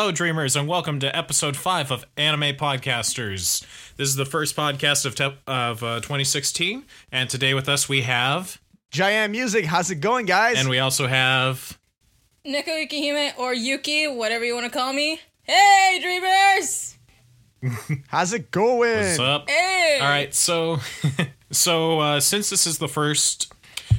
Hello, 0.00 0.12
dreamers, 0.12 0.54
and 0.54 0.68
welcome 0.68 1.00
to 1.00 1.14
episode 1.14 1.56
five 1.56 1.90
of 1.90 2.04
Anime 2.16 2.54
Podcasters. 2.54 3.66
This 3.96 4.08
is 4.08 4.14
the 4.14 4.24
first 4.24 4.54
podcast 4.54 5.04
of 5.04 5.16
te- 5.16 5.36
of 5.48 5.82
uh, 5.82 5.96
2016, 5.96 6.84
and 7.10 7.28
today 7.28 7.52
with 7.52 7.68
us 7.68 7.88
we 7.88 8.02
have, 8.02 8.60
Giant 8.92 9.32
Music, 9.32 9.64
how's 9.64 9.90
it 9.90 9.96
going, 9.96 10.24
guys? 10.24 10.56
and 10.56 10.68
we 10.68 10.78
also 10.78 11.08
have. 11.08 11.76
Neko 12.46 12.68
Yukihime 12.68 13.36
or 13.38 13.52
Yuki, 13.52 14.06
whatever 14.06 14.44
you 14.44 14.54
want 14.54 14.72
to 14.72 14.78
call 14.78 14.92
me. 14.92 15.18
Hey, 15.42 15.98
dreamers! 16.00 16.96
how's 18.06 18.32
it 18.32 18.52
going? 18.52 19.00
What's 19.00 19.18
up? 19.18 19.50
Hey! 19.50 19.98
All 20.00 20.06
right, 20.06 20.32
so 20.32 20.78
so 21.50 21.98
uh, 21.98 22.20
since 22.20 22.50
this 22.50 22.68
is 22.68 22.78
the 22.78 22.86
first 22.86 23.52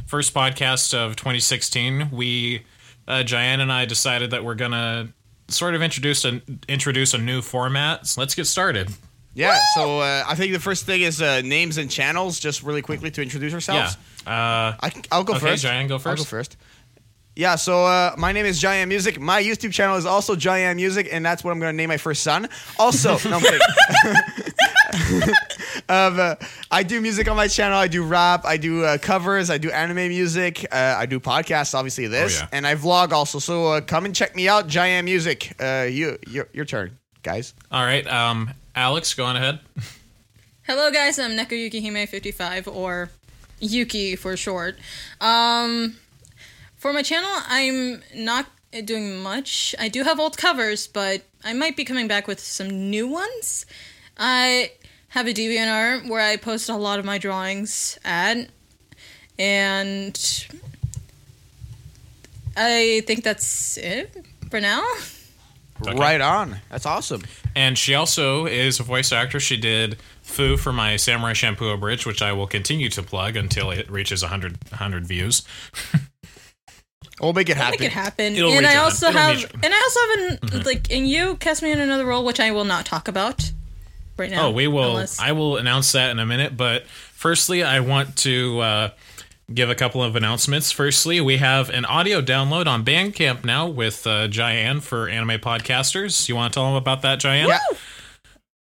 first 0.05 0.33
podcast 0.33 0.93
of 0.93 1.17
2016, 1.17 2.09
we 2.09 2.63
uh, 3.05 3.23
Diane 3.23 3.59
and 3.59 3.69
I 3.69 3.83
decided 3.83 4.31
that 4.31 4.45
we're 4.45 4.55
gonna 4.55 5.09
sort 5.49 5.75
of 5.75 5.81
introduce 5.81 6.25
a 6.25 6.41
introduce 6.67 7.13
a 7.13 7.17
new 7.17 7.41
format. 7.41 8.07
So 8.07 8.21
let's 8.21 8.35
get 8.35 8.45
started. 8.47 8.89
Yeah, 9.35 9.57
so 9.75 9.99
uh, 9.99 10.23
I 10.27 10.35
think 10.35 10.53
the 10.53 10.59
first 10.59 10.85
thing 10.85 11.01
is 11.01 11.21
uh, 11.21 11.41
names 11.41 11.77
and 11.77 11.89
channels, 11.89 12.39
just 12.39 12.63
really 12.63 12.81
quickly 12.81 13.11
to 13.11 13.21
introduce 13.21 13.51
Yeah. 13.51 13.55
ourselves. 13.57 13.95
Uh, 14.25 14.75
I, 14.81 14.91
I'll 15.11 15.23
go 15.23 15.33
Okay, 15.33 15.51
first. 15.51 15.63
Giant, 15.63 15.87
go 15.87 15.95
I'll 15.95 15.99
go 16.15 16.23
first. 16.23 16.57
First. 17.39 17.41
Yeah, 17.41 17.55
so 17.55 17.85
uh, 17.85 18.15
my 18.17 18.31
name 18.31 18.45
is 18.45 18.59
Giant 18.59 18.89
Music. 18.89 19.19
My 19.19 19.41
YouTube 19.41 19.71
channel 19.71 19.95
is 19.95 20.05
also 20.05 20.35
Giant 20.35 20.75
Music, 20.75 21.07
and 21.11 21.25
that's 21.25 21.43
what 21.43 21.51
I'm 21.51 21.59
going 21.59 21.71
to 21.73 21.77
name 21.77 21.89
my 21.89 21.97
first 21.97 22.23
son. 22.23 22.47
Also, 22.77 23.17
no, 23.29 23.37
I'm 23.37 23.41
kidding. 23.41 23.59
um, 25.89 26.19
uh, 26.19 26.35
I 26.71 26.83
do 26.83 27.01
music 27.01 27.27
on 27.29 27.35
my 27.37 27.47
channel. 27.47 27.77
I 27.77 27.87
do 27.87 28.03
rap. 28.03 28.45
I 28.45 28.57
do 28.57 28.83
uh, 28.83 28.97
covers. 28.97 29.49
I 29.49 29.57
do 29.57 29.69
anime 29.71 30.09
music. 30.09 30.65
Uh, 30.71 30.95
I 30.97 31.05
do 31.05 31.19
podcasts, 31.19 31.73
obviously 31.73 32.07
this, 32.07 32.39
Oh, 32.39 32.43
yeah. 32.43 32.49
and 32.57 32.67
I 32.67 32.75
vlog 32.75 33.11
also. 33.11 33.39
So 33.39 33.67
uh, 33.73 33.81
come 33.81 34.05
and 34.05 34.15
check 34.15 34.35
me 34.35 34.47
out, 34.49 34.67
Giant 34.67 35.05
Music. 35.05 35.55
Uh, 35.59 35.87
you, 35.89 36.17
your, 36.27 36.47
your 36.53 36.65
turn, 36.65 36.97
guys. 37.23 37.53
all 37.71 37.83
right, 37.83 38.05
um, 38.07 38.51
Alex, 38.75 39.13
go 39.13 39.25
on 39.25 39.35
ahead. 39.35 39.59
Hello, 40.63 40.91
guys. 40.91 41.17
I'm 41.17 41.31
Neko 41.31 41.51
Yukihime55, 41.71 42.67
or 42.73 43.09
Yuki 43.59 44.15
for 44.15 44.37
short. 44.37 44.77
Um, 45.19 45.95
for 46.79 46.93
my 46.93 47.03
channel, 47.03 47.29
I'm 47.47 48.01
not 48.15 48.47
doing 48.85 49.21
much. 49.21 49.75
I 49.77 49.89
do 49.89 50.03
have 50.03 50.19
old 50.19 50.37
covers, 50.37 50.87
but 50.87 51.21
I 51.43 51.53
might 51.53 51.75
be 51.75 51.83
coming 51.83 52.07
back 52.07 52.25
with 52.27 52.39
some 52.39 52.89
new 52.89 53.07
ones. 53.07 53.65
I 54.17 54.71
have 55.09 55.27
a 55.27 55.33
DeviantArt 55.33 56.09
where 56.09 56.21
I 56.21 56.37
post 56.37 56.69
a 56.69 56.75
lot 56.75 56.97
of 56.97 57.05
my 57.05 57.17
drawings 57.17 57.99
at, 58.05 58.47
and 59.37 60.47
I 62.55 63.03
think 63.05 63.23
that's 63.23 63.77
it 63.77 64.25
for 64.49 64.61
now. 64.61 64.83
Okay. 65.81 65.97
Right 65.97 66.19
on. 66.19 66.57
That's 66.69 66.85
awesome. 66.85 67.23
And 67.55 67.77
she 67.77 67.93
also 67.93 68.45
is 68.45 68.79
a 68.79 68.83
voice 68.83 69.11
actor. 69.11 69.39
She 69.39 69.55
did 69.55 69.97
Fu 70.21 70.57
for 70.57 70.73
my 70.73 70.97
Samurai 70.97 71.33
Champloo 71.33 71.73
Abridged, 71.73 72.05
which 72.05 72.21
I 72.21 72.33
will 72.33 72.47
continue 72.47 72.89
to 72.89 73.01
plug 73.01 73.37
until 73.37 73.71
it 73.71 73.89
reaches 73.89 74.21
100, 74.21 74.57
100 74.71 75.07
views. 75.07 75.43
We'll 77.21 77.33
make 77.33 77.49
it 77.49 77.57
happen. 77.57 77.77
Make 77.79 77.89
it 77.89 77.91
happen. 77.91 78.35
It'll 78.35 78.51
and 78.51 78.65
I 78.65 78.71
I 78.71 78.75
a 78.75 78.81
also 78.83 79.07
it'll 79.07 79.19
have, 79.19 79.51
and 79.63 79.73
I 79.73 79.77
also 79.77 79.99
have, 80.47 80.53
an, 80.53 80.63
like, 80.65 80.91
and 80.91 81.07
you 81.07 81.35
cast 81.37 81.61
me 81.61 81.71
in 81.71 81.79
another 81.79 82.05
role, 82.05 82.23
which 82.23 82.39
I 82.39 82.51
will 82.51 82.63
not 82.65 82.85
talk 82.85 83.07
about 83.07 83.51
right 84.17 84.29
now. 84.29 84.47
Oh, 84.47 84.51
we 84.51 84.67
will. 84.67 84.91
unless- 84.91 85.19
I 85.19 85.31
will 85.33 85.57
announce 85.57 85.91
that 85.93 86.11
in 86.11 86.19
a 86.19 86.25
minute. 86.25 86.55
But 86.55 86.85
firstly, 86.87 87.63
I 87.63 87.79
want 87.81 88.15
to 88.17 88.59
uh, 88.59 88.89
give 89.53 89.69
a 89.69 89.75
couple 89.75 90.01
of 90.03 90.15
announcements. 90.15 90.71
Firstly, 90.71 91.19
we 91.21 91.37
have 91.37 91.69
an 91.69 91.85
audio 91.85 92.21
download 92.21 92.67
on 92.67 92.85
Bandcamp 92.85 93.43
now 93.43 93.67
with 93.67 94.05
uh, 94.07 94.27
Diane 94.27 94.79
for 94.79 95.07
anime 95.09 95.39
podcasters. 95.39 96.29
You 96.29 96.35
want 96.35 96.53
to 96.53 96.57
tell 96.57 96.65
them 96.67 96.75
about 96.75 97.01
that, 97.01 97.19
Diane? 97.19 97.47
Yeah. 97.47 97.59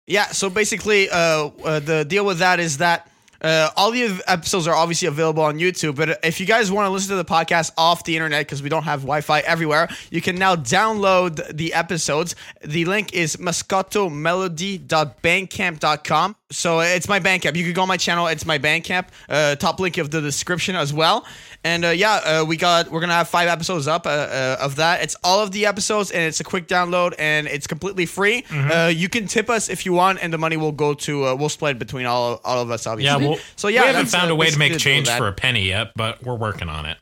Yeah, 0.10 0.28
so 0.28 0.50
basically, 0.50 1.10
uh, 1.10 1.50
uh, 1.66 1.80
the 1.80 2.06
deal 2.06 2.26
with 2.26 2.40
that 2.40 2.62
is 2.62 2.78
that 2.78 3.12
uh, 3.42 3.70
all 3.76 3.92
the 3.92 4.22
episodes 4.28 4.68
are 4.68 4.76
obviously 4.76 5.08
available 5.08 5.44
on 5.44 5.60
YouTube. 5.60 5.96
But 5.96 6.20
if 6.24 6.40
you 6.40 6.46
guys 6.46 6.72
want 6.72 6.86
to 6.88 6.90
listen 6.90 7.10
to 7.10 7.16
the 7.16 7.26
podcast 7.26 7.72
off 7.78 8.04
the 8.04 8.16
internet 8.16 8.46
because 8.46 8.62
we 8.64 8.70
don't 8.70 8.84
have 8.84 9.02
Wi-Fi 9.02 9.40
everywhere, 9.42 9.90
you 10.10 10.22
can 10.22 10.36
now 10.36 10.56
download 10.56 11.56
the 11.56 11.74
episodes. 11.74 12.36
The 12.64 12.86
link 12.86 13.14
is 13.14 13.36
mascottomelody.bandcamp.com. 13.38 16.36
So 16.50 16.80
it's 16.80 17.10
my 17.10 17.20
Bandcamp. 17.20 17.58
You 17.58 17.66
can 17.66 17.74
go 17.74 17.82
on 17.82 17.90
my 17.90 17.98
channel. 17.98 18.28
It's 18.28 18.46
my 18.46 18.58
Bandcamp. 18.58 19.08
Uh, 19.28 19.56
top 19.56 19.82
link 19.82 19.98
of 19.98 20.12
the 20.12 20.22
description 20.22 20.78
as 20.78 20.94
well. 20.94 21.26
And 21.66 21.84
uh, 21.84 21.90
yeah, 21.90 22.14
uh, 22.14 22.46
we 22.46 22.56
got 22.56 22.90
we're 22.90 23.02
gonna 23.02 23.14
have 23.14 23.28
five 23.28 23.50
episodes 23.50 23.86
up 23.86 24.06
uh, 24.06 24.10
uh, 24.10 24.58
of 24.62 24.78
that. 24.78 25.04
It's 25.04 25.18
all 25.26 25.42
of 25.42 25.52
the 25.52 25.66
episodes, 25.66 26.10
and 26.10 26.24
it's 26.24 26.40
a 26.40 26.46
quick 26.46 26.70
download, 26.70 27.16
and 27.20 27.48
it's 27.48 27.68
completely 27.68 28.06
free. 28.06 28.44
Mm-hmm. 28.44 28.72
Uh, 28.72 28.88
you 28.88 29.10
can 29.10 29.28
tip 29.28 29.50
us 29.50 29.68
if 29.68 29.86
you 29.86 29.92
want, 29.92 30.20
and 30.22 30.32
the 30.32 30.38
money 30.38 30.56
will 30.56 30.72
go 30.72 30.94
to 30.94 31.26
uh, 31.26 31.36
we'll 31.36 31.50
split 31.50 31.80
between 31.80 32.06
all 32.06 32.40
all 32.46 32.62
of 32.62 32.72
us. 32.72 32.86
Yeah, 32.86 32.92
Obviously. 32.94 33.28
well, 33.28 33.40
so 33.58 33.68
yeah, 33.68 33.82
we 33.82 33.88
haven't 33.88 34.06
found 34.06 34.32
a 34.32 34.36
way 34.36 34.50
to 34.50 34.58
make 34.58 34.78
change 34.78 35.10
for 35.10 35.28
a 35.28 35.34
penny 35.34 35.68
yet, 35.68 35.92
but 35.98 36.24
we're 36.24 36.36
working 36.36 36.70
on 36.70 36.86
it. 36.86 36.98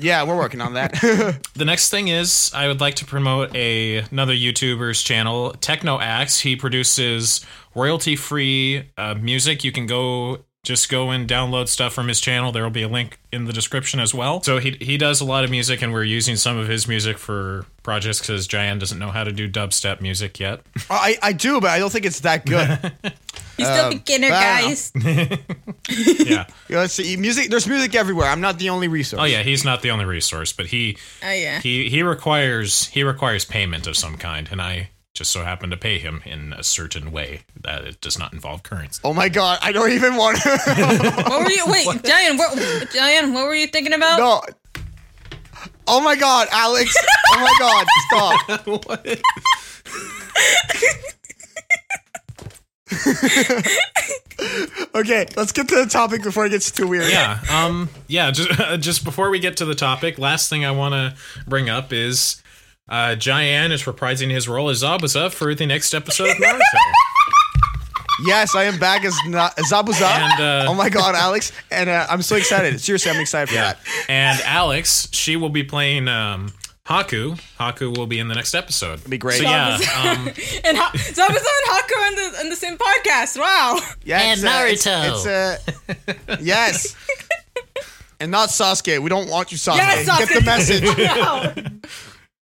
Yeah, 0.00 0.24
we're 0.24 0.36
working 0.36 0.60
on 0.60 0.74
that. 0.74 0.94
The 1.54 1.64
next 1.64 1.90
thing 1.90 2.08
is 2.08 2.52
I 2.54 2.68
would 2.68 2.80
like 2.80 2.94
to 2.96 3.04
promote 3.04 3.54
a 3.54 3.98
another 4.12 4.32
YouTuber's 4.32 5.02
channel, 5.02 5.52
Techno 5.60 5.98
Axe. 5.98 6.38
He 6.38 6.54
produces 6.54 7.44
royalty 7.74 8.14
free 8.14 8.90
uh, 8.96 9.14
music. 9.14 9.64
You 9.64 9.72
can 9.72 9.86
go 9.86 10.44
just 10.64 10.88
go 10.90 11.10
and 11.10 11.28
download 11.28 11.68
stuff 11.68 11.92
from 11.94 12.08
his 12.08 12.20
channel. 12.20 12.52
There 12.52 12.62
will 12.62 12.70
be 12.70 12.82
a 12.82 12.88
link 12.88 13.18
in 13.32 13.44
the 13.44 13.52
description 13.52 14.00
as 14.00 14.12
well. 14.12 14.42
So 14.42 14.58
he 14.58 14.72
he 14.80 14.98
does 14.98 15.20
a 15.20 15.24
lot 15.24 15.44
of 15.44 15.50
music, 15.50 15.82
and 15.82 15.92
we're 15.92 16.04
using 16.04 16.36
some 16.36 16.58
of 16.58 16.68
his 16.68 16.86
music 16.88 17.16
for 17.18 17.64
projects 17.82 18.20
because 18.20 18.46
Giant 18.46 18.80
doesn't 18.80 18.98
know 18.98 19.10
how 19.10 19.24
to 19.24 19.32
do 19.32 19.48
dubstep 19.48 20.00
music 20.00 20.38
yet. 20.38 20.60
I 20.90 21.16
I 21.22 21.32
do, 21.32 21.60
but 21.60 21.70
I 21.70 21.78
don't 21.78 21.90
think 21.90 22.04
it's 22.04 22.20
that 22.20 22.44
good. 22.44 22.92
He's 23.56 23.66
still 23.66 23.86
um, 23.86 23.92
beginner, 23.92 24.28
I 24.30 24.60
don't 24.60 25.04
know. 25.04 25.36
guys. 25.36 25.38
yeah. 26.28 26.46
you 26.68 26.76
know, 26.76 26.86
see. 26.86 27.16
music. 27.16 27.50
There's 27.50 27.66
music 27.66 27.96
everywhere. 27.96 28.28
I'm 28.28 28.40
not 28.40 28.60
the 28.60 28.68
only 28.68 28.86
resource. 28.86 29.20
Oh 29.20 29.24
yeah, 29.24 29.42
he's 29.42 29.64
not 29.64 29.82
the 29.82 29.90
only 29.90 30.04
resource, 30.04 30.52
but 30.52 30.66
he 30.66 30.96
Oh 31.24 31.32
yeah. 31.32 31.58
he 31.60 31.88
he 31.88 32.04
requires 32.04 32.86
he 32.86 33.02
requires 33.02 33.44
payment 33.44 33.88
of 33.88 33.96
some 33.96 34.16
kind, 34.16 34.48
and 34.52 34.62
I 34.62 34.90
just 35.18 35.32
so 35.32 35.42
happen 35.42 35.68
to 35.70 35.76
pay 35.76 35.98
him 35.98 36.22
in 36.24 36.52
a 36.52 36.62
certain 36.62 37.10
way 37.10 37.40
that 37.60 37.84
it 37.84 38.00
does 38.00 38.16
not 38.18 38.32
involve 38.32 38.62
currency. 38.62 39.00
Oh 39.02 39.12
my 39.12 39.28
god, 39.28 39.58
I 39.62 39.72
don't 39.72 39.90
even 39.90 40.14
want 40.14 40.40
to. 40.42 40.48
What 41.28 41.44
were 41.44 41.50
you? 41.50 41.64
Wait, 41.66 42.02
Diane. 42.04 42.36
What? 42.36 42.56
Diane, 42.92 43.34
what 43.34 43.46
were 43.46 43.54
you 43.54 43.66
thinking 43.66 43.92
about? 43.92 44.18
no. 44.18 44.40
Oh 45.88 46.00
my 46.00 46.14
god, 46.14 46.46
Alex. 46.52 46.94
Oh 47.32 47.40
my 47.40 47.52
god, 47.58 47.86
stop. 48.06 48.68
okay, 54.94 55.26
let's 55.36 55.52
get 55.52 55.68
to 55.68 55.74
the 55.74 55.86
topic 55.90 56.22
before 56.22 56.46
it 56.46 56.50
gets 56.50 56.70
too 56.70 56.86
weird. 56.86 57.10
yeah 57.10 57.40
um 57.50 57.88
yeah 58.06 58.30
just 58.30 58.48
just 58.80 59.04
before 59.04 59.30
we 59.30 59.38
get 59.40 59.56
to 59.58 59.64
the 59.64 59.74
topic 59.74 60.18
last 60.18 60.48
thing 60.48 60.64
i 60.64 60.70
want 60.70 60.94
to 60.94 61.14
bring 61.46 61.68
up 61.68 61.92
is 61.92 62.40
uh 62.88 63.14
Diane 63.14 63.72
is 63.72 63.82
reprising 63.84 64.30
his 64.30 64.48
role 64.48 64.68
as 64.68 64.82
Zabuza 64.82 65.30
for 65.32 65.54
the 65.54 65.66
next 65.66 65.94
episode 65.94 66.30
of 66.30 66.36
Naruto. 66.36 66.60
Yes, 68.24 68.56
I 68.56 68.64
am 68.64 68.80
back 68.80 69.04
as 69.04 69.16
Na- 69.28 69.50
Zabuza. 69.70 70.02
And, 70.02 70.40
uh, 70.42 70.66
oh 70.68 70.74
my 70.74 70.88
god, 70.88 71.14
Alex. 71.14 71.52
And 71.70 71.88
uh, 71.88 72.04
I'm 72.10 72.22
so 72.22 72.34
excited. 72.34 72.80
Seriously, 72.80 73.12
I'm 73.12 73.20
excited 73.20 73.48
for 73.48 73.54
yeah. 73.54 73.74
that. 73.74 73.78
And 74.08 74.40
Alex, 74.44 75.08
she 75.12 75.36
will 75.36 75.50
be 75.50 75.62
playing 75.62 76.08
um 76.08 76.52
Haku. 76.84 77.38
Haku 77.60 77.96
will 77.96 78.08
be 78.08 78.18
in 78.18 78.26
the 78.26 78.34
next 78.34 78.54
episode. 78.54 78.98
It'll 78.98 79.10
be 79.10 79.18
great. 79.18 79.36
So 79.38 79.44
yeah, 79.44 79.74
um 80.02 80.26
And 80.64 80.76
ha- 80.76 80.90
Zabuza 80.94 81.28
and 81.28 81.70
Haku 81.70 82.08
in 82.08 82.14
the 82.16 82.40
in 82.40 82.48
the 82.50 82.56
same 82.56 82.76
podcast. 82.76 83.38
Wow. 83.38 83.78
Yeah, 84.04 84.20
And 84.20 84.40
it's, 84.72 84.84
uh, 84.86 84.94
it's- 84.96 85.26
Naruto. 85.26 85.58
It's, 86.08 86.18
uh, 86.28 86.36
yes. 86.40 86.96
And 88.18 88.32
not 88.32 88.48
Sasuke. 88.48 88.98
We 88.98 89.08
don't 89.10 89.30
want 89.30 89.52
you, 89.52 89.58
Sasuke. 89.58 89.76
Yes, 89.76 90.18
Get 90.18 90.40
the 90.40 90.44
message. 90.44 90.82
Wow. 90.98 91.52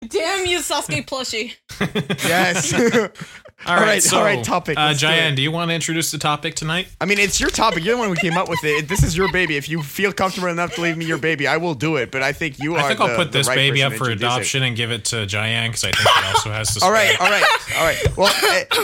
Damn 0.09 0.45
you, 0.45 0.59
Sasuke 0.59 1.05
plushie. 1.05 1.53
yes. 2.27 2.73
all 3.67 3.75
right, 3.77 3.85
right, 3.85 4.03
so 4.03 4.17
all 4.17 4.23
right, 4.23 4.43
topic, 4.43 4.77
Uh 4.77 4.87
let's 4.87 4.99
do 4.99 5.35
do 5.35 5.41
you 5.41 5.51
want 5.51 5.69
to 5.71 5.75
introduce 5.75 6.11
the 6.11 6.17
topic 6.17 6.55
tonight? 6.55 6.87
I 7.01 7.05
mean, 7.05 7.17
it's 7.17 7.39
your 7.39 7.49
topic. 7.49 7.83
You're 7.83 7.95
the 7.95 7.99
one 7.99 8.09
who 8.09 8.15
came 8.15 8.37
up 8.37 8.47
with 8.47 8.63
it. 8.63 8.87
This 8.87 9.01
is 9.01 9.17
your 9.17 9.31
baby. 9.31 9.57
If 9.57 9.69
you 9.69 9.81
feel 9.81 10.11
comfortable 10.11 10.49
enough 10.49 10.75
to 10.75 10.81
leave 10.81 10.97
me 10.97 11.05
your 11.05 11.17
baby, 11.17 11.47
I 11.47 11.57
will 11.57 11.73
do 11.73 11.95
it. 11.95 12.11
But 12.11 12.21
I 12.21 12.31
think 12.31 12.59
you 12.59 12.75
are. 12.75 12.79
I 12.79 12.87
think 12.89 12.99
I'll 12.99 13.15
put 13.15 13.31
this 13.31 13.47
right 13.47 13.55
baby 13.55 13.81
up 13.81 13.93
for 13.93 14.05
introduce 14.11 14.21
it. 14.21 14.25
adoption 14.25 14.63
and 14.63 14.75
give 14.75 14.91
it 14.91 15.05
to 15.05 15.25
Diane 15.25 15.69
because 15.69 15.83
I 15.85 15.91
think 15.91 16.05
it 16.05 16.25
also 16.27 16.51
has 16.51 16.75
to. 16.75 16.85
All 16.85 16.91
right, 16.91 17.19
all 17.19 17.29
right, 17.29 17.43
all 17.77 17.83
right. 17.85 18.17
Well, 18.17 18.31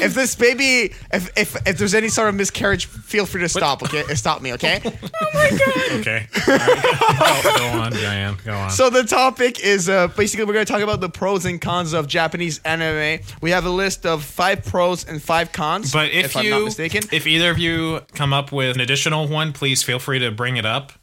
if 0.01 0.15
this 0.15 0.35
baby, 0.35 0.93
if 1.13 1.37
if 1.37 1.55
if 1.67 1.77
there's 1.77 1.93
any 1.93 2.09
sort 2.09 2.29
of 2.29 2.35
miscarriage, 2.35 2.85
feel 2.87 3.25
free 3.25 3.41
to 3.41 3.49
stop. 3.49 3.83
Okay, 3.83 4.03
Uh, 4.09 4.15
stop 4.15 4.41
me. 4.41 4.53
Okay. 4.53 4.81
Oh 4.85 4.91
my 5.33 5.49
god. 5.49 5.99
Okay. 5.99 6.27
All 6.47 6.57
right. 6.57 7.41
go, 7.43 7.57
go 7.57 7.65
on, 7.81 7.91
Diane. 7.91 8.37
Go 8.43 8.53
on. 8.53 8.69
So 8.71 8.89
the 8.89 9.03
topic 9.03 9.59
is 9.59 9.89
uh, 9.89 10.07
basically 10.07 10.45
we're 10.45 10.53
going 10.53 10.65
to 10.65 10.71
talk 10.71 10.81
about 10.81 11.01
the 11.01 11.09
pros 11.09 11.45
and 11.45 11.61
cons 11.61 11.93
of 11.93 12.07
Japanese 12.07 12.59
anime. 12.65 13.21
We 13.41 13.51
have 13.51 13.65
a 13.65 13.69
list 13.69 14.05
of 14.05 14.23
five 14.23 14.60
pros 14.65 15.05
and 15.05 15.21
five 15.21 15.51
cons. 15.51 15.91
But 15.91 16.11
if, 16.11 16.35
I'm 16.35 16.45
you, 16.45 16.51
not 16.51 16.63
mistaken, 16.65 17.03
if 17.11 17.27
either 17.27 17.51
of 17.51 17.57
you 17.59 18.01
come 18.13 18.33
up 18.33 18.51
with 18.51 18.75
an 18.75 18.81
additional 18.81 19.27
one, 19.27 19.53
please 19.53 19.83
feel 19.83 19.99
free 19.99 20.19
to 20.19 20.31
bring 20.31 20.57
it 20.57 20.65
up. 20.65 20.93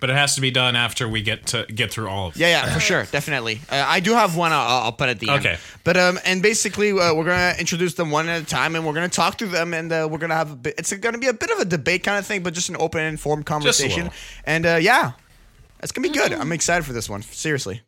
but 0.00 0.08
it 0.08 0.16
has 0.16 0.34
to 0.34 0.40
be 0.40 0.50
done 0.50 0.74
after 0.74 1.06
we 1.06 1.20
get 1.20 1.46
to 1.48 1.66
get 1.66 1.90
through 1.90 2.08
all 2.08 2.28
of. 2.28 2.36
it. 2.36 2.40
Yeah, 2.40 2.48
yeah, 2.48 2.72
for 2.72 2.80
sure, 2.80 3.04
definitely. 3.04 3.60
Uh, 3.68 3.84
I 3.86 4.00
do 4.00 4.14
have 4.14 4.34
one. 4.34 4.50
I'll, 4.50 4.84
I'll 4.84 4.92
put 4.92 5.10
at 5.10 5.20
the 5.20 5.28
end. 5.28 5.40
Okay. 5.40 5.58
But 5.84 5.98
um, 5.98 6.18
and 6.24 6.40
basically, 6.40 6.92
uh, 6.92 7.12
we're 7.12 7.24
gonna 7.26 7.54
introduce 7.58 7.92
them 7.92 8.10
one 8.10 8.26
at 8.28 8.40
a 8.40 8.46
time, 8.46 8.74
and 8.74 8.86
we're 8.86 8.94
gonna 8.94 9.10
talk 9.10 9.36
through 9.38 9.48
them, 9.48 9.74
and 9.74 9.92
uh, 9.92 10.08
we're 10.10 10.16
gonna 10.16 10.34
have 10.34 10.50
a 10.50 10.56
bit. 10.56 10.76
It's 10.78 10.92
gonna 10.94 11.18
be 11.18 11.26
a 11.26 11.34
bit 11.34 11.50
of 11.50 11.58
a 11.58 11.66
debate 11.66 12.04
kind 12.04 12.18
of 12.18 12.24
thing, 12.24 12.42
but 12.42 12.54
just 12.54 12.70
an 12.70 12.76
open, 12.78 13.02
informed 13.02 13.44
conversation. 13.44 14.04
little. 14.04 14.18
And 14.44 14.64
uh, 14.64 14.78
yeah, 14.80 15.12
it's 15.82 15.92
gonna 15.92 16.08
be 16.08 16.14
good. 16.14 16.32
I'm 16.32 16.52
excited 16.52 16.86
for 16.86 16.94
this 16.94 17.10
one. 17.10 17.20
Seriously. 17.20 17.82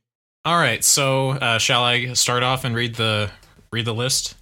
All 0.44 0.59
right. 0.59 0.85
So, 0.85 1.31
uh, 1.31 1.59
shall 1.59 1.85
I 1.85 2.12
start 2.12 2.43
off 2.43 2.64
and 2.64 2.75
read 2.75 2.97
the 2.97 3.31
read 3.73 3.87
the 3.87 3.94
list? 3.94 4.35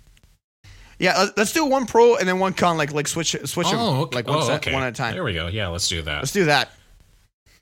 Yeah, 0.98 1.12
uh, 1.16 1.26
let's 1.36 1.52
do 1.52 1.66
one 1.66 1.86
pro 1.86 2.16
and 2.16 2.26
then 2.28 2.38
one 2.38 2.54
con. 2.54 2.76
Like 2.78 2.92
like 2.92 3.06
switch 3.08 3.36
switch 3.44 3.68
them 3.68 3.78
Oh, 3.78 4.02
okay. 4.02 4.16
like 4.16 4.26
one, 4.28 4.38
Oh, 4.38 4.46
set, 4.46 4.56
okay. 4.66 4.72
one 4.72 4.82
at 4.82 4.90
a 4.90 4.92
time. 4.92 5.14
There 5.14 5.24
we 5.24 5.34
go. 5.34 5.46
Yeah, 5.48 5.68
let's 5.68 5.88
do 5.88 6.00
that. 6.02 6.16
Let's 6.18 6.32
do 6.32 6.46
that. 6.46 6.70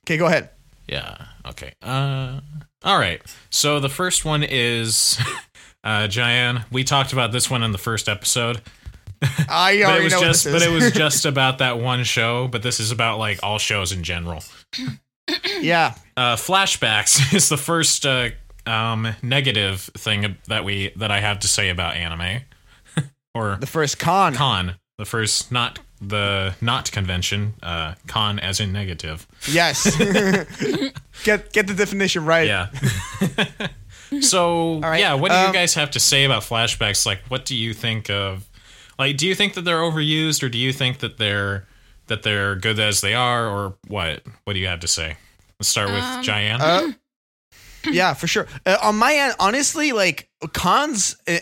Okay, 0.06 0.16
go 0.18 0.26
ahead. 0.26 0.50
Yeah. 0.86 1.16
Okay. 1.46 1.72
Uh. 1.82 2.40
All 2.84 2.98
right. 2.98 3.20
So 3.50 3.80
the 3.80 3.88
first 3.88 4.24
one 4.24 4.42
is, 4.42 5.18
uh, 5.84 6.06
Diane. 6.06 6.64
We 6.70 6.84
talked 6.84 7.12
about 7.12 7.32
this 7.32 7.50
one 7.50 7.62
in 7.62 7.72
the 7.72 7.78
first 7.78 8.08
episode, 8.08 8.60
I 9.48 9.78
but 9.82 9.84
already 9.84 10.00
it 10.00 10.04
was 10.04 10.12
know 10.12 10.20
just, 10.20 10.44
but 10.44 10.62
it 10.62 10.70
was 10.70 10.92
just 10.94 11.24
about 11.24 11.58
that 11.58 11.78
one 11.78 12.04
show. 12.04 12.46
But 12.48 12.62
this 12.62 12.78
is 12.78 12.90
about 12.92 13.18
like 13.18 13.40
all 13.42 13.58
shows 13.58 13.90
in 13.92 14.02
general. 14.04 14.44
yeah. 15.60 15.94
Uh, 16.16 16.36
flashbacks 16.36 17.34
is 17.34 17.48
the 17.48 17.56
first 17.56 18.04
uh, 18.06 18.28
um, 18.66 19.08
negative 19.22 19.80
thing 19.96 20.36
that 20.48 20.64
we 20.64 20.92
that 20.96 21.10
I 21.10 21.20
have 21.20 21.40
to 21.40 21.48
say 21.48 21.70
about 21.70 21.96
anime, 21.96 22.42
or 23.34 23.56
The 23.60 23.66
first 23.66 23.98
con. 23.98 24.34
con. 24.34 24.74
The 24.98 25.04
first 25.04 25.50
not 25.50 25.80
the 26.00 26.54
not 26.60 26.92
convention. 26.92 27.54
Uh, 27.62 27.94
con 28.06 28.38
as 28.38 28.60
in 28.60 28.72
negative. 28.72 29.26
Yes. 29.50 29.84
get 31.24 31.52
get 31.52 31.66
the 31.66 31.74
definition 31.76 32.24
right. 32.24 32.46
Yeah. 32.46 32.68
so 34.20 34.78
right, 34.80 35.00
yeah, 35.00 35.14
what 35.14 35.30
do 35.30 35.36
you 35.38 35.46
um, 35.46 35.52
guys 35.52 35.74
have 35.74 35.90
to 35.92 36.00
say 36.00 36.24
about 36.24 36.42
flashbacks? 36.42 37.06
Like, 37.06 37.20
what 37.28 37.44
do 37.44 37.56
you 37.56 37.74
think 37.74 38.10
of? 38.10 38.48
Like, 38.98 39.16
do 39.16 39.26
you 39.26 39.34
think 39.34 39.54
that 39.54 39.62
they're 39.62 39.80
overused, 39.80 40.42
or 40.42 40.48
do 40.48 40.58
you 40.58 40.72
think 40.72 40.98
that 40.98 41.18
they're 41.18 41.66
that 42.06 42.22
they're 42.22 42.54
good 42.54 42.78
as 42.78 43.00
they 43.00 43.14
are, 43.14 43.48
or 43.48 43.74
what? 43.88 44.22
What 44.44 44.52
do 44.52 44.60
you 44.60 44.66
have 44.68 44.80
to 44.80 44.88
say? 44.88 45.16
Let's 45.58 45.68
start 45.68 45.90
with 45.90 46.02
Um, 46.02 46.22
Diane. 46.22 46.60
Uh, 46.60 46.92
yeah, 47.90 48.14
for 48.14 48.26
sure. 48.26 48.46
Uh, 48.66 48.76
on 48.82 48.96
my 48.96 49.14
end, 49.14 49.34
honestly, 49.40 49.92
like 49.92 50.28
cons, 50.52 51.16
uh, 51.26 51.38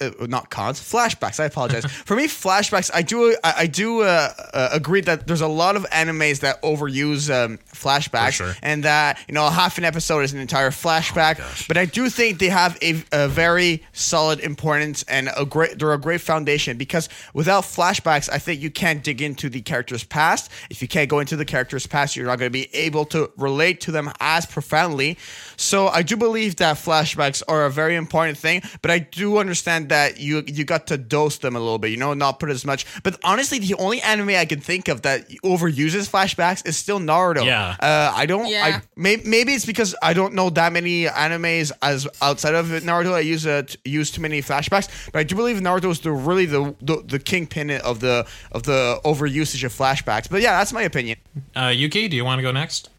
uh, 0.00 0.26
not 0.26 0.50
cons, 0.50 0.80
flashbacks. 0.80 1.40
I 1.40 1.44
apologize. 1.44 1.84
for 2.06 2.16
me, 2.16 2.26
flashbacks. 2.26 2.90
I 2.92 3.02
do, 3.02 3.36
I, 3.42 3.54
I 3.58 3.66
do 3.66 4.02
uh, 4.02 4.32
uh, 4.52 4.68
agree 4.72 5.00
that 5.02 5.26
there's 5.26 5.40
a 5.40 5.48
lot 5.48 5.76
of 5.76 5.84
animes 5.90 6.40
that 6.40 6.62
overuse 6.62 7.32
um, 7.32 7.58
flashbacks, 7.72 8.32
sure. 8.32 8.54
and 8.62 8.84
that 8.84 9.18
you 9.28 9.34
know 9.34 9.48
half 9.48 9.78
an 9.78 9.84
episode 9.84 10.20
is 10.20 10.32
an 10.32 10.40
entire 10.40 10.70
flashback. 10.70 11.38
gosh. 11.38 11.68
but 11.68 11.76
I 11.76 11.84
do 11.84 12.08
think 12.08 12.38
they 12.38 12.48
have 12.48 12.78
a, 12.82 13.02
a 13.12 13.28
very 13.28 13.84
solid 13.92 14.40
importance 14.40 15.02
and 15.04 15.30
a 15.36 15.44
great. 15.44 15.78
They're 15.78 15.92
a 15.92 15.98
great 15.98 16.20
foundation 16.20 16.76
because 16.76 17.08
without 17.34 17.64
flashbacks, 17.64 18.28
I 18.32 18.38
think 18.38 18.60
you 18.60 18.70
can't 18.70 19.02
dig 19.02 19.22
into 19.22 19.48
the 19.48 19.60
character's 19.60 20.04
past. 20.04 20.50
If 20.70 20.82
you 20.82 20.88
can't 20.88 21.08
go 21.08 21.18
into 21.18 21.36
the 21.36 21.44
character's 21.44 21.86
past, 21.86 22.16
you're 22.16 22.26
not 22.26 22.38
going 22.38 22.50
to 22.50 22.58
be 22.58 22.74
able 22.74 23.04
to 23.06 23.30
relate 23.36 23.80
to 23.82 23.92
them 23.92 24.10
as 24.20 24.46
profoundly. 24.46 25.18
So 25.56 25.88
I 25.88 26.02
do 26.02 26.16
believe 26.16 26.56
that 26.56 26.76
flashbacks 26.76 27.42
are 27.48 27.66
a 27.66 27.70
very 27.70 27.96
important 27.96 28.29
thing, 28.38 28.62
but 28.82 28.90
I 28.90 28.98
do 28.98 29.38
understand 29.38 29.88
that 29.88 30.20
you 30.20 30.42
you 30.46 30.64
got 30.64 30.86
to 30.88 30.98
dose 30.98 31.38
them 31.38 31.56
a 31.56 31.58
little 31.58 31.78
bit, 31.78 31.90
you 31.90 31.96
know, 31.96 32.14
not 32.14 32.40
put 32.40 32.50
as 32.50 32.64
much. 32.64 32.86
But 33.02 33.18
honestly, 33.24 33.58
the 33.58 33.74
only 33.74 34.00
anime 34.02 34.30
I 34.30 34.44
can 34.44 34.60
think 34.60 34.88
of 34.88 35.02
that 35.02 35.28
overuses 35.44 36.08
flashbacks 36.08 36.66
is 36.66 36.76
still 36.76 37.00
Naruto. 37.00 37.44
Yeah. 37.44 37.76
Uh, 37.80 38.12
I 38.14 38.26
don't. 38.26 38.48
Yeah. 38.48 38.64
I 38.64 38.82
maybe, 38.96 39.22
maybe 39.28 39.54
it's 39.54 39.66
because 39.66 39.94
I 40.02 40.12
don't 40.12 40.34
know 40.34 40.50
that 40.50 40.72
many 40.72 41.04
animes 41.04 41.72
as 41.82 42.08
outside 42.22 42.54
of 42.54 42.66
Naruto. 42.66 43.12
I 43.12 43.20
use 43.20 43.46
uh, 43.46 43.62
use 43.84 44.10
too 44.10 44.20
many 44.20 44.42
flashbacks, 44.42 45.10
but 45.12 45.20
I 45.20 45.22
do 45.24 45.34
believe 45.34 45.56
Naruto 45.58 45.90
is 45.90 46.00
the 46.00 46.12
really 46.12 46.46
the, 46.46 46.74
the 46.80 47.02
the 47.06 47.18
kingpin 47.18 47.70
of 47.70 48.00
the 48.00 48.26
of 48.52 48.62
the 48.64 49.00
overusage 49.04 49.64
of 49.64 49.72
flashbacks. 49.72 50.28
But 50.30 50.42
yeah, 50.42 50.58
that's 50.58 50.72
my 50.72 50.82
opinion. 50.82 51.18
Uh, 51.54 51.72
Yuki, 51.74 52.08
do 52.08 52.16
you 52.16 52.24
want 52.24 52.38
to 52.38 52.42
go 52.42 52.52
next? 52.52 52.90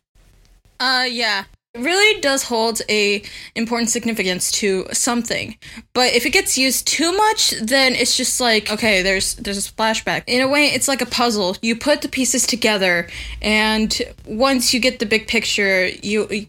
Uh, 0.80 1.06
yeah. 1.10 1.44
It 1.74 1.80
really 1.80 2.20
does 2.20 2.44
hold 2.44 2.82
a 2.90 3.24
important 3.56 3.90
significance 3.90 4.52
to 4.54 4.88
something. 4.92 5.58
But 5.94 6.14
if 6.14 6.26
it 6.26 6.32
gets 6.32 6.58
used 6.58 6.86
too 6.86 7.16
much, 7.16 7.52
then 7.62 7.96
it's 7.96 8.18
just 8.18 8.42
like, 8.42 8.70
okay, 8.70 9.02
there's 9.02 9.36
there's 9.36 9.70
a 9.70 9.72
flashback. 9.72 10.24
In 10.28 10.42
a 10.42 10.50
way, 10.50 10.66
it's 10.68 10.90
like 10.90 11.02
a 11.02 11.06
puzzle. 11.06 11.56
You 11.62 11.78
put 11.78 12.02
the 12.02 12.10
pieces 12.10 12.46
together 12.46 13.08
and 13.42 14.02
once 14.26 14.74
you 14.74 14.82
get 14.82 15.00
the 15.00 15.06
big 15.06 15.28
picture, 15.28 15.88
you 15.88 16.48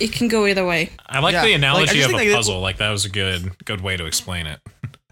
it 0.00 0.12
can 0.12 0.26
go 0.26 0.46
either 0.46 0.66
way. 0.66 0.90
I 1.06 1.20
like 1.20 1.34
Yeah, 1.34 1.44
the 1.44 1.52
analogy 1.54 1.94
just 1.94 2.08
of 2.08 2.14
a 2.14 2.16
like, 2.16 2.32
puzzle. 2.32 2.60
Like 2.60 2.78
that 2.78 2.90
was 2.90 3.04
a 3.04 3.08
good 3.08 3.64
good 3.64 3.80
way 3.82 3.96
to 3.96 4.04
explain 4.04 4.46
it. 4.46 4.60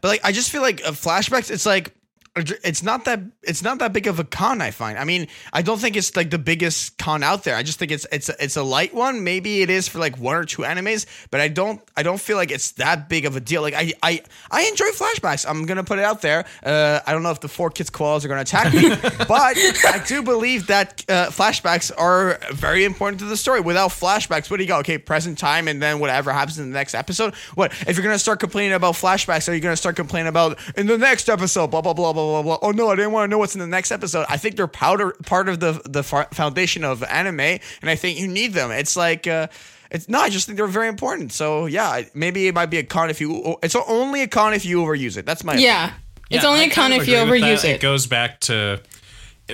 But 0.00 0.08
like, 0.08 0.24
I 0.24 0.32
just 0.32 0.50
feel 0.50 0.62
like 0.62 0.78
flashbacks. 0.80 1.50
It's 1.50 1.64
like 1.64 1.94
it's 2.36 2.82
not 2.82 3.04
that 3.04 3.20
it's 3.42 3.62
not 3.62 3.78
that 3.78 3.92
big 3.92 4.08
of 4.08 4.18
a 4.18 4.24
con. 4.24 4.60
I 4.60 4.72
find. 4.72 4.98
I 4.98 5.04
mean, 5.04 5.28
I 5.52 5.62
don't 5.62 5.78
think 5.78 5.96
it's 5.96 6.16
like 6.16 6.30
the 6.30 6.38
biggest 6.38 6.98
con 6.98 7.22
out 7.22 7.44
there. 7.44 7.54
I 7.54 7.62
just 7.62 7.78
think 7.78 7.92
it's 7.92 8.06
it's 8.10 8.28
a, 8.28 8.34
it's 8.42 8.56
a 8.56 8.62
light 8.62 8.92
one. 8.92 9.22
Maybe 9.22 9.62
it 9.62 9.70
is 9.70 9.86
for 9.86 10.00
like 10.00 10.18
one 10.18 10.34
or 10.34 10.44
two 10.44 10.62
animes, 10.62 11.06
but 11.30 11.40
I 11.40 11.46
don't 11.46 11.80
I 11.96 12.02
don't 12.02 12.20
feel 12.20 12.36
like 12.36 12.50
it's 12.50 12.72
that 12.72 13.08
big 13.08 13.24
of 13.24 13.36
a 13.36 13.40
deal. 13.40 13.62
Like 13.62 13.74
I 13.74 13.92
I 14.02 14.20
I 14.50 14.64
enjoy 14.64 14.86
flashbacks. 14.86 15.48
I'm 15.48 15.64
gonna 15.64 15.84
put 15.84 16.00
it 16.00 16.04
out 16.04 16.22
there. 16.22 16.44
Uh, 16.64 17.00
I 17.06 17.12
don't 17.12 17.22
know 17.22 17.30
if 17.30 17.38
the 17.38 17.48
four 17.48 17.70
kids 17.70 17.88
koalas 17.88 18.24
are 18.24 18.28
gonna 18.28 18.40
attack 18.40 18.74
me, 18.74 18.88
but 19.28 19.56
I 19.86 20.02
do 20.04 20.22
believe 20.24 20.66
that 20.66 21.04
uh, 21.08 21.26
flashbacks 21.26 21.92
are 21.96 22.40
very 22.52 22.84
important 22.84 23.20
to 23.20 23.26
the 23.26 23.36
story. 23.36 23.60
Without 23.60 23.90
flashbacks, 23.90 24.50
what 24.50 24.56
do 24.56 24.64
you 24.64 24.68
got? 24.68 24.80
Okay, 24.80 24.98
present 24.98 25.38
time, 25.38 25.68
and 25.68 25.80
then 25.80 26.00
whatever 26.00 26.32
happens 26.32 26.58
in 26.58 26.68
the 26.68 26.74
next 26.74 26.94
episode. 26.96 27.32
What 27.54 27.72
if 27.86 27.96
you're 27.96 28.04
gonna 28.04 28.18
start 28.18 28.40
complaining 28.40 28.72
about 28.72 28.94
flashbacks? 28.94 29.48
Are 29.48 29.54
you 29.54 29.60
gonna 29.60 29.76
start 29.76 29.94
complaining 29.94 30.28
about 30.28 30.58
in 30.76 30.88
the 30.88 30.98
next 30.98 31.28
episode? 31.28 31.68
Blah 31.68 31.80
blah 31.80 31.92
blah 31.92 32.12
blah 32.12 32.23
blah 32.24 32.42
blah. 32.42 32.58
Oh 32.62 32.70
no, 32.72 32.88
I 32.90 32.96
didn't 32.96 33.12
want 33.12 33.28
to 33.28 33.30
know 33.30 33.38
what's 33.38 33.54
in 33.54 33.60
the 33.60 33.66
next 33.66 33.90
episode. 33.92 34.26
I 34.28 34.36
think 34.36 34.56
they're 34.56 34.66
powder 34.66 35.12
part 35.26 35.48
of 35.48 35.60
the 35.60 35.80
the 35.84 36.02
foundation 36.02 36.84
of 36.84 37.02
anime, 37.02 37.40
and 37.40 37.60
I 37.82 37.96
think 37.96 38.18
you 38.18 38.28
need 38.28 38.52
them. 38.52 38.70
It's 38.70 38.96
like. 38.96 39.26
Uh, 39.26 39.48
it's 39.90 40.08
no, 40.08 40.18
I 40.18 40.28
just 40.28 40.46
think 40.46 40.56
they're 40.56 40.66
very 40.66 40.88
important. 40.88 41.30
So 41.32 41.66
yeah, 41.66 42.02
maybe 42.14 42.48
it 42.48 42.54
might 42.54 42.66
be 42.66 42.78
a 42.78 42.82
con 42.82 43.10
if 43.10 43.20
you. 43.20 43.56
It's 43.62 43.76
only 43.76 44.22
a 44.22 44.26
con 44.26 44.52
if 44.52 44.64
you 44.64 44.78
overuse 44.78 45.16
it. 45.16 45.24
That's 45.24 45.44
my 45.44 45.54
Yeah. 45.54 45.92
It's 46.30 46.42
Yeah, 46.42 46.48
only 46.50 46.62
I 46.62 46.64
a 46.64 46.70
con 46.70 46.90
if 46.92 47.06
you 47.06 47.14
overuse 47.14 47.64
it. 47.64 47.76
It 47.76 47.80
goes 47.80 48.06
back 48.08 48.40
to, 48.40 48.80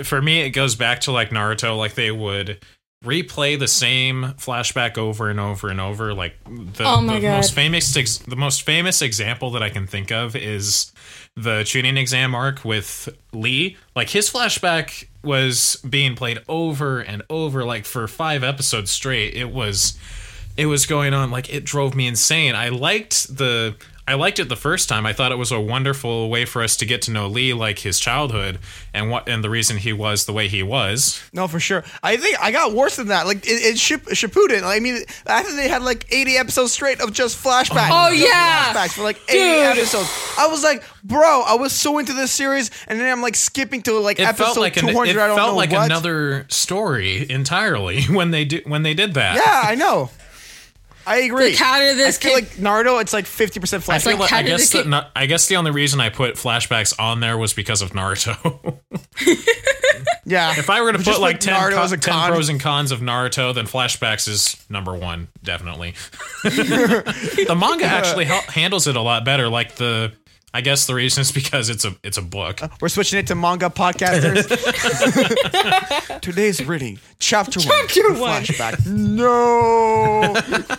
for 0.04 0.22
me, 0.22 0.40
it 0.40 0.50
goes 0.50 0.76
back 0.76 1.00
to 1.02 1.12
like 1.12 1.28
Naruto. 1.30 1.76
Like 1.76 1.94
they 1.94 2.10
would 2.10 2.64
replay 3.04 3.58
the 3.58 3.68
same 3.68 4.34
flashback 4.38 4.96
over 4.96 5.28
and 5.28 5.40
over 5.40 5.68
and 5.68 5.80
over. 5.80 6.14
Like 6.14 6.36
the, 6.46 6.84
Oh 6.84 7.02
my 7.02 7.16
the 7.16 7.20
God. 7.22 7.36
most 7.36 7.52
famous, 7.52 7.94
ex- 7.96 8.18
the 8.18 8.36
most 8.36 8.62
famous 8.62 9.02
example 9.02 9.50
that 9.50 9.62
I 9.62 9.68
can 9.68 9.86
think 9.86 10.10
of 10.10 10.36
is 10.36 10.92
the 11.36 11.62
chunin 11.64 11.96
exam 11.98 12.34
arc 12.34 12.64
with 12.64 13.08
Lee. 13.32 13.76
Like 13.94 14.10
his 14.10 14.30
flashback 14.30 15.06
was 15.22 15.76
being 15.88 16.14
played 16.14 16.40
over 16.48 17.00
and 17.00 17.22
over, 17.30 17.64
like 17.64 17.84
for 17.84 18.06
five 18.08 18.42
episodes 18.42 18.90
straight. 18.90 19.34
It 19.34 19.50
was 19.50 19.98
it 20.56 20.66
was 20.66 20.86
going 20.86 21.14
on 21.14 21.30
like 21.30 21.52
it 21.52 21.64
drove 21.64 21.94
me 21.94 22.06
insane. 22.06 22.54
I 22.54 22.68
liked 22.68 23.36
the 23.36 23.76
I 24.08 24.14
liked 24.14 24.38
it 24.40 24.48
the 24.48 24.56
first 24.56 24.88
time. 24.88 25.06
I 25.06 25.12
thought 25.12 25.30
it 25.30 25.36
was 25.38 25.52
a 25.52 25.60
wonderful 25.60 26.28
way 26.30 26.44
for 26.44 26.62
us 26.62 26.76
to 26.78 26.86
get 26.86 27.02
to 27.02 27.10
know 27.12 27.28
Lee, 27.28 27.52
like 27.52 27.80
his 27.80 28.00
childhood 28.00 28.58
and 28.92 29.08
what 29.10 29.28
and 29.28 29.44
the 29.44 29.50
reason 29.50 29.76
he 29.76 29.92
was 29.92 30.24
the 30.26 30.32
way 30.32 30.48
he 30.48 30.62
was. 30.62 31.22
No, 31.32 31.46
for 31.46 31.60
sure. 31.60 31.84
I 32.02 32.16
think 32.16 32.36
I 32.42 32.50
got 32.50 32.72
worse 32.72 32.96
than 32.96 33.08
that. 33.08 33.26
Like 33.26 33.46
it, 33.46 33.62
it 33.62 33.78
Ship, 33.78 34.02
Shippuden. 34.06 34.64
I 34.64 34.80
mean, 34.80 35.04
after 35.26 35.54
they 35.54 35.68
had 35.68 35.82
like 35.82 36.06
80 36.10 36.36
episodes 36.36 36.72
straight 36.72 37.00
of 37.00 37.12
just 37.12 37.42
flashbacks. 37.42 37.90
Oh, 37.92 38.10
just 38.10 38.26
yeah. 38.26 38.72
flashbacks 38.72 38.92
for 38.94 39.02
like 39.02 39.20
80 39.28 39.38
Dude. 39.38 39.78
episodes. 39.78 40.34
I 40.38 40.48
was 40.48 40.64
like, 40.64 40.82
bro, 41.04 41.42
I 41.46 41.54
was 41.54 41.72
so 41.72 41.98
into 41.98 42.12
this 42.12 42.32
series, 42.32 42.70
and 42.88 42.98
then 42.98 43.10
I'm 43.10 43.22
like 43.22 43.36
skipping 43.36 43.82
to 43.82 43.98
like 43.98 44.18
It 44.18 44.26
episode 44.26 44.60
like 44.60 44.74
200. 44.74 44.90
I 44.96 45.12
don't 45.12 45.16
know. 45.16 45.32
It 45.32 45.36
felt 45.36 45.56
like 45.56 45.70
what. 45.70 45.86
another 45.86 46.46
story 46.48 47.30
entirely 47.30 48.02
when 48.10 48.30
they 48.32 48.44
did 48.44 48.68
when 48.68 48.82
they 48.82 48.94
did 48.94 49.14
that. 49.14 49.36
Yeah, 49.36 49.62
I 49.70 49.74
know. 49.76 50.10
I 51.10 51.16
agree. 51.22 51.50
Like, 51.50 51.56
how 51.58 51.78
did 51.80 51.96
this 51.96 52.18
I 52.18 52.20
feel 52.22 52.34
kid- 52.36 52.44
like 52.62 52.84
Naruto. 52.84 53.00
It's 53.00 53.12
like 53.12 53.26
50 53.26 53.58
percent 53.60 53.88
I 53.88 53.98
flashback. 53.98 54.02
feel 54.04 54.16
like, 54.18 54.32
I 54.32 54.42
did 54.42 54.48
guess 54.58 54.70
the 54.70 55.06
I 55.16 55.26
guess 55.26 55.48
the 55.48 55.56
only 55.56 55.70
reason 55.72 55.98
I 56.00 56.08
put 56.08 56.36
flashbacks 56.36 56.94
on 57.00 57.20
there 57.20 57.36
was 57.36 57.52
because 57.52 57.82
of 57.82 57.90
Naruto. 57.90 58.78
yeah. 60.24 60.52
if 60.58 60.70
I 60.70 60.80
were 60.82 60.92
to 60.92 60.98
put 60.98 61.04
just 61.06 61.20
like 61.20 61.40
10, 61.40 61.72
co- 61.72 61.82
a 61.82 61.88
10 61.88 61.98
con. 62.00 62.30
pros 62.30 62.48
and 62.48 62.60
cons 62.60 62.92
of 62.92 63.00
Naruto, 63.00 63.54
then 63.54 63.66
flashbacks 63.66 64.28
is 64.28 64.56
number 64.68 64.94
one, 64.94 65.28
definitely. 65.42 65.94
the 66.44 67.56
manga 67.58 67.84
actually 67.86 68.26
hel- 68.26 68.42
handles 68.42 68.86
it 68.86 68.96
a 68.96 69.00
lot 69.00 69.24
better. 69.24 69.48
Like 69.48 69.74
the, 69.76 70.12
I 70.52 70.62
guess 70.62 70.86
the 70.88 70.94
reason 70.96 71.20
is 71.20 71.30
because 71.30 71.68
it's 71.70 71.84
a 71.84 71.94
it's 72.02 72.16
a 72.18 72.22
book. 72.22 72.60
Uh, 72.62 72.68
we're 72.80 72.88
switching 72.88 73.20
it 73.20 73.26
to 73.28 73.34
manga 73.36 73.70
podcasters. 73.70 74.46
Today's 76.20 76.64
reading, 76.66 76.98
chapter, 77.20 77.60
Chapter 77.60 78.10
one, 78.14 78.20
one. 78.20 78.42
flashback. 78.42 78.86
No. 78.86 80.34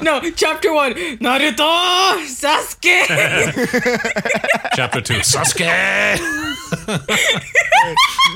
No, 0.00 0.20
chapter 0.32 0.72
one, 0.72 0.94
Naruto, 0.94 2.24
Sasuke. 2.26 3.06
Chapter 4.74 5.00
two, 5.00 5.14
Sasuke, 5.14 6.16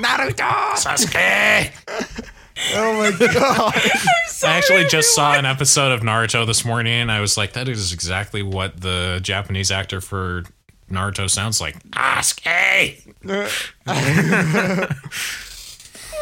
Naruto. 0.01 0.75
Sasuke. 0.77 2.33
Oh 2.75 2.95
my 2.99 3.11
god. 3.33 3.75
I 4.45 4.57
actually 4.57 4.85
just 4.87 5.15
saw 5.15 5.35
an 5.35 5.45
episode 5.45 5.93
of 5.93 6.01
Naruto 6.01 6.47
this 6.47 6.65
morning, 6.65 6.93
and 6.95 7.13
I 7.13 7.21
was 7.21 7.37
like, 7.37 7.53
"That 7.53 7.69
is 7.69 7.93
exactly 7.93 8.43
what 8.43 8.81
the 8.81 9.19
Japanese 9.23 9.71
actor 9.71 10.01
for 10.01 10.45
Naruto 10.91 11.29
sounds 11.29 11.61
like." 11.61 11.83
Asuke. 11.91 13.15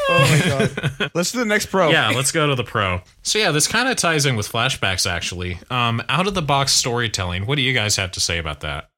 Oh 0.06 0.18
my 0.30 0.38
god. 0.98 1.10
Let's 1.14 1.32
do 1.32 1.38
the 1.38 1.44
next 1.46 1.66
pro. 1.66 1.90
Yeah, 1.90 2.10
let's 2.10 2.30
go 2.30 2.46
to 2.46 2.54
the 2.54 2.64
pro. 2.64 3.00
So 3.22 3.38
yeah, 3.38 3.50
this 3.52 3.66
kind 3.66 3.88
of 3.88 3.96
ties 3.96 4.26
in 4.26 4.36
with 4.36 4.50
flashbacks. 4.50 5.10
Actually, 5.10 5.58
um, 5.70 6.02
out 6.08 6.26
of 6.26 6.34
the 6.34 6.42
box 6.42 6.72
storytelling. 6.72 7.46
What 7.46 7.56
do 7.56 7.62
you 7.62 7.72
guys 7.72 7.96
have 7.96 8.12
to 8.12 8.20
say 8.20 8.38
about 8.38 8.60
that? 8.60 8.90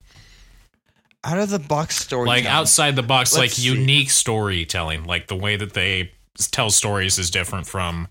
Out 1.22 1.38
of 1.38 1.50
the 1.50 1.58
box 1.58 1.96
story. 1.96 2.26
Like 2.26 2.44
outside 2.44 2.96
the 2.96 3.02
box, 3.02 3.32
Let's 3.32 3.38
like 3.38 3.50
see. 3.50 3.68
unique 3.68 4.10
storytelling, 4.10 5.04
like 5.04 5.26
the 5.28 5.36
way 5.36 5.56
that 5.56 5.74
they 5.74 6.12
tell 6.50 6.70
stories 6.70 7.18
is 7.18 7.30
different 7.30 7.66
from, 7.66 8.08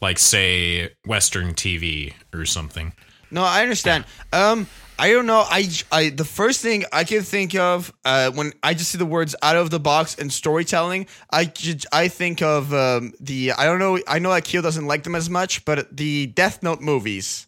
like 0.00 0.18
say, 0.18 0.90
Western 1.06 1.54
TV 1.54 2.14
or 2.34 2.44
something. 2.44 2.92
No, 3.30 3.42
I 3.42 3.62
understand. 3.62 4.04
Um, 4.32 4.66
I 4.98 5.10
don't 5.10 5.26
know. 5.26 5.44
I, 5.46 5.68
I 5.92 6.08
the 6.10 6.24
first 6.24 6.62
thing 6.62 6.84
I 6.92 7.04
can 7.04 7.22
think 7.22 7.54
of 7.54 7.92
uh, 8.04 8.30
when 8.30 8.52
I 8.62 8.72
just 8.72 8.90
see 8.92 8.98
the 8.98 9.04
words 9.04 9.34
"out 9.42 9.56
of 9.56 9.68
the 9.70 9.80
box" 9.80 10.16
and 10.18 10.32
storytelling, 10.32 11.06
I 11.30 11.44
ju- 11.46 11.76
I 11.92 12.08
think 12.08 12.40
of 12.40 12.72
um, 12.72 13.12
the 13.20 13.52
I 13.52 13.64
don't 13.66 13.78
know. 13.78 13.98
I 14.08 14.20
know 14.20 14.30
that 14.32 14.44
Keel 14.44 14.62
doesn't 14.62 14.86
like 14.86 15.02
them 15.02 15.14
as 15.14 15.28
much, 15.28 15.64
but 15.66 15.94
the 15.94 16.28
Death 16.28 16.62
Note 16.62 16.80
movies. 16.80 17.46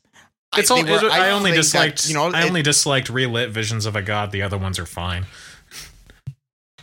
It's 0.56 0.70
I, 0.70 0.74
all, 0.76 0.82
were- 0.82 1.06
it- 1.06 1.12
I, 1.12 1.30
only 1.30 1.52
think 1.52 1.56
that, 1.56 1.62
disliked 1.62 2.08
you 2.08 2.14
know. 2.14 2.32
I 2.32 2.42
it- 2.42 2.48
only 2.48 2.62
disliked 2.62 3.08
Relight 3.08 3.50
visions 3.50 3.86
of 3.86 3.96
a 3.96 4.02
god. 4.02 4.30
The 4.30 4.42
other 4.42 4.58
ones 4.58 4.78
are 4.78 4.86
fine. 4.86 5.24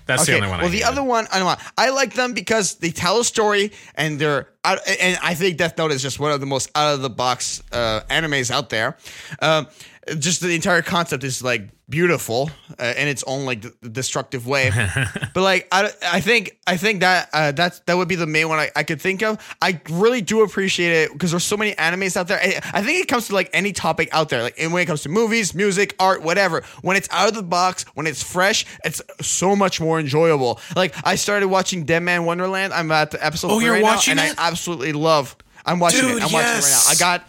That's 0.06 0.26
the 0.26 0.36
only 0.36 0.48
one. 0.48 0.60
well, 0.60 0.68
I 0.68 0.72
the 0.72 0.78
hated. 0.78 0.88
other 0.92 1.04
one, 1.04 1.28
I 1.32 1.40
don't 1.40 1.48
know. 1.48 1.66
I 1.78 1.90
like 1.90 2.14
them 2.14 2.34
because 2.34 2.76
they 2.76 2.92
tell 2.92 3.20
a 3.20 3.24
story 3.26 3.72
and 3.96 4.20
they're, 4.20 4.48
out, 4.64 4.80
and 5.00 5.18
I 5.24 5.34
think 5.34 5.58
Death 5.58 5.78
Note 5.78 5.92
is 5.92 6.02
just 6.02 6.20
one 6.20 6.32
of 6.32 6.40
the 6.40 6.46
most 6.46 6.70
out 6.76 6.94
of 6.94 7.02
the 7.02 7.10
box 7.10 7.64
uh, 7.72 8.02
animes 8.10 8.52
out 8.52 8.70
there. 8.70 8.98
Um, 9.42 9.68
just 10.20 10.42
the 10.42 10.54
entire 10.54 10.82
concept 10.84 11.24
is 11.24 11.42
like 11.44 11.70
beautiful 11.90 12.50
uh, 12.80 12.94
in 12.98 13.08
its 13.08 13.24
own 13.28 13.46
like 13.46 13.62
d- 13.62 13.70
destructive 13.92 14.48
way. 14.48 14.72
but 15.34 15.42
like, 15.42 15.68
I, 15.72 15.92
I 16.04 16.20
think, 16.22 16.58
I 16.66 16.78
think 16.78 17.02
that 17.02 17.30
uh, 17.34 17.52
that's 17.52 17.80
that 17.82 17.96
would 17.98 18.08
be 18.08 18.16
the 18.16 18.26
main 18.28 18.50
one 18.50 18.60
I, 18.60 18.72
I 18.76 18.84
could 18.84 19.00
think 19.02 19.22
of. 19.22 19.38
I 19.62 19.80
really 19.90 20.22
do 20.22 20.42
appreciate 20.44 20.92
it 20.92 21.12
because 21.14 21.32
there's 21.32 21.44
so 21.44 21.58
many 21.58 21.74
animes 21.76 22.18
out 22.18 22.28
there. 22.28 22.40
I, 22.40 22.60
I 22.74 22.82
think 22.84 23.02
it 23.04 23.08
comes 23.08 23.28
to 23.28 23.34
like 23.36 23.50
any 23.54 23.72
topic 23.72 24.10
out 24.12 24.30
there, 24.30 24.42
like 24.42 24.56
and 24.60 24.74
when 24.74 24.82
it 24.82 24.86
comes 24.86 25.04
to 25.04 25.10
movies, 25.10 25.54
music, 25.54 25.96
art, 26.00 26.22
whatever. 26.22 26.64
When 26.82 26.98
it's 26.98 27.08
out 27.12 27.28
of 27.28 27.36
the 27.36 27.44
box, 27.44 27.84
when 27.96 28.08
it's 28.08 28.24
fresh, 28.24 28.66
it's 28.84 29.02
so 29.22 29.56
much 29.56 29.80
more 29.80 30.00
enjoyable. 30.00 30.60
Like 30.76 30.96
I 31.06 31.16
started 31.16 31.48
watching 31.48 31.86
Deadman 31.86 32.26
Wonderland. 32.26 32.74
I'm 32.74 32.92
at 32.92 33.12
the 33.12 33.24
episode. 33.26 33.52
Oh, 33.52 33.58
three 33.58 33.66
you're 33.66 33.74
right 33.76 33.82
now, 33.84 33.88
watching 33.96 34.18
and 34.18 34.32
it? 34.32 34.40
I 34.40 34.48
absolutely 34.48 34.94
love. 34.94 35.36
I'm 35.66 35.80
watching 35.80 36.02
Dude, 36.02 36.18
it. 36.18 36.24
I'm 36.24 36.32
watching 36.32 36.38
it 36.40 36.64
right 36.64 36.64
now. 36.64 36.92
I 36.92 36.96
got. 36.98 37.28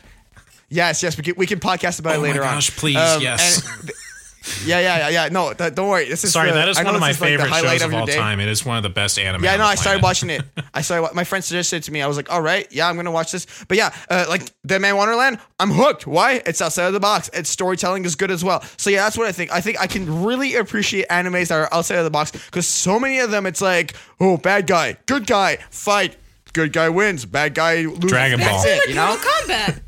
Yes, 0.68 1.00
yes, 1.02 1.16
we 1.16 1.22
can, 1.22 1.34
we 1.36 1.46
can 1.46 1.60
podcast 1.60 2.00
about 2.00 2.14
Oh 2.14 2.18
it 2.18 2.22
my 2.22 2.28
later 2.28 2.40
gosh, 2.40 2.70
on. 2.70 2.76
please, 2.76 2.96
Um, 2.96 3.22
yes. 3.22 3.62
and- 4.46 4.66
yeah, 4.66 4.80
yeah, 4.80 4.98
yeah, 4.98 5.08
yeah. 5.24 5.28
No, 5.30 5.52
th- 5.52 5.74
don't 5.74 5.88
worry. 5.88 6.08
This 6.08 6.24
is 6.24 6.32
Sorry, 6.32 6.48
the- 6.50 6.54
that 6.56 6.68
is 6.68 6.78
I 6.78 6.82
know 6.82 6.88
one 6.88 6.94
of 6.96 7.00
my 7.00 7.08
this 7.12 7.20
like, 7.20 7.30
the 7.30 7.36
favorite 7.38 7.50
highlight 7.50 7.72
shows 7.80 7.82
of 7.86 7.90
your 7.92 8.00
all 8.00 8.06
day. 8.06 8.16
time. 8.16 8.40
It 8.40 8.48
is 8.48 8.64
one 8.64 8.76
of 8.76 8.82
the 8.82 8.88
best 8.88 9.18
anime. 9.18 9.42
Yeah, 9.44 9.52
on 9.54 9.58
no, 9.58 9.64
I 9.66 9.74
started 9.74 10.02
watching 10.02 10.30
it. 10.30 10.42
I 10.74 10.82
started. 10.82 11.14
My 11.14 11.24
friend 11.24 11.44
suggested 11.44 11.76
it 11.76 11.82
to 11.84 11.92
me. 11.92 12.02
I 12.02 12.06
was 12.06 12.16
like, 12.16 12.30
all 12.32 12.40
right, 12.42 12.66
yeah, 12.70 12.88
I'm 12.88 12.96
gonna 12.96 13.10
watch 13.10 13.32
this. 13.32 13.46
But 13.68 13.76
yeah, 13.76 13.94
uh, 14.10 14.26
like 14.28 14.42
Deadman 14.66 14.96
Wonderland, 14.96 15.38
I'm 15.60 15.70
hooked. 15.70 16.06
Why? 16.06 16.42
It's 16.46 16.60
outside 16.60 16.86
of 16.86 16.92
the 16.92 17.00
box. 17.00 17.28
Its 17.32 17.50
storytelling 17.50 18.04
is 18.04 18.14
good 18.16 18.30
as 18.30 18.42
well. 18.44 18.62
So 18.76 18.90
yeah, 18.90 19.02
that's 19.04 19.18
what 19.18 19.26
I 19.26 19.32
think. 19.32 19.52
I 19.52 19.60
think 19.60 19.80
I 19.80 19.86
can 19.86 20.24
really 20.24 20.54
appreciate 20.56 21.08
animes 21.08 21.48
that 21.48 21.54
are 21.58 21.68
outside 21.74 21.96
of 21.98 22.04
the 22.04 22.10
box 22.10 22.32
because 22.32 22.66
so 22.66 22.98
many 23.00 23.18
of 23.18 23.30
them, 23.30 23.46
it's 23.46 23.60
like, 23.60 23.94
oh, 24.20 24.36
bad 24.36 24.66
guy, 24.66 24.96
good 25.06 25.26
guy, 25.26 25.56
fight, 25.70 26.16
good 26.52 26.72
guy 26.72 26.88
wins, 26.88 27.24
bad 27.24 27.54
guy 27.54 27.82
loses. 27.82 28.00
Dragon 28.10 28.40
That's 28.40 28.64
it, 28.64 28.88
you 28.88 28.94
know? 28.94 29.06
Mortal 29.08 29.24
Kombat. 29.30 29.80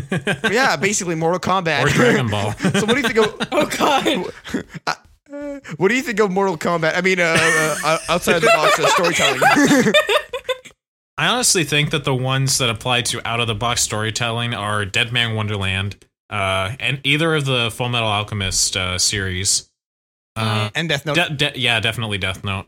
yeah, 0.50 0.76
basically 0.76 1.14
Mortal 1.14 1.40
Kombat. 1.40 1.84
or 1.84 1.88
Dragon 1.88 2.28
Ball. 2.28 2.52
so 2.58 2.86
what 2.86 2.94
do 2.94 2.96
you 2.96 3.02
think 3.08 3.18
of? 3.18 3.48
Oh 3.52 3.66
God. 3.66 4.32
What 5.78 5.88
do 5.88 5.94
you 5.94 6.02
think 6.02 6.20
of 6.20 6.30
Mortal 6.30 6.58
Kombat? 6.58 6.96
I 6.96 7.00
mean, 7.00 7.18
uh, 7.20 7.36
uh, 7.84 7.98
outside 8.08 8.40
the 8.40 8.46
box 8.48 8.78
uh, 8.78 8.86
storytelling. 8.88 9.40
I 11.18 11.26
honestly 11.28 11.64
think 11.64 11.90
that 11.90 12.04
the 12.04 12.14
ones 12.14 12.58
that 12.58 12.68
apply 12.70 13.02
to 13.02 13.26
out 13.26 13.40
of 13.40 13.46
the 13.46 13.54
box 13.54 13.82
storytelling 13.82 14.54
are 14.54 14.84
Deadman 14.84 15.34
Wonderland, 15.34 15.96
uh, 16.30 16.72
and 16.80 17.00
either 17.04 17.34
of 17.34 17.44
the 17.44 17.68
Fullmetal 17.68 18.02
Alchemist 18.02 18.76
uh, 18.76 18.98
series. 18.98 19.70
Uh, 20.36 20.70
and 20.74 20.88
Death 20.88 21.04
Note. 21.06 21.14
de- 21.16 21.30
de- 21.30 21.58
yeah, 21.58 21.78
definitely 21.80 22.18
Death 22.18 22.42
Note. 22.44 22.66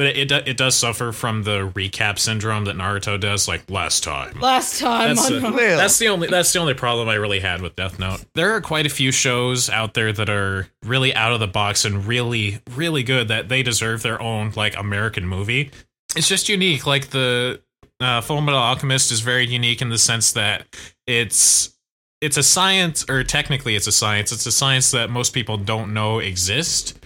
But 0.00 0.16
it, 0.16 0.32
it 0.32 0.48
it 0.48 0.56
does 0.56 0.74
suffer 0.76 1.12
from 1.12 1.42
the 1.42 1.70
recap 1.74 2.18
syndrome 2.18 2.64
that 2.64 2.74
Naruto 2.74 3.20
does, 3.20 3.46
like 3.46 3.68
last 3.68 4.02
time. 4.02 4.40
Last 4.40 4.80
time 4.80 5.14
That's, 5.14 5.30
on 5.30 5.42
Well. 5.42 5.76
that's 5.76 5.98
the 5.98 6.08
only 6.08 6.26
that's 6.26 6.54
the 6.54 6.58
only 6.58 6.72
problem 6.72 7.06
I 7.10 7.16
really 7.16 7.40
had 7.40 7.60
with 7.60 7.76
Death 7.76 7.98
Note. 7.98 8.24
There 8.34 8.52
are 8.52 8.62
quite 8.62 8.86
a 8.86 8.88
few 8.88 9.12
shows 9.12 9.68
out 9.68 9.92
there 9.92 10.10
that 10.10 10.30
are 10.30 10.68
really 10.86 11.14
out 11.14 11.34
of 11.34 11.40
the 11.40 11.46
box 11.46 11.84
and 11.84 12.06
really 12.06 12.62
really 12.74 13.02
good 13.02 13.28
that 13.28 13.50
they 13.50 13.62
deserve 13.62 14.00
their 14.00 14.22
own 14.22 14.54
like 14.56 14.74
American 14.74 15.26
movie. 15.26 15.70
It's 16.16 16.28
just 16.28 16.48
unique. 16.48 16.86
Like 16.86 17.08
the 17.08 17.60
uh, 18.00 18.22
Fullmetal 18.22 18.54
Alchemist 18.54 19.12
is 19.12 19.20
very 19.20 19.46
unique 19.46 19.82
in 19.82 19.90
the 19.90 19.98
sense 19.98 20.32
that 20.32 20.64
it's 21.06 21.76
it's 22.22 22.38
a 22.38 22.42
science 22.42 23.04
or 23.06 23.22
technically 23.22 23.76
it's 23.76 23.86
a 23.86 23.92
science. 23.92 24.32
It's 24.32 24.46
a 24.46 24.52
science 24.52 24.92
that 24.92 25.10
most 25.10 25.34
people 25.34 25.58
don't 25.58 25.92
know 25.92 26.20
exist. 26.20 26.98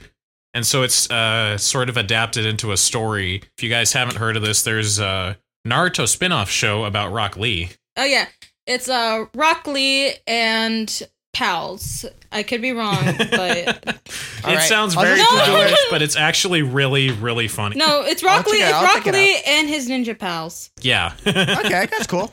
And 0.55 0.65
so 0.65 0.83
it's 0.85 1.11
uh, 1.11 1.59
sort 1.59 1.89
of 1.89 1.97
adapted 1.97 2.47
into 2.47 2.71
a 2.73 2.77
story. 2.77 3.43
If 3.59 3.63
you 3.65 3.69
guys 3.69 3.93
haven't 3.93 4.17
heard 4.17 4.37
of 4.37 4.43
this, 4.43 4.63
there's 4.63 5.01
a 5.01 5.37
Naruto 5.67 6.07
spin-off 6.07 6.49
show 6.49 6.85
about 6.85 7.13
Rock 7.13 7.37
Lee. 7.37 7.71
Oh 7.97 8.05
yeah, 8.05 8.27
it's 8.67 8.89
uh 8.89 9.27
Rock 9.35 9.67
Lee 9.67 10.15
and 10.27 11.03
pals. 11.33 12.05
I 12.33 12.43
could 12.43 12.63
be 12.63 12.73
wrong, 12.73 12.97
but 13.19 13.57
it 13.57 14.45
right. 14.45 14.59
sounds 14.61 14.95
very 14.95 15.17
just 15.17 15.31
Google 15.31 15.47
it. 15.47 15.65
foolish, 15.67 15.79
but 15.91 16.03
it's 16.03 16.17
actually 16.17 16.63
really, 16.63 17.11
really 17.11 17.49
funny. 17.49 17.77
no, 17.77 18.03
it's 18.03 18.23
Rock 18.23 18.47
Lee. 18.47 18.59
it 18.59 18.69
It's 18.69 18.73
Rock 18.73 18.93
check 18.93 19.07
it 19.09 19.15
Lee 19.15 19.41
and 19.47 19.69
his 19.69 19.89
ninja 19.89 20.19
pals. 20.19 20.71
Yeah. 20.81 21.13
okay, 21.27 21.87
that's 21.91 22.07
cool. 22.07 22.33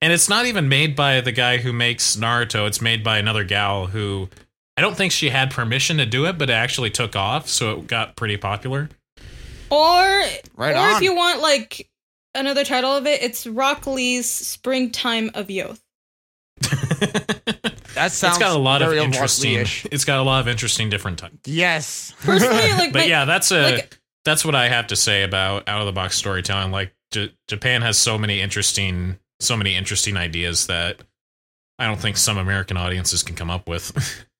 and 0.00 0.12
it's 0.12 0.28
not 0.28 0.46
even 0.46 0.68
made 0.68 0.94
by 0.96 1.20
the 1.20 1.32
guy 1.32 1.58
who 1.58 1.72
makes 1.72 2.16
Naruto. 2.16 2.66
It's 2.66 2.80
made 2.80 3.02
by 3.04 3.18
another 3.18 3.44
gal 3.44 3.86
who 3.86 4.28
I 4.76 4.80
don't 4.82 4.96
think 4.96 5.12
she 5.12 5.28
had 5.30 5.50
permission 5.50 5.98
to 5.98 6.06
do 6.06 6.26
it, 6.26 6.38
but 6.38 6.48
it 6.50 6.54
actually 6.54 6.90
took 6.90 7.14
off, 7.16 7.48
so 7.48 7.72
it 7.80 7.86
got 7.86 8.16
pretty 8.16 8.36
popular. 8.36 8.88
Or 9.70 10.22
Right 10.56 10.74
or 10.74 10.78
on. 10.78 10.96
if 10.96 11.02
you 11.02 11.14
want 11.14 11.40
like 11.40 11.88
another 12.34 12.64
title 12.64 12.90
of 12.96 13.06
it, 13.06 13.22
it's 13.22 13.46
Rock 13.46 13.86
Lee's 13.86 14.28
Springtime 14.28 15.30
of 15.34 15.50
Youth. 15.50 15.82
That 17.94 18.10
sounds 18.10 18.36
it's 18.36 18.42
got 18.42 18.56
a 18.56 18.58
lot 18.58 18.80
of 18.80 18.88
very 18.88 19.02
interesting. 19.02 19.50
Rock-Lee-ish. 19.58 19.86
It's 19.92 20.06
got 20.06 20.18
a 20.18 20.22
lot 20.22 20.40
of 20.40 20.48
interesting 20.48 20.88
different 20.88 21.18
types. 21.18 21.36
Yes. 21.46 22.14
Personally, 22.22 22.72
like, 22.78 22.92
But 22.92 23.00
my- 23.00 23.04
yeah, 23.04 23.26
that's 23.26 23.50
a 23.52 23.72
like- 23.74 24.00
that's 24.24 24.44
what 24.46 24.54
I 24.54 24.68
have 24.68 24.86
to 24.86 24.96
say 24.96 25.24
about 25.24 25.68
out 25.68 25.80
of 25.80 25.86
the 25.86 25.92
box 25.92 26.16
storytelling. 26.16 26.70
Like 26.72 26.94
J- 27.10 27.34
Japan 27.48 27.82
has 27.82 27.98
so 27.98 28.16
many 28.16 28.40
interesting, 28.40 29.18
so 29.40 29.58
many 29.58 29.76
interesting 29.76 30.16
ideas 30.16 30.68
that 30.68 31.00
I 31.78 31.86
don't 31.86 32.00
think 32.00 32.16
some 32.16 32.38
American 32.38 32.78
audiences 32.78 33.22
can 33.22 33.36
come 33.36 33.50
up 33.50 33.68
with, 33.68 34.24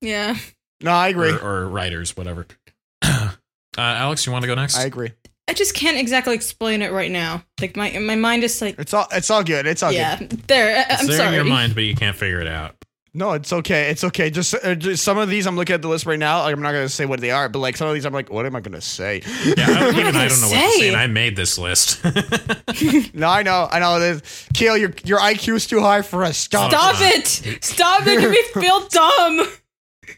yeah. 0.00 0.36
No, 0.80 0.92
I 0.92 1.08
agree. 1.08 1.32
or, 1.32 1.38
or 1.38 1.68
writers, 1.68 2.16
whatever. 2.16 2.46
uh, 3.02 3.30
Alex, 3.76 4.26
you 4.26 4.32
want 4.32 4.42
to 4.42 4.46
go 4.46 4.54
next? 4.54 4.76
I 4.76 4.84
agree. 4.84 5.12
I 5.48 5.54
just 5.54 5.74
can't 5.74 5.96
exactly 5.96 6.34
explain 6.34 6.82
it 6.82 6.92
right 6.92 7.10
now. 7.10 7.42
Like 7.60 7.74
my 7.74 7.98
my 7.98 8.16
mind 8.16 8.44
is 8.44 8.60
like, 8.60 8.78
It's 8.78 8.92
all 8.92 9.06
it's 9.12 9.30
all 9.30 9.42
good. 9.42 9.66
It's 9.66 9.82
all 9.82 9.90
yeah, 9.90 10.18
good. 10.18 10.30
there. 10.46 10.76
I, 10.76 10.96
I'm 10.96 11.06
there 11.06 11.16
sorry. 11.16 11.28
in 11.28 11.34
your 11.34 11.44
mind, 11.44 11.74
but 11.74 11.84
you 11.84 11.94
can't 11.94 12.14
figure 12.14 12.40
it 12.40 12.46
out. 12.46 12.74
No, 13.14 13.32
it's 13.32 13.52
okay. 13.52 13.88
It's 13.88 14.04
okay. 14.04 14.28
Just, 14.30 14.54
uh, 14.62 14.74
just 14.74 15.02
some 15.02 15.16
of 15.16 15.30
these 15.30 15.46
I'm 15.46 15.56
looking 15.56 15.72
at 15.74 15.80
the 15.80 15.88
list 15.88 16.04
right 16.04 16.18
now. 16.18 16.42
Like, 16.42 16.54
I'm 16.54 16.60
not 16.60 16.72
gonna 16.72 16.88
say 16.88 17.06
what 17.06 17.20
they 17.20 17.30
are, 17.30 17.48
but 17.48 17.60
like 17.60 17.76
some 17.76 17.88
of 17.88 17.94
these 17.94 18.04
I'm 18.04 18.12
like, 18.12 18.30
what 18.30 18.44
am 18.44 18.54
I 18.54 18.60
gonna 18.60 18.82
say? 18.82 19.22
Yeah, 19.44 19.54
I, 19.56 19.88
even 19.88 20.04
gonna 20.04 20.18
I 20.18 20.28
don't 20.28 20.40
know 20.40 20.48
what 20.48 20.54
to 20.54 20.70
say? 20.70 20.78
say, 20.80 20.88
and 20.88 20.96
I 20.96 21.06
made 21.06 21.34
this 21.34 21.56
list. 21.56 22.04
no, 23.14 23.28
I 23.28 23.42
know, 23.42 23.66
I 23.70 23.78
know. 23.78 23.98
This, 23.98 24.46
Kale, 24.52 24.76
your 24.76 24.92
your 25.04 25.18
IQ 25.18 25.56
is 25.56 25.66
too 25.66 25.80
high 25.80 26.02
for 26.02 26.24
us. 26.24 26.36
Stop. 26.36 26.70
Stop 26.70 26.96
it! 26.98 27.26
Stop 27.64 28.04
making 28.04 28.30
me 28.30 28.42
feel 28.52 28.86
dumb. 28.88 29.48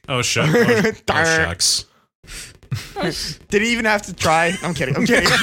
Oh, 0.08 0.22
shuck. 0.22 0.48
Oh, 0.52 0.92
oh, 1.10 1.24
shucks. 1.24 1.86
Did 3.48 3.62
he 3.62 3.72
even 3.72 3.84
have 3.84 4.02
to 4.02 4.14
try? 4.14 4.52
I'm 4.62 4.74
kidding. 4.74 4.96
I'm 4.96 5.06
kidding. 5.06 5.28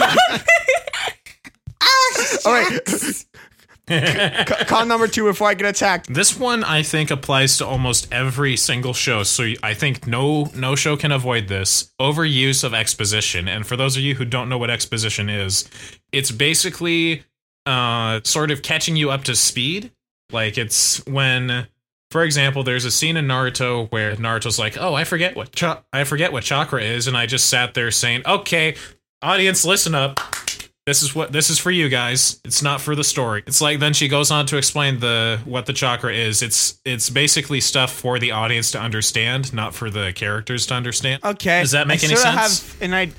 all 2.46 2.54
right. 2.54 2.88
C- 2.88 3.26
con 4.66 4.88
number 4.88 5.08
two 5.08 5.24
before 5.24 5.48
I 5.48 5.54
get 5.54 5.68
attacked. 5.68 6.14
This 6.14 6.38
one 6.38 6.64
I 6.64 6.84
think 6.84 7.10
applies 7.10 7.58
to 7.58 7.66
almost 7.66 8.08
every 8.12 8.58
single 8.58 8.94
show, 8.94 9.24
so 9.24 9.54
I 9.64 9.74
think 9.74 10.06
no 10.06 10.50
no 10.56 10.76
show 10.76 10.98
can 10.98 11.12
avoid 11.12 11.48
this 11.48 11.94
overuse 12.00 12.64
of 12.64 12.74
exposition. 12.74 13.48
And 13.48 13.66
for 13.66 13.78
those 13.78 13.96
of 13.96 14.04
you 14.04 14.16
who 14.16 14.26
don't 14.26 14.50
know 14.50 14.58
what 14.58 14.70
exposition 14.70 15.30
is, 15.30 15.70
it's 16.12 16.32
basically 16.32 17.24
uh, 17.66 18.22
sort 18.24 18.52
of 18.52 18.62
catching 18.62 18.96
you 18.96 19.10
up 19.10 19.24
to 19.26 19.36
speed. 19.36 19.92
Like 20.32 20.58
it's 20.58 21.06
when, 21.06 21.68
for 22.18 22.24
example, 22.24 22.64
there's 22.64 22.84
a 22.84 22.90
scene 22.90 23.16
in 23.16 23.28
Naruto 23.28 23.92
where 23.92 24.16
Naruto's 24.16 24.58
like, 24.58 24.76
"Oh, 24.76 24.96
I 24.96 25.04
forget 25.04 25.36
what 25.36 25.52
cha- 25.52 25.84
I 25.94 26.04
forget 26.04 26.32
what 26.32 26.44
chakra 26.44 26.82
is," 26.82 27.06
and 27.06 27.16
I 27.16 27.28
just 27.28 27.48
sat 27.48 27.76
there 27.76 27.92
saying, 27.92 28.24
"Okay, 28.26 28.74
audience, 29.22 29.64
listen 29.64 29.94
up." 29.94 30.20
this 30.88 31.04
is 31.04 31.14
what 31.14 31.32
this 31.32 31.52
is 31.52 31.60
for 31.60 31.70
you 31.70 31.90
guys. 31.90 32.40
It's 32.44 32.64
not 32.64 32.82
for 32.82 32.96
the 32.96 33.04
story. 33.04 33.44
It's 33.46 33.62
like 33.62 33.80
then 33.80 33.94
she 33.94 34.08
goes 34.08 34.32
on 34.32 34.48
to 34.48 34.58
explain 34.58 35.00
the 35.00 35.40
what 35.46 35.68
the 35.68 35.74
chakra 35.74 36.12
is. 36.12 36.42
It's 36.42 36.80
it's 36.86 37.12
basically 37.12 37.62
stuff 37.62 37.94
for 37.94 38.18
the 38.18 38.32
audience 38.32 38.72
to 38.72 38.80
understand, 38.80 39.54
not 39.54 39.76
for 39.76 39.92
the 39.92 40.12
characters 40.16 40.66
to 40.68 40.74
understand. 40.74 41.24
Okay. 41.24 41.62
Does 41.62 41.72
that 41.72 41.86
make 41.86 42.04
I 42.04 42.08
any 42.08 42.16
sense? 42.16 42.72
Have, 42.72 42.82
and 42.82 42.96
I 42.96 43.12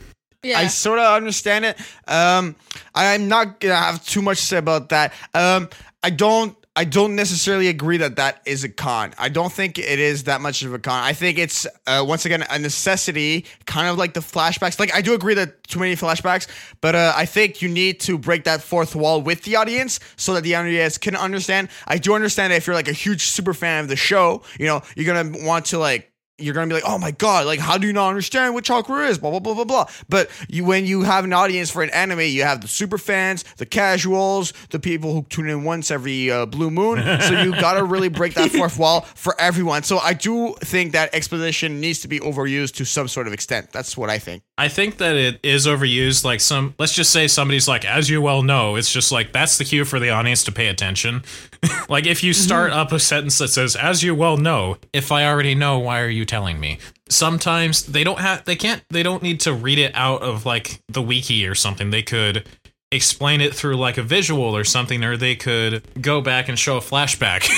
Yeah. 0.42 0.58
I 0.58 0.66
sort 0.66 0.98
of 0.98 1.14
understand 1.14 1.66
it. 1.66 1.78
Um, 2.08 2.56
I'm 2.96 3.28
not 3.28 3.60
gonna 3.60 3.76
have 3.76 4.04
too 4.04 4.22
much 4.22 4.40
to 4.40 4.44
say 4.44 4.56
about 4.56 4.88
that. 4.88 5.12
Um, 5.34 5.68
I 6.02 6.10
don't. 6.10 6.56
I 6.78 6.84
don't 6.84 7.16
necessarily 7.16 7.66
agree 7.66 7.96
that 7.96 8.14
that 8.16 8.40
is 8.46 8.62
a 8.62 8.68
con. 8.68 9.12
I 9.18 9.30
don't 9.30 9.52
think 9.52 9.80
it 9.80 9.98
is 9.98 10.22
that 10.24 10.40
much 10.40 10.62
of 10.62 10.72
a 10.72 10.78
con. 10.78 11.02
I 11.02 11.12
think 11.12 11.36
it's 11.36 11.66
uh, 11.88 12.04
once 12.06 12.24
again 12.24 12.44
a 12.48 12.56
necessity, 12.56 13.46
kind 13.66 13.88
of 13.88 13.98
like 13.98 14.14
the 14.14 14.20
flashbacks. 14.20 14.78
Like 14.78 14.94
I 14.94 15.00
do 15.00 15.12
agree 15.12 15.34
that 15.34 15.64
too 15.64 15.80
many 15.80 15.96
flashbacks, 15.96 16.46
but 16.80 16.94
uh, 16.94 17.14
I 17.16 17.26
think 17.26 17.62
you 17.62 17.68
need 17.68 17.98
to 18.02 18.16
break 18.16 18.44
that 18.44 18.62
fourth 18.62 18.94
wall 18.94 19.20
with 19.20 19.42
the 19.42 19.56
audience 19.56 19.98
so 20.14 20.34
that 20.34 20.44
the 20.44 20.54
audience 20.54 20.98
can 20.98 21.16
understand. 21.16 21.68
I 21.88 21.98
do 21.98 22.14
understand 22.14 22.52
that 22.52 22.58
if 22.58 22.68
you're 22.68 22.76
like 22.76 22.86
a 22.86 22.92
huge 22.92 23.22
super 23.22 23.54
fan 23.54 23.82
of 23.82 23.88
the 23.88 23.96
show, 23.96 24.42
you 24.56 24.66
know, 24.66 24.80
you're 24.94 25.12
gonna 25.12 25.44
want 25.44 25.64
to 25.66 25.80
like 25.80 26.12
you're 26.38 26.54
gonna 26.54 26.68
be 26.68 26.74
like, 26.74 26.84
oh 26.86 26.98
my 26.98 27.10
god, 27.10 27.46
like 27.46 27.58
how 27.58 27.76
do 27.78 27.86
you 27.86 27.92
not 27.92 28.08
understand 28.08 28.54
what 28.54 28.64
chakra 28.64 29.08
is? 29.08 29.18
Blah 29.18 29.30
blah 29.30 29.40
blah 29.40 29.54
blah 29.54 29.64
blah. 29.64 29.86
But 30.08 30.30
you, 30.48 30.64
when 30.64 30.86
you 30.86 31.02
have 31.02 31.24
an 31.24 31.32
audience 31.32 31.70
for 31.70 31.82
an 31.82 31.90
anime, 31.90 32.20
you 32.20 32.44
have 32.44 32.60
the 32.60 32.68
super 32.68 32.98
fans, 32.98 33.44
the 33.56 33.66
casuals, 33.66 34.52
the 34.70 34.78
people 34.78 35.12
who 35.12 35.22
tune 35.28 35.48
in 35.48 35.64
once 35.64 35.90
every 35.90 36.30
uh, 36.30 36.46
blue 36.46 36.70
moon. 36.70 36.98
so 37.20 37.42
you 37.42 37.52
gotta 37.52 37.82
really 37.82 38.08
break 38.08 38.34
that 38.34 38.50
fourth 38.50 38.78
wall 38.78 39.02
for 39.02 39.38
everyone. 39.40 39.82
So 39.82 39.98
I 39.98 40.14
do 40.14 40.54
think 40.60 40.92
that 40.92 41.14
exposition 41.14 41.80
needs 41.80 42.00
to 42.00 42.08
be 42.08 42.20
overused 42.20 42.76
to 42.76 42.84
some 42.84 43.08
sort 43.08 43.26
of 43.26 43.32
extent. 43.32 43.72
That's 43.72 43.96
what 43.96 44.08
I 44.08 44.18
think. 44.18 44.42
I 44.56 44.68
think 44.68 44.98
that 44.98 45.16
it 45.16 45.40
is 45.42 45.66
overused. 45.66 46.24
Like 46.24 46.40
some, 46.40 46.74
let's 46.78 46.94
just 46.94 47.10
say 47.10 47.26
somebody's 47.28 47.68
like, 47.68 47.84
as 47.84 48.08
you 48.08 48.20
well 48.22 48.42
know, 48.42 48.76
it's 48.76 48.92
just 48.92 49.10
like 49.10 49.32
that's 49.32 49.58
the 49.58 49.64
cue 49.64 49.84
for 49.84 49.98
the 49.98 50.10
audience 50.10 50.44
to 50.44 50.52
pay 50.52 50.68
attention. 50.68 51.22
like 51.88 52.06
if 52.06 52.22
you 52.22 52.32
start 52.32 52.72
up 52.72 52.92
a 52.92 53.00
sentence 53.00 53.38
that 53.38 53.48
says, 53.48 53.74
as 53.74 54.02
you 54.02 54.14
well 54.14 54.36
know, 54.36 54.76
if 54.92 55.10
I 55.10 55.26
already 55.26 55.54
know, 55.54 55.78
why 55.78 56.00
are 56.00 56.08
you 56.08 56.24
telling 56.28 56.60
me? 56.60 56.78
Sometimes 57.08 57.86
they 57.86 58.04
don't 58.04 58.20
have, 58.20 58.44
they 58.44 58.56
can't, 58.56 58.84
they 58.90 59.02
don't 59.02 59.22
need 59.22 59.40
to 59.40 59.52
read 59.52 59.78
it 59.78 59.92
out 59.94 60.22
of 60.22 60.46
like 60.46 60.80
the 60.88 61.02
wiki 61.02 61.46
or 61.46 61.54
something. 61.54 61.90
They 61.90 62.02
could 62.02 62.48
explain 62.92 63.40
it 63.40 63.54
through 63.54 63.76
like 63.76 63.98
a 63.98 64.02
visual 64.02 64.56
or 64.56 64.64
something, 64.64 65.02
or 65.02 65.16
they 65.16 65.34
could 65.34 65.82
go 66.00 66.20
back 66.20 66.48
and 66.48 66.58
show 66.58 66.76
a 66.76 66.80
flashback. 66.80 67.48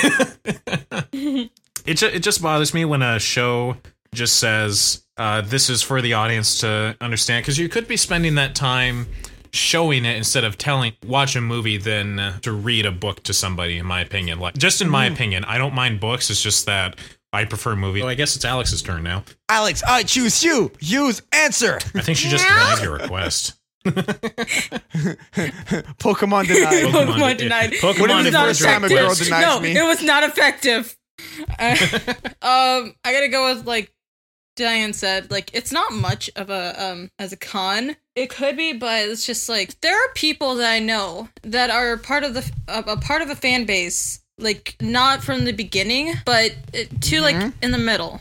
it, 1.87 1.95
ju- 1.95 2.07
it 2.07 2.23
just 2.23 2.43
bothers 2.43 2.73
me 2.73 2.85
when 2.85 3.03
a 3.03 3.19
show 3.19 3.77
just 4.15 4.37
says 4.37 5.05
uh, 5.17 5.41
this 5.43 5.71
is 5.71 5.83
for 5.83 6.01
the 6.03 6.15
audience 6.15 6.61
to 6.61 6.97
understand 7.01 7.43
because 7.43 7.59
you 7.59 7.69
could 7.69 7.87
be 7.87 7.97
spending 7.97 8.35
that 8.37 8.55
time 8.55 9.07
showing 9.53 10.05
it 10.05 10.17
instead 10.17 10.45
of 10.45 10.57
telling 10.57 10.93
watch 11.07 11.37
a 11.37 11.41
movie 11.41 11.77
than 11.77 12.41
to 12.41 12.53
read 12.53 12.87
a 12.87 12.93
book 12.93 13.23
to 13.23 13.33
somebody 13.33 13.79
in 13.79 13.85
my 13.85 14.01
opinion 14.01 14.39
like 14.39 14.55
just 14.57 14.81
in 14.81 14.89
my 14.89 15.07
opinion 15.07 15.45
i 15.45 15.59
don't 15.59 15.75
mind 15.75 15.99
books 15.99 16.31
it's 16.31 16.41
just 16.41 16.67
that 16.67 16.97
i 17.33 17.45
prefer 17.45 17.77
movie. 17.77 18.03
oh 18.03 18.09
i 18.09 18.15
guess 18.15 18.37
it's 18.37 18.45
alex's 18.45 18.83
turn 18.83 19.03
now 19.03 19.25
Alex, 19.49 19.83
I 19.87 20.05
choose 20.05 20.43
you. 20.45 20.71
Use 20.81 21.23
answer. 21.33 21.79
i 21.95 22.01
think 22.01 22.19
she 22.19 22.29
just 22.29 22.45
denied 22.47 22.83
your 22.83 22.93
request 22.93 23.55
Pokemon 25.99 26.47
denied. 26.47 26.85
Pokemon 26.93 27.39
denied. 27.39 27.71
Pokemon 27.73 28.09
What 28.09 28.27
if 28.27 28.33
the 28.33 28.39
first 28.39 28.63
time 28.63 28.83
a 28.83 28.87
effective. 28.87 29.07
girl 29.07 29.15
denies 29.15 29.43
no, 29.43 29.61
me? 29.61 29.77
it 29.77 29.83
was 29.83 30.03
not 30.03 30.23
effective. 30.25 30.97
Uh, 31.59 31.77
um, 32.41 32.95
I 33.05 33.13
gotta 33.13 33.29
go 33.29 33.53
with 33.55 33.67
like 33.67 33.93
Diane 34.57 34.95
said. 34.95 35.31
Like, 35.31 35.51
it's 35.53 35.71
not 35.71 35.93
much 35.93 36.31
of 36.35 36.49
a 36.49 36.75
um 36.83 37.11
as 37.19 37.33
a 37.33 37.37
con. 37.37 37.95
It 38.17 38.31
could 38.31 38.57
be, 38.57 38.73
but 38.73 39.07
it's 39.09 39.27
just 39.27 39.47
like 39.49 39.79
there 39.83 39.95
are 39.95 40.13
people 40.15 40.55
that 40.57 40.71
I 40.73 40.79
know 40.79 41.29
that 41.43 41.69
are 41.69 41.99
part 41.99 42.25
of 42.25 42.33
the 42.33 42.51
a, 42.69 42.81
a 42.93 42.97
part 42.97 43.21
of 43.21 43.29
a 43.29 43.37
fan 43.37 43.67
base, 43.67 44.20
like 44.41 44.77
not 44.81 45.23
from 45.23 45.45
the 45.45 45.53
beginning, 45.53 46.15
but 46.25 46.53
to 46.73 46.87
Mm-hmm. 47.17 47.23
like 47.23 47.53
in 47.63 47.71
the 47.73 47.79
middle. 47.79 48.21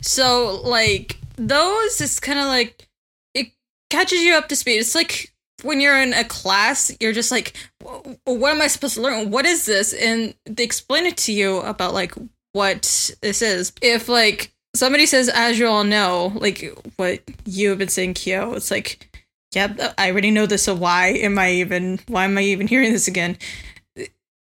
So 0.00 0.60
like 0.64 1.18
those 1.36 2.00
is 2.00 2.20
kind 2.20 2.38
of 2.38 2.46
like 2.46 2.86
it 3.34 3.48
catches 3.90 4.20
you 4.20 4.34
up 4.34 4.48
to 4.48 4.56
speed. 4.56 4.78
It's 4.78 4.94
like 4.94 5.32
when 5.62 5.80
you're 5.80 6.00
in 6.00 6.12
a 6.12 6.24
class, 6.24 6.94
you're 7.00 7.12
just 7.12 7.30
like, 7.32 7.56
"Wh- 7.82 8.06
what 8.26 8.52
am 8.52 8.62
I 8.62 8.68
supposed 8.68 8.94
to 8.94 9.02
learn? 9.02 9.30
What 9.30 9.44
is 9.44 9.66
this? 9.66 9.92
And 9.92 10.34
they 10.46 10.62
explain 10.64 11.04
it 11.06 11.16
to 11.18 11.32
you 11.32 11.58
about 11.58 11.94
like 11.94 12.14
what 12.52 13.12
this 13.22 13.42
is. 13.42 13.72
If 13.82 14.08
like 14.08 14.52
somebody 14.74 15.06
says, 15.06 15.28
as 15.28 15.58
you 15.58 15.66
all 15.66 15.84
know, 15.84 16.32
like 16.36 16.64
what 16.96 17.20
you 17.44 17.70
have 17.70 17.78
been 17.78 17.88
saying, 17.88 18.14
Kyo, 18.14 18.52
it's 18.54 18.70
like, 18.70 19.04
yeah, 19.52 19.92
I 19.98 20.10
already 20.10 20.30
know 20.30 20.46
this. 20.46 20.62
So 20.64 20.74
why 20.74 21.08
am 21.08 21.38
I 21.38 21.50
even? 21.52 21.98
Why 22.06 22.24
am 22.24 22.38
I 22.38 22.42
even 22.42 22.66
hearing 22.68 22.92
this 22.92 23.08
again? 23.08 23.36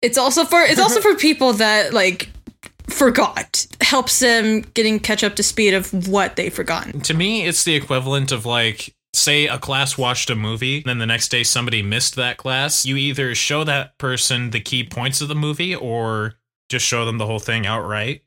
It's 0.02 0.18
also 0.18 0.44
for 0.44 0.60
it's 0.62 0.80
also 0.80 1.00
for 1.00 1.14
people 1.14 1.54
that 1.54 1.92
like 1.92 2.30
forgot. 2.88 3.66
Helps 3.80 4.20
them 4.20 4.62
getting 4.74 5.00
catch 5.00 5.24
up 5.24 5.36
to 5.36 5.42
speed 5.42 5.74
of 5.74 6.08
what 6.08 6.36
they've 6.36 6.52
forgotten. 6.52 7.00
to 7.02 7.14
me 7.14 7.46
it's 7.46 7.64
the 7.64 7.74
equivalent 7.74 8.32
of 8.32 8.44
like 8.46 8.94
say 9.14 9.46
a 9.46 9.58
class 9.58 9.96
watched 9.96 10.28
a 10.28 10.36
movie 10.36 10.82
then 10.84 10.98
the 10.98 11.06
next 11.06 11.28
day 11.28 11.42
somebody 11.42 11.82
missed 11.82 12.16
that 12.16 12.36
class. 12.36 12.84
You 12.84 12.96
either 12.96 13.34
show 13.34 13.64
that 13.64 13.96
person 13.98 14.50
the 14.50 14.60
key 14.60 14.84
points 14.84 15.20
of 15.20 15.28
the 15.28 15.34
movie 15.34 15.74
or 15.74 16.34
just 16.68 16.84
show 16.84 17.04
them 17.04 17.18
the 17.18 17.26
whole 17.26 17.38
thing 17.38 17.66
outright 17.66 18.22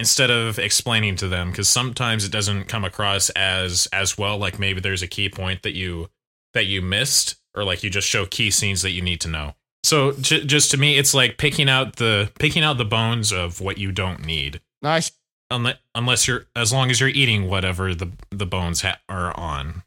instead 0.00 0.30
of 0.30 0.58
explaining 0.58 1.16
to 1.16 1.28
them 1.28 1.50
because 1.50 1.68
sometimes 1.68 2.24
it 2.24 2.32
doesn't 2.32 2.64
come 2.64 2.84
across 2.84 3.30
as 3.30 3.86
as 3.92 4.18
well 4.18 4.36
like 4.36 4.58
maybe 4.58 4.80
there's 4.80 5.02
a 5.02 5.08
key 5.08 5.28
point 5.28 5.62
that 5.62 5.74
you 5.74 6.08
that 6.52 6.66
you 6.66 6.82
missed 6.82 7.36
or 7.54 7.64
like 7.64 7.82
you 7.82 7.90
just 7.90 8.08
show 8.08 8.26
key 8.26 8.50
scenes 8.50 8.82
that 8.82 8.90
you 8.90 9.00
need 9.00 9.20
to 9.20 9.28
know 9.28 9.54
so 9.84 10.12
j- 10.12 10.44
just 10.44 10.70
to 10.72 10.76
me 10.76 10.98
it's 10.98 11.14
like 11.14 11.38
picking 11.38 11.68
out 11.68 11.96
the 11.96 12.30
picking 12.38 12.62
out 12.64 12.78
the 12.78 12.84
bones 12.84 13.32
of 13.32 13.60
what 13.60 13.78
you 13.78 13.92
don't 13.92 14.24
need 14.26 14.60
Nice. 14.82 15.12
unless 15.50 15.76
unless 15.94 16.26
you're 16.26 16.46
as 16.56 16.72
long 16.72 16.90
as 16.90 16.98
you're 17.00 17.08
eating 17.10 17.48
whatever 17.48 17.94
the 17.94 18.10
the 18.30 18.46
bones 18.46 18.80
ha- 18.82 18.98
are 19.08 19.36
on. 19.38 19.82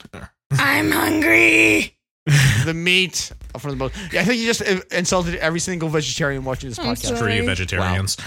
I'm 0.51 0.91
hungry. 0.91 1.96
The 2.66 2.74
meat 2.74 3.32
from 3.58 3.72
the 3.72 3.78
boat. 3.78 3.92
Yeah, 4.12 4.22
I 4.22 4.24
think 4.24 4.40
you 4.40 4.46
just 4.46 4.62
uh, 4.62 4.82
insulted 4.92 5.36
every 5.36 5.60
single 5.60 5.90
vegetarian 5.90 6.44
watching 6.44 6.70
this 6.70 6.78
I'm 6.80 6.86
podcast. 6.86 7.18
sorry. 7.18 7.18
For 7.18 7.30
you 7.30 7.46
vegetarians, 7.46 8.18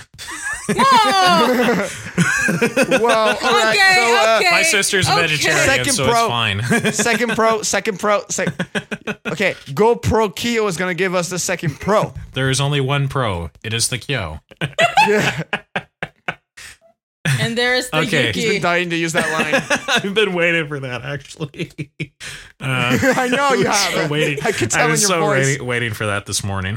Whoa! 0.69 1.87
Well, 3.01 3.29
all 3.29 3.35
right. 3.35 3.77
Okay, 3.77 3.95
so, 3.95 4.17
uh, 4.17 4.39
okay. 4.41 4.51
my 4.51 4.63
sister's 4.63 5.09
a 5.09 5.13
okay. 5.13 5.21
vegetarian, 5.23 5.65
Second 5.67 5.93
so 5.93 6.05
pro. 6.05 6.13
it's 6.13 6.29
fine. 6.29 6.93
Second 6.93 7.31
pro, 7.33 7.63
second 7.63 7.99
pro, 8.01 8.25
sec- 8.29 8.49
Okay, 9.27 9.55
GoPro 9.69 10.35
Kyo 10.35 10.67
is 10.67 10.77
gonna 10.77 10.95
give 10.95 11.15
us 11.15 11.29
the 11.29 11.39
second 11.39 11.79
pro. 11.81 12.13
there 12.33 12.51
is 12.51 12.61
only 12.61 12.81
one 12.81 13.09
pro. 13.09 13.51
It 13.63 13.73
is 13.73 13.89
the 13.89 13.99
Kyo. 13.99 14.41
And 17.27 17.57
there's 17.57 17.91
the 17.91 17.99
Okay. 18.01 18.33
He's 18.33 18.45
been 18.49 18.63
dying 18.63 18.91
to 18.91 18.97
use 18.97 19.13
that 19.13 19.31
line. 19.31 19.63
I've 20.05 20.15
been 20.15 20.33
waiting 20.33 20.67
for 20.69 20.81
that 20.81 21.03
actually. 21.03 21.71
Uh, 22.63 22.99
I 23.17 23.29
know 23.29 23.55
you 23.55 23.65
have. 23.65 23.93
so 23.95 24.09
waiting. 24.09 24.45
I 24.45 24.53
could 24.53 24.71
tell 24.71 24.83
I 24.83 24.85
in 24.85 24.91
was 24.91 25.01
your 25.01 25.09
so 25.09 25.21
voice. 25.21 25.47
waiting, 25.47 25.67
waiting 25.67 25.93
for 25.95 26.07
that 26.07 26.27
this 26.27 26.45
morning. 26.45 26.77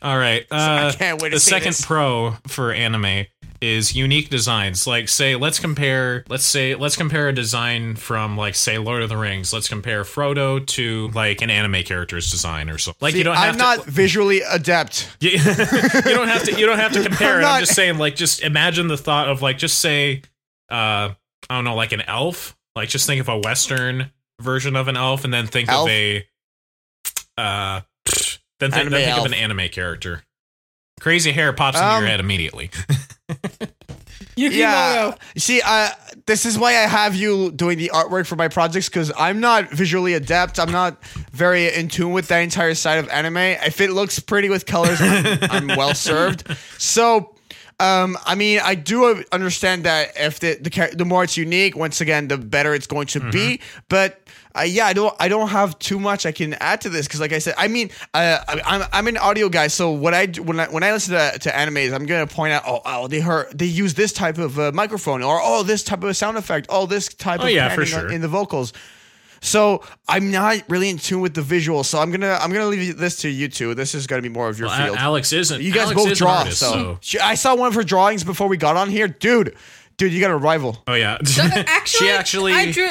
All 0.00 0.16
right. 0.16 0.46
Uh, 0.50 0.90
I 0.90 0.94
can't 0.96 1.20
wait 1.20 1.28
to 1.30 1.36
the 1.36 1.40
see 1.40 1.50
second 1.50 1.68
this. 1.72 1.84
pro 1.84 2.36
for 2.46 2.72
anime 2.72 3.26
is 3.62 3.94
unique 3.94 4.28
designs. 4.28 4.86
Like 4.88 5.08
say 5.08 5.36
let's 5.36 5.58
compare 5.60 6.24
let's 6.28 6.44
say 6.44 6.74
let's 6.74 6.96
compare 6.96 7.28
a 7.28 7.32
design 7.32 7.94
from 7.94 8.36
like 8.36 8.56
say 8.56 8.76
Lord 8.76 9.02
of 9.02 9.08
the 9.08 9.16
Rings. 9.16 9.52
Let's 9.52 9.68
compare 9.68 10.02
Frodo 10.02 10.66
to 10.66 11.08
like 11.14 11.40
an 11.42 11.48
anime 11.48 11.84
character's 11.84 12.30
design 12.30 12.68
or 12.68 12.76
something. 12.76 12.98
Like 13.00 13.12
See, 13.12 13.18
you 13.18 13.24
don't 13.24 13.36
have 13.36 13.48
I'm 13.50 13.52
to 13.54 13.58
not 13.58 13.84
visually 13.86 14.40
adept. 14.42 15.16
you, 15.20 15.30
you 15.30 15.38
don't 15.38 16.28
have 16.28 16.42
to 16.44 16.58
you 16.58 16.66
don't 16.66 16.78
have 16.80 16.92
to 16.92 17.02
compare 17.02 17.36
I'm 17.36 17.42
it. 17.42 17.46
I'm 17.46 17.60
just 17.60 17.74
saying 17.74 17.98
like 17.98 18.16
just 18.16 18.42
imagine 18.42 18.88
the 18.88 18.98
thought 18.98 19.28
of 19.28 19.40
like 19.42 19.58
just 19.58 19.78
say 19.78 20.22
uh 20.68 21.10
I 21.48 21.54
don't 21.54 21.64
know 21.64 21.76
like 21.76 21.92
an 21.92 22.02
elf. 22.02 22.56
Like 22.74 22.88
just 22.88 23.06
think 23.06 23.20
of 23.20 23.28
a 23.28 23.38
western 23.38 24.10
version 24.40 24.74
of 24.74 24.88
an 24.88 24.96
elf 24.96 25.24
and 25.24 25.32
then 25.32 25.46
think 25.46 25.68
Elf? 25.68 25.86
of 25.88 25.92
a 25.92 26.26
uh 27.38 27.80
then 28.58 28.70
think, 28.70 28.72
then 28.72 28.90
think 28.90 29.08
elf. 29.08 29.20
of 29.20 29.26
an 29.26 29.34
anime 29.34 29.68
character. 29.68 30.24
Crazy 31.00 31.30
hair 31.32 31.52
pops 31.52 31.76
into 31.78 31.88
Um, 31.88 32.02
your 32.02 32.10
head 32.10 32.20
immediately. 32.20 32.70
Yeah. 34.36 35.14
See, 35.36 35.60
uh, 35.64 35.90
this 36.26 36.46
is 36.46 36.58
why 36.58 36.70
I 36.70 36.86
have 36.86 37.14
you 37.14 37.50
doing 37.52 37.78
the 37.78 37.90
artwork 37.92 38.26
for 38.26 38.36
my 38.36 38.48
projects 38.48 38.88
because 38.88 39.12
I'm 39.18 39.40
not 39.40 39.70
visually 39.70 40.14
adept. 40.14 40.58
I'm 40.58 40.72
not 40.72 41.04
very 41.32 41.72
in 41.72 41.88
tune 41.88 42.12
with 42.12 42.28
that 42.28 42.38
entire 42.38 42.74
side 42.74 42.98
of 42.98 43.08
anime. 43.08 43.36
If 43.36 43.80
it 43.80 43.90
looks 43.90 44.18
pretty 44.20 44.48
with 44.48 44.66
colors, 44.66 45.00
I'm, 45.00 45.38
I'm 45.50 45.66
well 45.76 45.94
served. 45.94 46.46
So. 46.78 47.34
Um, 47.80 48.16
I 48.24 48.36
mean, 48.36 48.60
I 48.62 48.76
do 48.76 49.24
understand 49.32 49.84
that 49.84 50.12
if 50.16 50.38
the 50.38 50.54
the, 50.60 50.94
the 50.96 51.04
more 51.04 51.24
it's 51.24 51.36
unique, 51.36 51.74
once 51.74 52.00
again, 52.00 52.28
the 52.28 52.38
better 52.38 52.74
it's 52.74 52.86
going 52.86 53.08
to 53.08 53.30
be. 53.32 53.60
But 53.88 54.21
uh, 54.56 54.62
yeah, 54.62 54.86
I 54.86 54.92
don't 54.92 55.14
I 55.18 55.28
don't 55.28 55.48
have 55.48 55.78
too 55.78 55.98
much 55.98 56.26
I 56.26 56.32
can 56.32 56.54
add 56.54 56.80
to 56.82 56.88
this 56.90 57.06
because, 57.06 57.20
like 57.20 57.32
I 57.32 57.38
said, 57.38 57.54
I 57.56 57.68
mean, 57.68 57.90
uh, 58.14 58.38
I, 58.46 58.60
I'm 58.64 58.82
I'm 58.92 59.06
an 59.08 59.16
audio 59.16 59.48
guy, 59.48 59.68
so 59.68 59.90
what 59.90 60.14
I 60.14 60.26
when 60.26 60.60
I 60.60 60.66
when 60.68 60.82
I 60.82 60.92
listen 60.92 61.14
to, 61.14 61.38
to 61.38 61.50
animes, 61.50 61.92
I'm 61.94 62.06
gonna 62.06 62.26
point 62.26 62.52
out, 62.52 62.62
oh, 62.66 62.80
oh 62.84 63.08
they 63.08 63.20
heard 63.20 63.56
they 63.58 63.66
use 63.66 63.94
this 63.94 64.12
type 64.12 64.38
of 64.38 64.58
uh, 64.58 64.70
microphone, 64.72 65.22
or 65.22 65.40
oh, 65.42 65.62
this 65.62 65.82
type 65.82 66.02
of 66.02 66.16
sound 66.16 66.36
effect, 66.36 66.66
oh, 66.68 66.86
this 66.86 67.08
type 67.08 67.40
Oh, 67.40 67.44
of 67.46 67.50
yeah, 67.50 67.74
for 67.74 67.86
sure. 67.86 68.10
in 68.10 68.20
the 68.20 68.28
vocals. 68.28 68.72
So 69.44 69.82
I'm 70.08 70.30
not 70.30 70.62
really 70.68 70.88
in 70.88 70.98
tune 70.98 71.20
with 71.20 71.34
the 71.34 71.40
visuals. 71.40 71.86
So 71.86 71.98
I'm 71.98 72.10
gonna 72.12 72.38
I'm 72.40 72.52
gonna 72.52 72.66
leave 72.66 72.96
this 72.96 73.16
to 73.22 73.28
you 73.28 73.48
two. 73.48 73.74
This 73.74 73.94
is 73.94 74.06
gonna 74.06 74.22
be 74.22 74.28
more 74.28 74.48
of 74.48 74.58
your 74.58 74.68
Well, 74.68 74.80
A- 74.80 74.84
field. 74.86 74.96
Alex 74.98 75.32
isn't. 75.32 75.60
you 75.62 75.72
guys 75.72 75.90
Alex 75.90 75.96
both 76.04 76.16
draw. 76.18 76.30
artist, 76.38 76.60
so. 76.60 76.98
She- 77.00 77.18
I 77.18 77.34
saw 77.34 77.56
one 77.56 77.66
of 77.68 77.74
her 77.74 77.82
drawings 77.82 78.22
before 78.22 78.46
we 78.48 78.56
got 78.56 78.76
on 78.76 78.88
here, 78.88 79.08
dude. 79.08 79.56
Dude, 79.96 80.12
you 80.12 80.20
got 80.20 80.30
a 80.30 80.36
rival. 80.36 80.80
Oh 80.86 80.94
yeah. 80.94 81.18
Actually, 81.66 81.66
she 81.84 82.10
actually. 82.10 82.52
I 82.52 82.70
drew, 82.72 82.88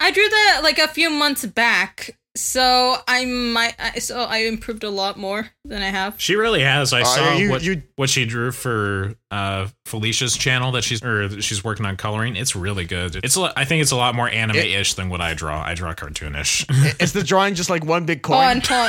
I 0.00 0.10
drew 0.10 0.28
that 0.28 0.60
like 0.62 0.78
a 0.78 0.88
few 0.88 1.10
months 1.10 1.44
back. 1.46 2.16
So 2.36 2.96
I 3.08 3.24
might, 3.24 3.74
I- 3.80 3.98
so 3.98 4.20
I 4.20 4.38
improved 4.44 4.84
a 4.84 4.90
lot 4.90 5.16
more 5.18 5.48
than 5.64 5.82
I 5.82 5.88
have. 5.88 6.20
She 6.20 6.36
really 6.36 6.62
has. 6.62 6.92
I 6.92 7.02
saw 7.02 7.32
you- 7.36 7.50
what 7.50 7.64
you- 7.64 7.82
what 7.96 8.08
she 8.10 8.26
drew 8.26 8.52
for 8.52 9.14
uh, 9.32 9.66
Felicia's 9.86 10.36
channel 10.36 10.70
that 10.72 10.84
she's 10.84 11.02
or 11.02 11.26
that 11.26 11.42
she's 11.42 11.64
working 11.64 11.84
on 11.84 11.96
coloring. 11.96 12.36
It's 12.36 12.54
really 12.54 12.84
good. 12.84 13.16
It's 13.24 13.34
a, 13.34 13.40
lo- 13.40 13.52
I 13.56 13.64
think 13.64 13.82
it's 13.82 13.90
a 13.90 13.96
lot 13.96 14.14
more 14.14 14.28
anime-ish 14.28 14.94
than 14.94 15.08
what 15.08 15.20
I 15.20 15.34
draw. 15.34 15.60
I 15.60 15.74
draw 15.74 15.92
cartoonish. 15.94 17.02
Is 17.02 17.12
the 17.12 17.24
drawing 17.24 17.56
just 17.56 17.70
like 17.70 17.84
one 17.84 18.06
big 18.06 18.18
Oh, 18.24 18.28
coin? 18.34 18.44
and 18.44 18.62
Paul. 18.64 18.88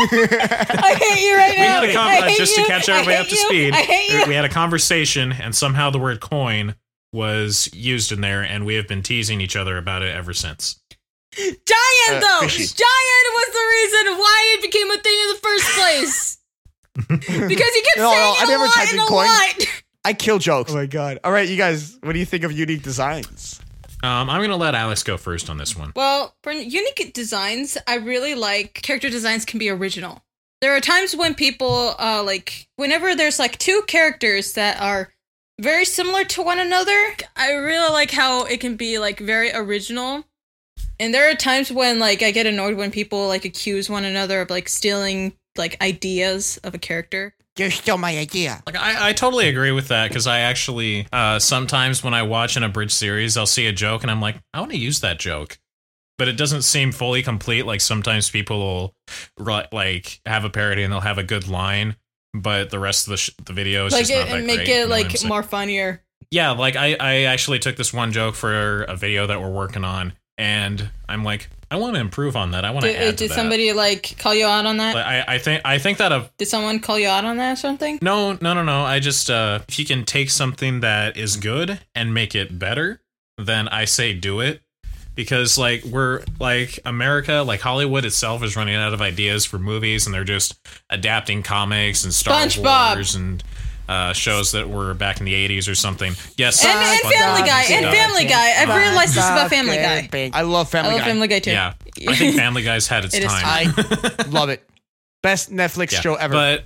I 0.00 0.96
hate 1.00 1.26
you 1.26 1.36
right 1.36 1.52
we 1.52 1.58
now. 1.58 1.80
had 1.80 1.84
a 1.84 1.92
con- 1.92 2.08
I 2.08 2.18
uh, 2.32 2.36
just 2.36 2.56
you. 2.56 2.62
to 2.64 2.68
catch 2.68 2.88
I 2.88 3.00
everybody 3.00 3.16
up 3.16 3.26
to 3.26 3.34
you. 3.34 3.46
speed. 3.48 3.74
I 3.74 3.82
hate 3.82 4.12
you. 4.12 4.24
We 4.28 4.34
had 4.34 4.44
a 4.44 4.48
conversation, 4.48 5.32
and 5.32 5.54
somehow 5.54 5.90
the 5.90 5.98
word 5.98 6.20
coin 6.20 6.76
was 7.18 7.68
used 7.74 8.12
in 8.12 8.20
there, 8.22 8.42
and 8.42 8.64
we 8.64 8.76
have 8.76 8.86
been 8.88 9.02
teasing 9.02 9.40
each 9.40 9.56
other 9.56 9.76
about 9.76 10.02
it 10.02 10.14
ever 10.14 10.32
since. 10.32 10.80
Giant 11.36 11.56
Uh, 11.66 12.20
though. 12.20 12.40
fishy. 12.46 12.64
Giant 12.64 13.28
was 13.34 13.48
the 13.52 13.66
reason 13.76 14.18
why 14.18 14.54
it 14.56 14.62
became 14.62 14.90
a 14.90 14.98
thing 14.98 15.18
in 15.20 15.28
the 15.28 15.40
first 15.42 15.68
place. 15.78 16.38
because 17.08 17.74
you 17.76 17.82
kept 17.84 17.96
No, 17.98 18.04
no, 18.04 18.10
saying 18.10 18.36
I 18.38 18.42
it 18.42 18.44
a 18.44 18.50
never 18.50 18.64
lot 18.64 18.78
and 18.78 18.92
in 18.94 18.98
a 19.00 19.06
coin. 19.06 19.26
lot. 19.26 19.66
I 20.04 20.12
kill 20.14 20.38
jokes. 20.38 20.72
Oh 20.72 20.76
my 20.76 20.86
god. 20.86 21.18
All 21.24 21.30
right, 21.32 21.48
you 21.48 21.56
guys, 21.56 21.98
what 22.02 22.12
do 22.12 22.18
you 22.18 22.24
think 22.26 22.44
of 22.44 22.52
unique 22.52 22.82
designs? 22.82 23.60
Um, 24.02 24.30
I'm 24.30 24.40
gonna 24.40 24.56
let 24.56 24.74
Alex 24.74 25.02
go 25.02 25.16
first 25.16 25.50
on 25.50 25.58
this 25.58 25.76
one. 25.76 25.92
Well, 25.96 26.34
for 26.42 26.52
unique 26.52 27.10
designs, 27.14 27.76
I 27.86 27.96
really 27.96 28.34
like 28.36 28.74
character 28.74 29.10
designs 29.10 29.44
can 29.44 29.58
be 29.58 29.68
original. 29.70 30.22
There 30.60 30.74
are 30.74 30.80
times 30.80 31.14
when 31.14 31.34
people 31.34 31.94
uh 31.98 32.22
like 32.24 32.68
whenever 32.76 33.14
there's 33.14 33.38
like 33.38 33.58
two 33.58 33.82
characters 33.86 34.54
that 34.54 34.80
are 34.80 35.12
very 35.60 35.84
similar 35.84 36.24
to 36.24 36.42
one 36.42 36.58
another, 36.58 37.14
I 37.36 37.52
really 37.52 37.92
like 37.92 38.10
how 38.10 38.44
it 38.44 38.60
can 38.60 38.76
be 38.76 38.98
like 38.98 39.18
very 39.18 39.50
original. 39.52 40.24
And 41.00 41.12
there 41.12 41.30
are 41.30 41.34
times 41.34 41.70
when 41.70 41.98
like 41.98 42.22
I 42.22 42.30
get 42.30 42.46
annoyed 42.46 42.76
when 42.76 42.90
people 42.90 43.28
like 43.28 43.44
accuse 43.44 43.90
one 43.90 44.04
another 44.04 44.40
of 44.40 44.50
like 44.50 44.68
stealing 44.68 45.34
like 45.56 45.80
ideas 45.82 46.58
of 46.58 46.74
a 46.74 46.78
character. 46.78 47.34
You 47.56 47.70
stole 47.70 47.98
my 47.98 48.16
idea. 48.16 48.62
Like 48.66 48.76
I, 48.76 49.08
I 49.08 49.12
totally 49.12 49.48
agree 49.48 49.72
with 49.72 49.88
that 49.88 50.08
because 50.08 50.28
I 50.28 50.40
actually 50.40 51.08
uh, 51.12 51.40
sometimes 51.40 52.04
when 52.04 52.14
I 52.14 52.22
watch 52.22 52.56
an 52.56 52.62
abridged 52.62 52.92
series, 52.92 53.36
I'll 53.36 53.46
see 53.46 53.66
a 53.66 53.72
joke 53.72 54.02
and 54.02 54.10
I'm 54.10 54.20
like, 54.20 54.36
I 54.54 54.60
want 54.60 54.70
to 54.72 54.78
use 54.78 55.00
that 55.00 55.18
joke, 55.18 55.58
but 56.18 56.28
it 56.28 56.36
doesn't 56.36 56.62
seem 56.62 56.92
fully 56.92 57.22
complete. 57.22 57.66
Like 57.66 57.80
sometimes 57.80 58.30
people 58.30 58.60
will 58.60 58.94
like 59.72 60.20
have 60.24 60.44
a 60.44 60.50
parody 60.50 60.84
and 60.84 60.92
they'll 60.92 61.00
have 61.00 61.18
a 61.18 61.24
good 61.24 61.48
line, 61.48 61.96
but 62.40 62.70
the 62.70 62.78
rest 62.78 63.06
of 63.06 63.12
the 63.12 63.16
sh- 63.16 63.30
the 63.44 63.52
video 63.52 63.86
is 63.86 63.92
like 63.92 64.00
just 64.06 64.12
it, 64.12 64.18
not 64.18 64.28
that 64.28 64.36
and 64.38 64.46
make 64.46 64.56
great, 64.56 64.68
it 64.68 64.88
know 64.88 64.94
what 64.94 65.04
I'm 65.04 65.12
like 65.12 65.24
more 65.24 65.42
funnier. 65.42 66.02
Yeah, 66.30 66.50
like 66.52 66.76
I 66.76 66.96
I 66.98 67.14
actually 67.22 67.58
took 67.58 67.76
this 67.76 67.92
one 67.92 68.12
joke 68.12 68.34
for 68.34 68.82
a 68.82 68.96
video 68.96 69.26
that 69.26 69.40
we're 69.40 69.50
working 69.50 69.84
on, 69.84 70.12
and 70.36 70.90
I'm 71.08 71.24
like, 71.24 71.48
I 71.70 71.76
want 71.76 71.94
to 71.94 72.00
improve 72.00 72.36
on 72.36 72.52
that. 72.52 72.64
I 72.64 72.70
want 72.70 72.84
to 72.86 72.92
Did, 72.92 73.08
add 73.08 73.16
did 73.16 73.30
somebody 73.30 73.72
like 73.72 74.16
call 74.18 74.34
you 74.34 74.46
out 74.46 74.64
on 74.64 74.78
that? 74.78 74.94
But 74.94 75.06
I, 75.06 75.24
I 75.34 75.38
think 75.38 75.62
I 75.64 75.78
think 75.78 75.98
that 75.98 76.12
a 76.12 76.30
did 76.38 76.48
someone 76.48 76.80
call 76.80 76.98
you 76.98 77.08
out 77.08 77.24
on 77.24 77.36
that 77.36 77.52
or 77.52 77.56
something? 77.56 77.98
No, 78.00 78.32
no, 78.40 78.54
no, 78.54 78.62
no. 78.62 78.82
I 78.82 79.00
just 79.00 79.28
uh 79.28 79.60
if 79.68 79.78
you 79.78 79.84
can 79.84 80.04
take 80.04 80.30
something 80.30 80.80
that 80.80 81.16
is 81.16 81.36
good 81.36 81.80
and 81.94 82.14
make 82.14 82.34
it 82.34 82.58
better, 82.58 83.02
then 83.36 83.68
I 83.68 83.84
say 83.84 84.14
do 84.14 84.40
it. 84.40 84.62
Because 85.18 85.58
like 85.58 85.82
we're 85.82 86.22
like 86.38 86.78
America, 86.84 87.42
like 87.44 87.60
Hollywood 87.60 88.04
itself 88.04 88.44
is 88.44 88.54
running 88.54 88.76
out 88.76 88.94
of 88.94 89.02
ideas 89.02 89.44
for 89.44 89.58
movies 89.58 90.06
and 90.06 90.14
they're 90.14 90.22
just 90.22 90.54
adapting 90.90 91.42
comics 91.42 92.04
and 92.04 92.14
Star 92.14 92.46
SpongeBob. 92.46 92.94
Wars 92.94 93.16
and 93.16 93.42
uh, 93.88 94.12
shows 94.12 94.52
that 94.52 94.70
were 94.70 94.94
back 94.94 95.18
in 95.18 95.26
the 95.26 95.32
80s 95.34 95.68
or 95.68 95.74
something. 95.74 96.12
Yes. 96.36 96.64
And, 96.64 96.70
and 96.72 97.00
SpongeBob 97.00 97.10
Family 97.10 97.48
Guy, 97.48 97.62
and. 97.64 97.86
Family 97.86 98.24
Guy. 98.26 98.62
I've 98.62 98.68
realized 98.68 99.16
this 99.16 99.28
about 99.28 99.50
Family 99.50 99.74
Guy. 99.76 100.30
I 100.32 100.42
love 100.42 100.70
Family 100.70 100.94
I 100.94 100.98
Family 101.00 101.00
love 101.00 101.00
Guy. 101.00 101.04
Family 101.10 101.28
Guy 101.28 101.38
too. 101.40 101.50
Yeah. 101.50 101.74
I 102.12 102.14
think 102.14 102.36
Family 102.44 102.62
Guy's 102.62 102.86
had 102.86 103.04
its 103.04 103.16
It 103.16 103.24
is 103.24 103.32
time. 103.32 103.74
I 103.76 104.24
love 104.28 104.50
it. 104.50 104.62
Best 105.24 105.50
Netflix 105.50 105.90
Yeah, 105.94 106.00
show 106.00 106.14
ever. 106.14 106.32
But 106.32 106.64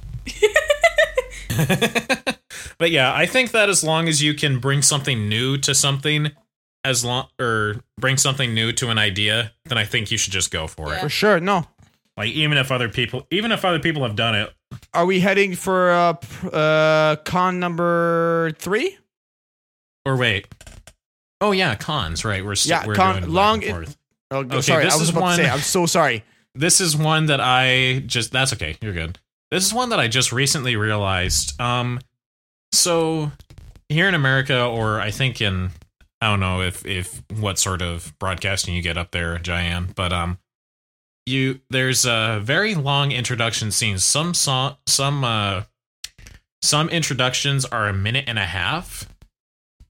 But 2.79 2.91
yeah, 2.91 3.15
I 3.15 3.25
think 3.25 3.53
that 3.53 3.69
as 3.71 3.83
long 3.83 4.09
as 4.09 4.23
you 4.23 4.35
can 4.35 4.59
bring 4.59 4.83
something 4.83 5.29
new 5.29 5.57
to 5.59 5.75
something 5.75 6.33
as 6.85 7.05
long 7.05 7.29
or 7.41 7.77
bring 7.99 8.17
something 8.17 8.55
new 8.55 8.73
to 8.73 8.89
an 8.91 8.99
idea, 8.99 9.53
then 9.67 9.79
I 9.79 9.85
think 9.85 10.11
you 10.11 10.19
should 10.19 10.33
just 10.33 10.51
go 10.51 10.67
for 10.67 10.89
Yeah. 10.89 10.97
it. 10.97 11.01
For 11.03 11.09
sure. 11.09 11.41
No. 11.41 11.67
Like 12.17 12.31
even 12.31 12.59
if 12.59 12.71
other 12.71 12.89
people 12.89 13.27
even 13.31 13.53
if 13.53 13.65
other 13.65 13.79
people 13.79 14.03
have 14.03 14.17
done 14.17 14.35
it. 14.35 14.53
Are 14.95 15.07
we 15.07 15.21
heading 15.21 15.55
for 15.55 15.91
uh, 15.91 16.13
pr- 16.15 16.49
uh 16.53 17.17
con 17.25 17.59
number 17.61 18.53
three? 18.59 18.99
Or 20.05 20.17
wait. 20.17 20.47
Oh 21.41 21.53
yeah, 21.53 21.75
cons, 21.75 22.25
right. 22.25 22.45
We're, 22.45 22.55
st- 22.55 22.71
Yeah, 22.71 22.87
we're 22.87 22.95
con- 22.95 23.15
doing 23.15 23.25
it 23.25 23.27
back 23.27 23.35
long- 23.35 23.65
and 23.65 23.73
forth. 23.73 23.97
Oh, 24.31 24.39
Okay, 24.39 24.61
sorry, 24.63 24.85
this 24.85 24.95
I 24.95 24.97
was 24.97 25.03
is 25.05 25.09
about 25.11 25.23
one- 25.23 25.39
to 25.39 25.45
say. 25.45 25.51
I'm 25.51 25.59
so 25.61 25.87
sorry. 25.87 26.25
This 26.55 26.81
is 26.81 26.97
one 26.97 27.27
that 27.27 27.41
I 27.41 28.01
just 28.07 28.31
that's 28.33 28.53
okay. 28.55 28.77
You're 28.83 28.93
good. 28.93 29.19
This 29.51 29.65
is 29.65 29.73
one 29.75 29.89
that 29.91 30.01
I 30.01 30.09
just 30.09 30.33
recently 30.33 30.77
realized. 30.77 31.59
Um 31.61 31.99
so 32.73 33.31
here 33.89 34.09
in 34.09 34.15
America 34.15 34.65
or 34.65 35.01
I 35.01 35.11
think 35.11 35.41
in 35.41 35.71
I 36.23 36.27
don't 36.29 36.39
know 36.39 36.63
if 36.63 36.87
if 36.87 37.21
what 37.35 37.59
sort 37.59 37.83
of 37.83 38.17
broadcasting 38.21 38.77
you 38.77 38.81
get 38.81 38.97
up 38.97 39.11
there, 39.11 39.37
Giant, 39.39 39.97
but 39.97 40.13
um 40.13 40.39
you 41.27 41.61
there's 41.69 42.07
a 42.07 42.39
very 42.41 42.77
long 42.77 43.11
introduction 43.11 43.73
scene. 43.73 43.99
Some 43.99 44.33
song 44.33 44.77
some 44.87 45.25
uh 45.25 45.65
some 46.63 46.89
introductions 46.91 47.65
are 47.65 47.89
a 47.89 47.93
minute 47.93 48.27
and 48.29 48.39
a 48.39 48.45
half. 48.45 49.09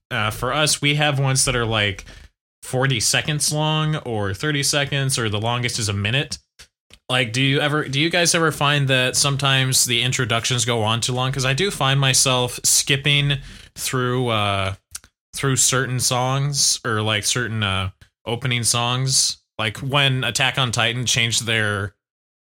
Uh 0.09 0.31
for 0.31 0.51
us 0.51 0.81
we 0.81 0.95
have 0.95 1.19
ones 1.19 1.45
that 1.45 1.55
are 1.55 1.67
like 1.67 2.05
40 2.63 2.99
seconds 2.99 3.53
long 3.53 3.97
or 3.97 4.33
30 4.33 4.63
seconds 4.63 5.19
or 5.19 5.29
the 5.29 5.39
longest 5.39 5.77
is 5.77 5.87
a 5.87 5.93
minute 5.93 6.39
like 7.09 7.33
do 7.33 7.41
you 7.43 7.59
ever 7.59 7.87
do 7.87 7.99
you 7.99 8.09
guys 8.09 8.33
ever 8.33 8.51
find 8.51 8.87
that 8.87 9.17
sometimes 9.17 9.83
the 9.83 10.01
introductions 10.01 10.63
go 10.63 10.81
on 10.81 11.01
too 11.01 11.11
long 11.11 11.29
because 11.29 11.43
i 11.43 11.51
do 11.51 11.69
find 11.69 11.99
myself 11.99 12.61
skipping 12.63 13.33
through 13.75 14.29
uh 14.29 14.73
through 15.35 15.55
certain 15.55 15.99
songs 15.99 16.79
or 16.85 17.01
like 17.01 17.25
certain 17.25 17.63
uh 17.63 17.89
opening 18.25 18.63
songs 18.63 19.37
like 19.57 19.77
when 19.77 20.23
attack 20.23 20.57
on 20.57 20.71
titan 20.71 21.05
changed 21.05 21.45
their 21.45 21.95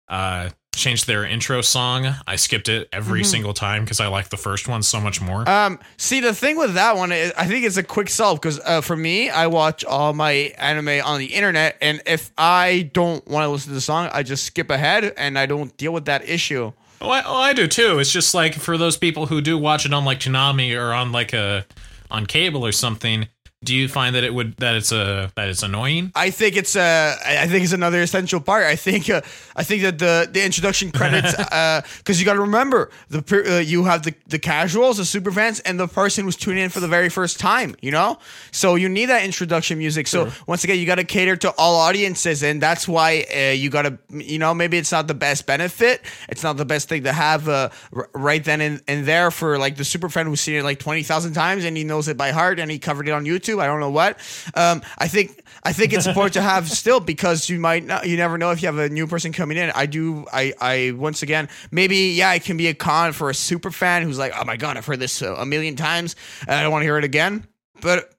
uh 0.09 0.49
changed 0.73 1.05
their 1.07 1.25
intro 1.25 1.59
song 1.61 2.07
i 2.27 2.35
skipped 2.35 2.69
it 2.69 2.87
every 2.93 3.21
Mhm. 3.21 3.25
single 3.25 3.53
time 3.53 3.83
because 3.83 3.99
i 3.99 4.07
like 4.07 4.29
the 4.29 4.37
first 4.37 4.67
one 4.67 4.81
so 4.83 5.01
much 5.01 5.19
more 5.19 5.47
Um, 5.49 5.79
see, 5.97 6.19
the 6.21 6.33
thing 6.35 6.55
with 6.55 6.75
that 6.75 6.95
one, 6.95 7.11
is, 7.11 7.33
I 7.37 7.45
think 7.45 7.65
it's 7.65 7.77
a 7.77 7.83
quick 7.83 8.09
solve 8.09 8.39
because 8.39 8.59
uh, 8.63 8.81
for 8.81 8.95
me, 8.95 9.29
I 9.29 9.47
watch 9.47 9.83
all 9.83 10.13
my 10.13 10.31
anime 10.59 11.01
on 11.03 11.17
the 11.19 11.25
internet, 11.33 11.77
and 11.81 11.99
if 12.05 12.31
I 12.37 12.91
don't 12.93 13.25
want 13.27 13.43
to 13.45 13.49
listen 13.49 13.69
to 13.69 13.73
the 13.73 13.81
song, 13.81 14.09
I 14.13 14.21
just 14.21 14.43
skip 14.45 14.69
ahead 14.69 15.13
and 15.17 15.39
I 15.39 15.47
don't 15.47 15.75
deal 15.77 15.93
with 15.93 16.05
that 16.05 16.29
issue. 16.29 16.73
Oh 17.01 17.09
I, 17.09 17.23
oh, 17.25 17.35
I 17.37 17.53
do 17.53 17.65
too. 17.67 17.97
It's 17.97 18.11
just 18.11 18.35
like 18.35 18.53
for 18.53 18.77
those 18.77 18.97
people 18.97 19.25
who 19.25 19.41
do 19.41 19.57
watch 19.57 19.85
it 19.87 19.93
on 19.93 20.05
like 20.05 20.19
Toonami 20.19 20.79
or 20.79 20.93
on 20.93 21.11
like 21.11 21.33
a 21.33 21.65
on 22.09 22.25
cable 22.25 22.65
or 22.65 22.71
something. 22.71 23.27
Do 23.63 23.75
you 23.75 23.87
find 23.87 24.13
that 24.13 24.23
it 24.23 24.31
would 24.31 24.55
that 24.57 24.75
it's 24.75 24.91
a 24.91 25.31
that 25.35 25.49
it's 25.49 25.63
annoying? 25.63 26.11
I 26.13 26.29
think 26.29 26.55
it's 26.55 26.75
uh, 26.75 27.15
I 27.25 27.47
think 27.47 27.63
it's 27.63 27.73
another 27.73 28.03
essential 28.03 28.39
part. 28.39 28.65
I 28.65 28.75
think 28.75 29.09
uh, 29.09 29.21
I 29.55 29.63
think 29.63 29.81
that 29.81 29.97
the 29.97 30.29
the 30.31 30.45
introduction 30.45 30.91
credits 30.91 31.35
because 31.97 32.19
you 32.19 32.25
got 32.25 32.35
to 32.35 32.41
remember 32.41 32.91
the 33.09 33.23
uh, 33.57 33.57
you 33.57 33.85
have 33.85 34.03
the 34.03 34.13
the 34.27 34.37
casuals, 34.37 34.97
the 34.97 35.05
super 35.05 35.31
fans, 35.31 35.59
and 35.61 35.79
the 35.79 35.87
person 35.87 36.23
who's 36.23 36.35
tuning 36.35 36.65
in 36.65 36.69
for 36.69 36.81
the 36.81 36.87
very 36.87 37.09
first 37.09 37.39
time. 37.39 37.75
You 37.81 37.89
know, 37.89 38.19
so 38.51 38.75
you 38.75 38.89
need 38.89 39.07
that 39.07 39.25
introduction 39.25 39.79
music. 39.79 40.05
So 40.05 40.31
once 40.45 40.63
again, 40.63 40.77
you 40.77 40.85
got 40.85 40.95
to 40.95 41.03
cater 41.03 41.35
to 41.37 41.51
all 41.57 41.77
audiences, 41.77 42.43
and 42.43 42.61
that's 42.61 42.87
why 42.87 43.25
uh, 43.35 43.53
you 43.53 43.71
got 43.71 43.81
to 43.81 43.97
you 44.11 44.37
know 44.37 44.53
maybe 44.53 44.77
it's 44.77 44.91
not 44.91 45.07
the 45.07 45.15
best 45.15 45.47
benefit, 45.47 46.03
it's 46.29 46.43
not 46.43 46.57
the 46.57 46.65
best 46.65 46.89
thing 46.89 47.05
to 47.05 47.11
have 47.11 47.49
uh, 47.49 47.69
r- 47.91 48.07
right 48.13 48.43
then 48.43 48.61
and, 48.61 48.83
and 48.87 49.07
there 49.07 49.31
for 49.31 49.57
like 49.57 49.77
the 49.77 49.83
super 49.83 50.09
fan 50.09 50.27
who's 50.27 50.41
seen 50.41 50.57
it 50.57 50.63
like 50.63 50.77
twenty 50.77 51.01
thousand 51.01 51.33
times 51.33 51.65
and 51.65 51.75
he 51.75 51.83
knows 51.83 52.07
it 52.07 52.17
by 52.17 52.29
heart 52.29 52.59
and 52.59 52.69
he 52.69 52.77
covered 52.77 53.07
it 53.07 53.11
on 53.13 53.25
YouTube. 53.25 53.46
I 53.59 53.65
don't 53.65 53.79
know 53.79 53.89
what. 53.89 54.19
Um, 54.55 54.81
I 54.97 55.07
think 55.07 55.43
I 55.63 55.73
think 55.73 55.93
it's 55.93 56.05
important 56.07 56.33
to 56.33 56.41
have 56.41 56.69
still 56.81 56.99
because 56.99 57.49
you 57.49 57.59
might 57.59 57.85
not, 57.85 58.07
you 58.07 58.17
never 58.17 58.37
know 58.37 58.51
if 58.51 58.61
you 58.61 58.67
have 58.67 58.77
a 58.77 58.89
new 58.89 59.07
person 59.07 59.31
coming 59.33 59.57
in. 59.57 59.71
I 59.73 59.85
do. 59.85 60.25
I 60.31 60.53
I 60.59 60.91
once 60.95 61.23
again 61.23 61.49
maybe 61.71 61.97
yeah 62.15 62.33
it 62.33 62.43
can 62.43 62.57
be 62.57 62.67
a 62.67 62.73
con 62.73 63.13
for 63.13 63.29
a 63.29 63.33
super 63.33 63.71
fan 63.71 64.03
who's 64.03 64.17
like 64.19 64.33
oh 64.37 64.43
my 64.45 64.57
god 64.57 64.77
I've 64.77 64.85
heard 64.85 64.99
this 64.99 65.21
a 65.21 65.45
million 65.45 65.75
times 65.75 66.15
and 66.41 66.51
I 66.55 66.61
don't 66.61 66.71
want 66.71 66.81
to 66.81 66.85
hear 66.85 66.97
it 66.97 67.03
again. 67.03 67.45
But 67.81 68.11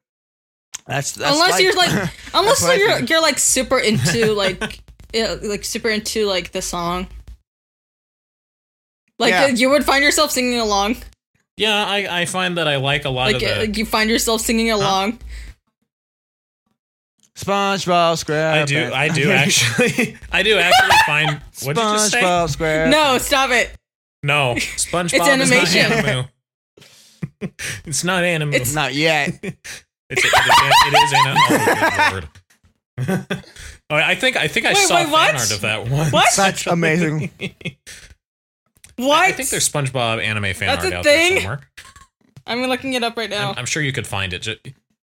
that's, 0.87 1.13
that's 1.13 1.35
unless 1.35 1.51
life. 1.53 1.61
you're 1.63 1.75
like, 1.75 2.11
unless 2.35 2.63
what 2.63 2.79
you're 2.79 2.97
think. 2.97 3.11
you're 3.11 3.21
like 3.21 3.39
super 3.39 3.79
into 3.79 4.33
like, 4.33 4.81
yeah, 5.13 5.37
like 5.43 5.65
super 5.65 5.91
into 5.91 6.27
like 6.27 6.53
the 6.53 6.63
song. 6.63 7.07
Like 9.19 9.31
Yeah. 9.33 9.49
you 9.49 9.69
would 9.71 9.85
find 9.85 10.03
yourself 10.03 10.31
singing 10.31 10.59
along. 10.61 10.97
Yeah, 11.59 11.85
I, 11.85 12.21
I 12.21 12.25
find 12.27 12.57
that 12.59 12.69
I 12.69 12.77
like 12.77 13.05
a 13.05 13.11
lot 13.11 13.33
Like 13.33 13.43
of 13.43 13.51
uh, 13.51 13.59
the 13.61 13.71
you 13.73 13.85
find 13.85 14.09
yourself 14.09 14.41
singing 14.41 14.71
along. 14.71 15.19
SpongeBob 17.37 18.17
SquarePants. 18.25 18.63
I 18.63 18.65
do. 18.65 18.91
I 18.93 19.09
do 19.09 19.31
actually. 19.43 20.17
I 20.33 20.43
do 20.43 20.59
actually 20.59 20.97
find. 21.07 21.41
What 21.63 21.77
did 21.77 21.83
you 21.85 21.93
just 21.95 22.11
say? 22.13 22.21
SpongeBob 22.21 22.57
SquarePants. 22.57 22.91
No, 22.91 23.19
stop 23.19 23.51
it. 23.51 23.71
No, 24.23 24.55
SpongeBob 24.57 25.15
It's 25.15 25.29
animation. 25.29 25.93
is 25.93 25.95
not 25.95 26.05
anime. 26.05 26.29
it's 27.85 28.05
not 28.05 28.25
anime. 28.25 28.55
It's- 28.55 28.75
Not 28.75 28.95
yet. 28.95 29.39
It's, 30.11 30.25
it 30.25 30.25
is, 30.25 30.33
it 30.87 30.95
is 31.05 31.13
in 31.13 31.27
a, 31.27 31.35
oh, 33.31 33.43
oh, 33.91 33.97
I 33.97 34.15
think 34.15 34.37
I 34.39 34.49
think 34.49 34.65
I 34.65 34.73
Wait, 34.73 34.89
saw 34.89 34.95
wait, 34.97 35.11
what? 35.11 35.27
fan 35.33 35.37
art 35.37 35.51
of 35.53 35.61
that 35.61 35.87
one. 35.89 36.11
What? 36.11 36.35
That's 36.35 36.67
amazing. 36.67 37.31
What? 38.99 39.19
I 39.19 39.33
think 39.33 39.49
there's 39.49 39.69
SpongeBob 39.69 40.23
anime 40.23 40.55
fan 40.55 40.69
That's 40.69 40.85
art 40.85 40.93
a 40.93 40.97
out 40.99 41.05
thing? 41.05 41.35
there 41.35 41.41
somewhere. 41.43 41.61
I'm 42.47 42.63
looking 42.63 42.95
it 42.95 43.03
up 43.03 43.17
right 43.17 43.31
now. 43.31 43.51
I'm, 43.51 43.59
I'm 43.61 43.67
sure 43.67 43.83
you 43.83 43.93
could 43.93 44.07
find 44.07 44.33
it. 44.33 44.43
Ju- 44.43 44.57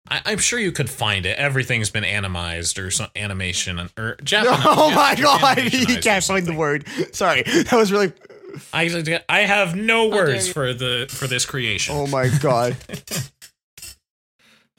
I, 0.09 0.21
I'm 0.27 0.39
sure 0.39 0.59
you 0.59 0.73
could 0.73 0.91
find 0.91 1.25
it. 1.27 1.39
Everything's 1.39 1.91
been 1.91 2.05
animized 2.05 2.79
or 2.79 2.91
some 2.91 3.09
animation 3.17 3.81
or 3.97 4.17
Japanese. 4.23 4.61
oh 4.65 4.91
my 4.95 5.15
god, 5.15 5.73
you 5.73 5.99
can't 5.99 6.25
find 6.25 6.47
the 6.47 6.55
word. 6.55 6.87
Sorry, 7.13 7.43
that 7.43 7.73
was 7.73 7.91
really. 7.93 8.13
I 8.73 9.21
I 9.29 9.41
have 9.41 9.77
no 9.77 10.09
words 10.09 10.49
you. 10.49 10.53
for 10.53 10.75
the 10.75 11.07
for 11.09 11.27
this 11.27 11.47
creation. 11.47 11.95
Oh 11.97 12.07
my 12.07 12.29
god. 12.41 12.77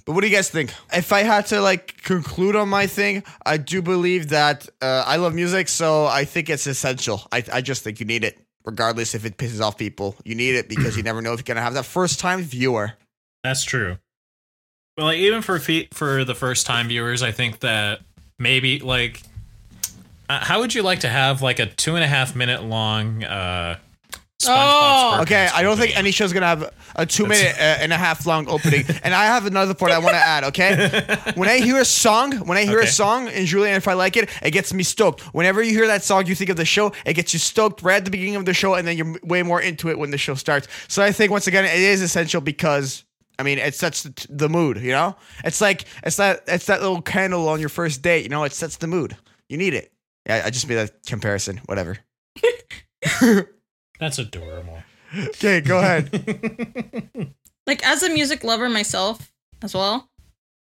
But 0.06 0.14
what 0.14 0.22
do 0.22 0.28
you 0.28 0.36
guys 0.36 0.50
think? 0.50 0.74
If 0.92 1.14
I 1.14 1.22
had 1.22 1.46
to 1.48 1.62
like 1.62 2.02
conclude 2.04 2.56
on 2.56 2.70
my 2.70 2.88
thing, 2.88 3.24
I 3.46 3.58
do 3.58 3.82
believe 3.84 4.30
that 4.30 4.68
uh, 4.82 5.04
I 5.06 5.18
love 5.18 5.36
music, 5.36 5.68
so 5.70 6.06
I 6.08 6.26
think 6.26 6.50
it's 6.50 6.66
essential. 6.66 7.22
I, 7.32 7.44
I 7.54 7.62
just 7.62 7.84
think 7.84 8.00
you 8.00 8.08
need 8.08 8.24
it, 8.24 8.40
regardless 8.66 9.16
if 9.16 9.26
it 9.26 9.38
pisses 9.38 9.62
off 9.62 9.78
people. 9.78 10.16
You 10.24 10.36
need 10.36 10.56
it 10.56 10.70
because 10.70 10.98
you 10.98 11.04
never 11.10 11.22
know 11.22 11.34
if 11.34 11.40
you're 11.40 11.44
gonna 11.56 11.62
have 11.62 11.74
that 11.76 11.86
first 11.86 12.20
time 12.20 12.42
viewer. 12.42 12.94
That's 13.44 13.64
true. 13.64 13.98
But 14.98 15.06
like 15.06 15.18
even 15.18 15.42
for 15.42 15.60
fe- 15.60 15.88
for 15.94 16.24
the 16.24 16.36
first 16.36 16.66
time 16.66 16.88
viewers, 16.88 17.24
I 17.24 17.32
think 17.32 17.60
that 17.60 18.02
maybe 18.38 18.80
like 18.80 19.22
uh, 20.30 20.40
how 20.40 20.60
would 20.60 20.74
you 20.74 20.84
like 20.84 21.00
to 21.02 21.10
have 21.10 21.42
like 21.42 21.60
a 21.60 21.66
two 21.66 21.96
and 21.96 22.04
a 22.04 22.08
half 22.08 22.36
minute 22.36 22.64
long 22.64 23.24
uh 23.24 23.78
SpongeBob 24.46 24.50
Oh. 24.50 25.14
SquarePants 25.18 25.22
Okay, 25.24 25.50
I 25.54 25.62
don't 25.64 25.78
think 25.78 25.90
opening? 25.92 25.98
any 25.98 26.12
show's 26.12 26.34
gonna 26.34 26.46
have 26.48 26.74
a 26.96 27.06
two 27.06 27.26
minute 27.26 27.56
uh, 27.58 27.62
and 27.82 27.94
a 27.94 27.98
half 27.98 28.26
long 28.26 28.48
opening. 28.50 28.86
and 29.04 29.14
I 29.14 29.26
have 29.26 29.46
another 29.46 29.74
part 29.74 29.92
I 29.92 30.00
want 30.00 30.12
to 30.12 30.18
add. 30.18 30.44
Okay, 30.46 31.32
when 31.36 31.48
I 31.50 31.60
hear 31.60 31.78
a 31.80 31.86
song, 31.86 32.34
when 32.48 32.58
I 32.58 32.66
hear 32.66 32.80
Okay. 32.80 32.88
a 32.88 32.92
song, 32.92 33.28
and 33.30 33.46
Julian, 33.48 33.76
if 33.76 33.88
I 33.88 33.94
like 33.94 34.18
it, 34.18 34.30
it 34.42 34.52
gets 34.52 34.74
me 34.74 34.84
stoked. 34.84 35.22
Whenever 35.34 35.62
you 35.62 35.72
hear 35.72 35.88
that 35.88 36.04
song, 36.04 36.26
you 36.28 36.36
think 36.36 36.50
of 36.50 36.58
the 36.58 36.66
show. 36.66 36.92
It 37.06 37.14
gets 37.14 37.34
you 37.34 37.40
stoked 37.40 37.82
right 37.84 37.96
at 37.98 38.06
the 38.06 38.12
beginning 38.12 38.36
of 38.36 38.46
the 38.46 38.54
show, 38.54 38.74
and 38.76 38.88
then 38.88 38.98
you're 38.98 39.16
way 39.24 39.44
more 39.44 39.62
into 39.62 39.90
it 39.90 39.98
when 39.98 40.12
the 40.12 40.18
show 40.18 40.36
starts. 40.36 40.68
So 40.88 41.02
I 41.04 41.12
think 41.12 41.32
once 41.32 41.48
again, 41.48 41.66
it 41.66 41.80
is 41.80 42.02
essential 42.02 42.42
because. 42.42 43.04
I 43.40 43.44
mean, 43.44 43.58
it 43.58 43.74
sets 43.74 44.04
the, 44.04 44.28
the 44.30 44.50
mood. 44.50 44.78
You 44.78 44.92
know, 44.92 45.16
it's 45.44 45.62
like 45.62 45.86
it's 46.04 46.18
that 46.18 46.44
it's 46.48 46.68
that 46.68 46.80
little 46.82 47.02
candle 47.02 47.50
on 47.50 47.60
your 47.60 47.70
first 47.70 48.04
date. 48.04 48.22
You 48.22 48.30
know, 48.30 48.44
it 48.44 48.52
sets 48.54 48.78
the 48.78 48.86
mood. 48.86 49.18
You 49.50 49.58
need 49.58 49.74
it. 49.74 49.92
Yeah, 50.28 50.44
I 50.46 50.52
just 50.52 50.68
made 50.70 50.76
that 50.76 50.92
comparison. 51.08 51.60
Whatever. 51.66 51.98
That's 54.02 54.20
adorable. 54.20 54.84
Okay, 55.16 55.62
go 55.62 55.80
ahead. 55.80 56.10
like 57.68 57.86
as 57.86 58.04
a 58.04 58.10
music 58.10 58.44
lover 58.44 58.68
myself 58.68 59.32
as 59.62 59.74
well 59.74 60.10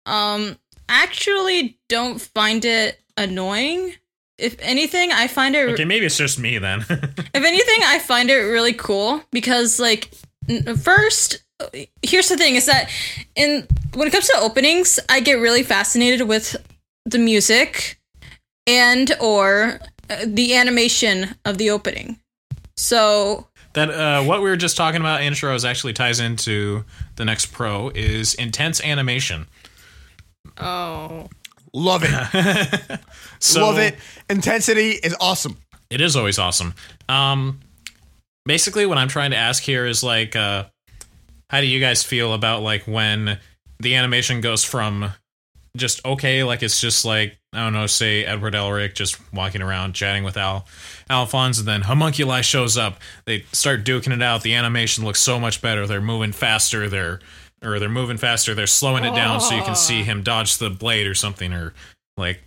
um 0.06 0.58
I 0.88 1.04
actually 1.04 1.78
don't 1.90 2.20
find 2.20 2.64
it 2.66 3.00
annoying 3.18 3.94
if 4.38 4.56
anything 4.60 5.12
i 5.12 5.28
find 5.28 5.56
it 5.56 5.68
Okay, 5.70 5.86
maybe 5.86 6.06
it's 6.06 6.18
just 6.18 6.40
me 6.40 6.58
then. 6.58 6.80
if 6.90 7.36
anything 7.36 7.80
i 7.84 8.00
find 8.00 8.30
it 8.30 8.36
really 8.36 8.74
cool 8.74 9.22
because 9.32 9.80
like 9.80 10.12
first 10.82 11.44
here's 12.02 12.30
the 12.30 12.38
thing 12.38 12.56
is 12.56 12.66
that 12.66 12.90
in 13.36 13.68
when 13.94 14.08
it 14.08 14.12
comes 14.12 14.28
to 14.28 14.38
openings 14.40 15.00
i 15.10 15.20
get 15.20 15.34
really 15.34 15.64
fascinated 15.64 16.28
with 16.28 16.56
the 17.06 17.20
music 17.20 18.00
and 18.66 19.12
or 19.20 19.80
uh, 20.10 20.18
the 20.26 20.56
animation 20.56 21.36
of 21.46 21.58
the 21.58 21.70
opening 21.70 22.18
so 22.78 23.48
that 23.74 23.90
uh, 23.90 24.24
what 24.24 24.42
we 24.42 24.50
were 24.50 24.58
just 24.58 24.78
talking 24.78 25.02
about 25.02 25.22
intros 25.22 25.68
actually 25.70 25.94
ties 25.94 26.20
into 26.20 26.84
the 27.16 27.26
next 27.26 27.48
pro 27.48 27.90
is 27.90 28.34
intense 28.34 28.82
animation. 28.84 29.48
oh 30.58 31.28
Love 31.74 32.04
it. 32.06 33.00
So 33.44 33.62
Love 33.62 33.80
it. 33.80 33.96
Intensity 34.30 34.92
is 34.92 35.16
awesome. 35.20 35.58
It 35.90 36.00
is 36.00 36.16
always 36.16 36.38
awesome. 36.38 36.76
Um, 37.10 37.60
basically, 38.46 38.86
what 38.86 39.00
I'm 39.00 39.08
trying 39.08 39.32
to 39.32 39.38
ask 39.38 39.64
here 39.64 39.88
is 39.88 40.04
like, 40.04 40.36
uh, 40.36 40.66
how 41.50 41.60
do 41.60 41.66
you 41.66 41.80
guys 41.80 42.04
feel 42.04 42.36
about 42.36 42.62
like 42.62 42.84
when 42.84 43.40
the 43.80 43.96
animation 43.96 44.42
goes 44.42 44.64
from 44.64 45.12
just 45.76 46.06
okay, 46.06 46.44
like 46.44 46.62
it's 46.62 46.80
just 46.80 47.04
like 47.04 47.40
I 47.54 47.64
don't 47.66 47.74
know, 47.74 47.86
say 47.86 48.24
Edward 48.24 48.54
Elric 48.54 48.94
just 48.96 49.18
walking 49.34 49.62
around 49.62 49.94
chatting 49.94 50.24
with 50.24 50.38
Al 50.38 50.66
Alphonse, 51.10 51.60
and 51.60 51.68
then 51.68 51.82
Homunculi 51.82 52.42
shows 52.44 52.78
up. 52.78 52.98
They 53.26 53.42
start 53.52 53.84
duking 53.84 54.14
it 54.14 54.22
out. 54.22 54.42
The 54.42 54.54
animation 54.54 55.04
looks 55.04 55.20
so 55.20 55.38
much 55.40 55.62
better. 55.62 55.86
They're 55.86 56.00
moving 56.02 56.32
faster. 56.32 56.88
They're 56.88 57.20
or 57.64 57.78
they're 57.78 57.90
moving 57.90 58.18
faster. 58.18 58.56
They're 58.56 58.68
slowing 58.68 59.04
it 59.04 59.14
down 59.16 59.42
so 59.42 59.54
you 59.56 59.64
can 59.64 59.76
see 59.76 60.02
him 60.04 60.24
dodge 60.24 60.58
the 60.58 60.70
blade 60.70 61.06
or 61.08 61.14
something. 61.14 61.52
Or 61.54 61.74
like, 62.18 62.42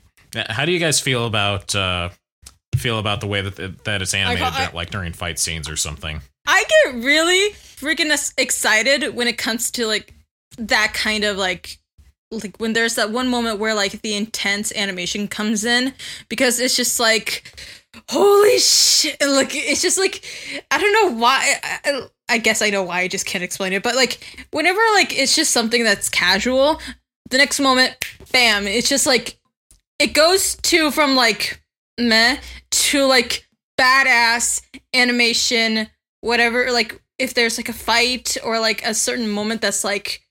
how 0.49 0.65
do 0.65 0.73
you 0.73 0.79
guys 0.81 0.99
feel 1.01 1.27
about 1.27 1.75
uh, 1.75 2.09
feel 2.75 2.99
about 2.99 3.21
the 3.21 3.27
way 3.27 3.43
that 3.43 3.85
that 3.85 4.01
it's 4.03 4.15
animated, 4.15 4.43
I- 4.43 4.71
like 4.73 4.91
during 4.91 5.13
fight 5.13 5.39
scenes 5.39 5.69
or 5.69 5.77
something? 5.77 6.23
I 6.47 6.65
get 6.85 6.95
really 7.05 7.51
freaking 7.53 8.33
excited 8.39 9.15
when 9.15 9.29
it 9.29 9.37
comes 9.39 9.71
to 9.73 9.87
like 9.87 10.15
that 10.59 10.93
kind 10.95 11.25
of 11.25 11.37
like 11.37 11.79
like 12.31 12.57
when 12.59 12.73
there's 12.73 12.95
that 12.97 13.11
one 13.11 13.29
moment 13.29 13.59
where 13.59 13.75
like 13.75 14.03
the 14.03 14.15
intense 14.15 14.73
animation 14.75 15.29
comes 15.29 15.65
in 15.65 15.95
because 16.29 16.59
it's 16.59 16.77
just 16.77 16.99
like 16.99 17.53
holy 18.09 18.59
shit 18.59 19.17
like 19.21 19.55
it's 19.55 19.83
just 19.83 19.99
like 19.99 20.25
I 20.71 20.79
don't 20.79 20.93
know 20.93 21.21
why 21.21 21.55
I, 21.63 21.79
I, 21.85 22.09
I 22.29 22.39
guess 22.39 22.63
I 22.63 22.71
know 22.71 22.83
why 22.83 23.01
I 23.01 23.09
just 23.09 23.27
can't 23.27 23.45
explain 23.45 23.73
it 23.73 23.83
but 23.83 23.95
like 23.95 24.47
whenever 24.51 24.81
like 24.95 25.17
it's 25.17 25.37
just 25.37 25.53
something 25.53 25.85
that's 25.85 26.09
casual 26.09 26.81
the 27.31 27.39
next 27.39 27.61
moment 27.61 27.97
bam 28.33 28.67
it's 28.67 28.89
just 28.89 29.07
like 29.07 29.39
it 29.99 30.09
goes 30.09 30.57
to 30.57 30.91
from 30.91 31.15
like 31.15 31.63
meh 31.99 32.39
to 32.71 33.05
like 33.05 33.47
badass 33.79 34.63
animation 34.93 35.89
whatever 36.21 36.73
like 36.73 37.01
if 37.19 37.35
there's 37.35 37.59
like 37.59 37.69
a 37.69 37.73
fight 37.73 38.37
or 38.43 38.59
like 38.59 38.85
a 38.85 38.95
certain 38.95 39.29
moment 39.29 39.61
that's 39.61 39.85
like 39.85 40.24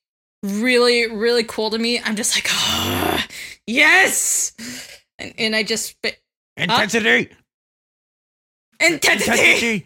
really 0.43 1.09
really 1.09 1.43
cool 1.43 1.69
to 1.69 1.79
me 1.79 1.99
i'm 2.01 2.15
just 2.15 2.35
like 2.35 2.47
ah, 2.49 3.25
yes 3.65 4.51
and, 5.17 5.33
and 5.37 5.55
i 5.55 5.63
just 5.63 5.95
Intensity. 6.57 7.29
intensity 8.79 9.85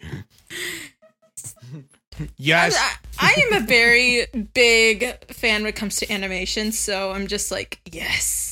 yes. 2.36 2.76
I, 2.76 2.96
I 3.20 3.42
am 3.50 3.62
a 3.62 3.66
very 3.66 4.26
big 4.54 5.32
fan 5.32 5.62
when 5.62 5.68
it 5.68 5.76
comes 5.76 5.96
to 5.96 6.12
animation 6.12 6.72
so 6.72 7.12
i'm 7.12 7.28
just 7.28 7.50
like 7.50 7.80
yes 7.90 8.47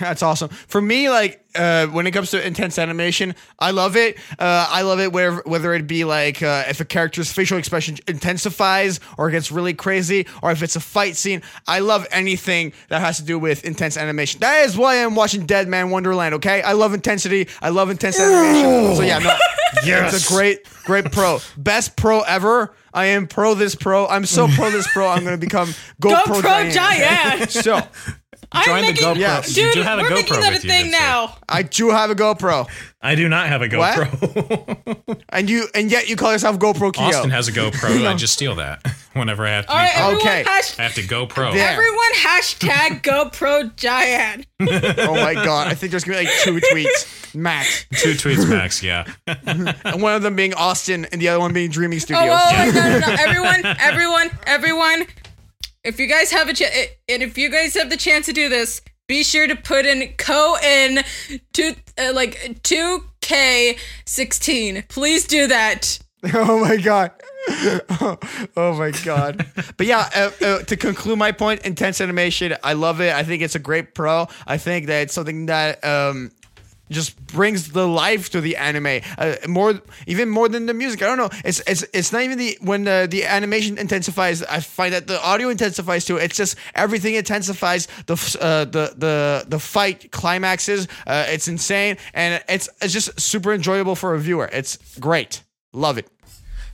That's 0.00 0.22
awesome. 0.22 0.48
For 0.48 0.80
me, 0.80 1.10
like 1.10 1.44
uh, 1.54 1.86
when 1.88 2.06
it 2.06 2.12
comes 2.12 2.30
to 2.30 2.44
intense 2.44 2.78
animation, 2.78 3.34
I 3.58 3.70
love 3.70 3.96
it. 3.96 4.18
Uh, 4.38 4.66
I 4.68 4.82
love 4.82 5.00
it 5.00 5.12
where 5.12 5.36
whether 5.40 5.74
it 5.74 5.86
be 5.86 6.04
like 6.04 6.42
uh, 6.42 6.64
if 6.68 6.80
a 6.80 6.84
character's 6.84 7.32
facial 7.32 7.58
expression 7.58 7.98
intensifies 8.08 9.00
or 9.18 9.30
gets 9.30 9.52
really 9.52 9.74
crazy, 9.74 10.26
or 10.42 10.50
if 10.52 10.62
it's 10.62 10.76
a 10.76 10.80
fight 10.80 11.16
scene. 11.16 11.42
I 11.66 11.80
love 11.80 12.06
anything 12.10 12.72
that 12.88 13.00
has 13.00 13.18
to 13.18 13.24
do 13.24 13.38
with 13.38 13.64
intense 13.64 13.96
animation. 13.96 14.40
That 14.40 14.64
is 14.64 14.76
why 14.76 15.04
I'm 15.04 15.14
watching 15.14 15.46
Deadman 15.46 15.90
Wonderland. 15.90 16.34
Okay, 16.36 16.62
I 16.62 16.72
love 16.72 16.94
intensity. 16.94 17.48
I 17.60 17.70
love 17.70 17.90
intense 17.90 18.18
animation. 18.18 18.96
So 18.96 19.02
yeah, 19.02 19.18
no, 19.18 19.36
it's 19.84 20.30
a 20.30 20.32
great, 20.32 20.66
great 20.84 21.12
pro, 21.12 21.38
best 21.56 21.96
pro 21.96 22.20
ever. 22.20 22.74
I 22.92 23.06
am 23.06 23.28
pro 23.28 23.54
this 23.54 23.74
pro. 23.74 24.06
I'm 24.06 24.26
so 24.26 24.48
pro 24.48 24.70
this 24.70 24.88
pro. 24.92 25.08
I'm 25.08 25.24
gonna 25.24 25.36
become 25.36 25.68
GoPro, 26.02 26.40
GoPro 26.42 26.72
giant. 26.72 27.50
So 27.50 27.80
I'm 28.52 28.64
Join 28.66 28.84
the 28.84 28.92
GoPro. 29.00 29.16
Yeah. 29.16 29.42
You 29.46 29.72
do 29.72 29.82
have 29.82 29.98
a 30.00 30.02
we're 30.02 30.08
GoPro 30.08 30.14
making 30.14 30.40
that 30.40 30.50
a 30.50 30.54
with 30.56 30.64
you, 30.64 30.70
thing 30.70 30.84
did 30.86 30.92
say. 30.94 30.98
now 31.00 31.36
I 31.48 31.62
do 31.62 31.90
have 31.90 32.10
a 32.10 32.14
GoPro. 32.16 32.68
I 33.00 33.14
do 33.14 33.28
not 33.28 33.46
have 33.48 33.62
a 33.62 33.68
GoPro. 33.68 35.16
And 35.32 35.48
you 35.48 35.68
and 35.74 35.90
yet 35.90 36.08
you 36.08 36.16
call 36.16 36.32
yourself 36.32 36.58
GoPro 36.58 36.92
Kyo. 36.92 37.04
Austin 37.04 37.30
has 37.30 37.46
a 37.46 37.52
GoPro. 37.52 38.04
I 38.06 38.14
just 38.14 38.32
steal 38.34 38.56
that 38.56 38.84
whenever 39.12 39.46
I 39.46 39.50
have 39.50 39.66
to. 39.66 39.72
all 39.72 39.78
right 39.78 39.96
everyone 39.96 40.16
Okay. 40.20 40.42
hash- 40.44 40.78
I 40.78 40.82
have 40.82 40.94
to 40.94 41.02
GoPro. 41.02 41.54
Yeah. 41.54 41.70
everyone 41.70 42.12
hashtag 42.14 43.02
GoPro 43.02 43.74
giant 43.76 44.46
oh 44.60 45.14
my 45.14 45.34
god, 45.34 45.68
I 45.68 45.74
think 45.74 45.92
there's 45.92 46.02
gonna 46.04 46.18
be 46.18 46.24
like 46.26 46.34
two 46.42 46.56
tweets 46.56 47.34
max, 47.34 47.86
Two 48.02 48.12
tweets 48.14 48.48
max. 48.48 48.82
Yeah. 48.82 49.06
and 49.46 50.02
one 50.02 50.14
of 50.14 50.22
them 50.22 50.34
being 50.34 50.52
Austin 50.54 51.04
and 51.06 51.20
the 51.20 51.28
other 51.28 51.38
one 51.40 51.52
being 51.52 51.70
Dreaming 51.70 51.98
Oh, 51.98 52.02
oh 52.02 52.04
Studios. 52.04 52.40
whoa, 52.40 52.58
wait, 52.58 52.74
no, 52.74 52.98
no, 52.98 52.98
no. 53.06 53.22
Everyone, 53.22 53.76
everyone, 53.78 54.30
everyone. 54.46 55.06
If 55.82 55.98
you 55.98 56.06
guys 56.06 56.30
have 56.30 56.48
a 56.48 56.52
chance, 56.52 56.74
and 57.08 57.22
if 57.22 57.38
you 57.38 57.48
guys 57.48 57.74
have 57.74 57.88
the 57.88 57.96
chance 57.96 58.26
to 58.26 58.34
do 58.34 58.50
this, 58.50 58.82
be 59.08 59.22
sure 59.22 59.46
to 59.46 59.56
put 59.56 59.86
in 59.86 60.12
co 60.18 60.56
in 60.62 61.02
two, 61.54 61.74
uh, 61.98 62.12
like 62.14 62.62
two 62.62 63.04
K 63.22 63.78
sixteen. 64.04 64.84
Please 64.88 65.26
do 65.26 65.46
that. 65.46 65.98
Oh 66.34 66.60
my 66.60 66.76
god, 66.76 67.12
oh 68.54 68.74
my 68.78 68.90
god! 69.04 69.46
But 69.78 69.86
yeah, 69.86 70.10
uh, 70.14 70.30
uh, 70.44 70.58
to 70.64 70.76
conclude 70.76 71.18
my 71.18 71.32
point, 71.32 71.62
intense 71.62 71.98
animation. 71.98 72.54
I 72.62 72.74
love 72.74 73.00
it. 73.00 73.14
I 73.14 73.22
think 73.22 73.40
it's 73.42 73.54
a 73.54 73.58
great 73.58 73.94
pro. 73.94 74.26
I 74.46 74.58
think 74.58 74.86
that 74.88 75.00
it's 75.00 75.14
something 75.14 75.46
that 75.46 75.82
um, 75.82 76.30
just 76.90 77.16
brings 77.26 77.72
the 77.72 77.86
life 77.86 78.30
to 78.30 78.40
the 78.40 78.56
anime 78.56 79.00
uh, 79.18 79.36
more, 79.46 79.80
even 80.06 80.28
more 80.28 80.48
than 80.48 80.66
the 80.66 80.74
music. 80.74 81.02
I 81.02 81.06
don't 81.06 81.18
know. 81.18 81.30
It's 81.44 81.60
it's 81.66 81.84
it's 81.92 82.12
not 82.12 82.22
even 82.22 82.38
the 82.38 82.58
when 82.60 82.84
the 82.84 83.06
the 83.10 83.24
animation 83.24 83.78
intensifies. 83.78 84.42
I 84.42 84.60
find 84.60 84.92
that 84.92 85.06
the 85.06 85.22
audio 85.22 85.48
intensifies 85.48 86.04
too. 86.04 86.16
It's 86.16 86.36
just 86.36 86.56
everything 86.74 87.14
intensifies. 87.14 87.86
The 88.06 88.38
uh, 88.40 88.64
the 88.64 88.94
the 88.96 89.44
the 89.48 89.58
fight 89.58 90.10
climaxes. 90.10 90.88
Uh, 91.06 91.26
it's 91.28 91.48
insane, 91.48 91.96
and 92.14 92.42
it's 92.48 92.68
it's 92.80 92.92
just 92.92 93.20
super 93.20 93.52
enjoyable 93.52 93.94
for 93.94 94.14
a 94.14 94.18
viewer. 94.18 94.48
It's 94.52 94.76
great. 94.98 95.42
Love 95.72 95.98
it. 95.98 96.08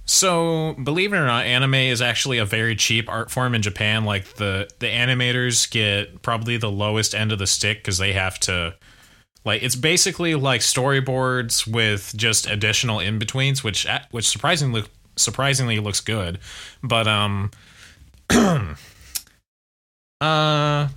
So, 0.08 0.74
believe 0.74 1.12
it 1.12 1.16
or 1.16 1.26
not, 1.26 1.46
anime 1.46 1.74
is 1.74 2.00
actually 2.00 2.38
a 2.38 2.44
very 2.44 2.76
cheap 2.76 3.08
art 3.08 3.28
form 3.28 3.56
in 3.56 3.62
Japan. 3.62 4.04
Like 4.04 4.34
the 4.34 4.68
the 4.78 4.86
animators 4.86 5.68
get 5.68 6.22
probably 6.22 6.56
the 6.56 6.70
lowest 6.70 7.14
end 7.14 7.32
of 7.32 7.40
the 7.40 7.46
stick 7.46 7.78
because 7.78 7.98
they 7.98 8.12
have 8.12 8.38
to 8.40 8.76
like 9.46 9.62
it's 9.62 9.76
basically 9.76 10.34
like 10.34 10.60
storyboards 10.60 11.72
with 11.72 12.12
just 12.16 12.48
additional 12.48 12.98
in 12.98 13.20
betweens, 13.20 13.62
which 13.62 13.86
which 14.10 14.28
surprisingly 14.28 14.84
surprisingly 15.14 15.78
looks 15.78 16.00
good. 16.00 16.40
But 16.82 17.06
um, 17.06 17.52
uh, 20.20 20.88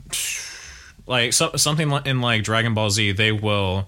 like 1.06 1.34
so, 1.34 1.52
something 1.56 1.92
in 2.06 2.22
like 2.22 2.44
Dragon 2.44 2.74
Ball 2.74 2.90
Z, 2.90 3.12
they 3.14 3.32
will. 3.32 3.88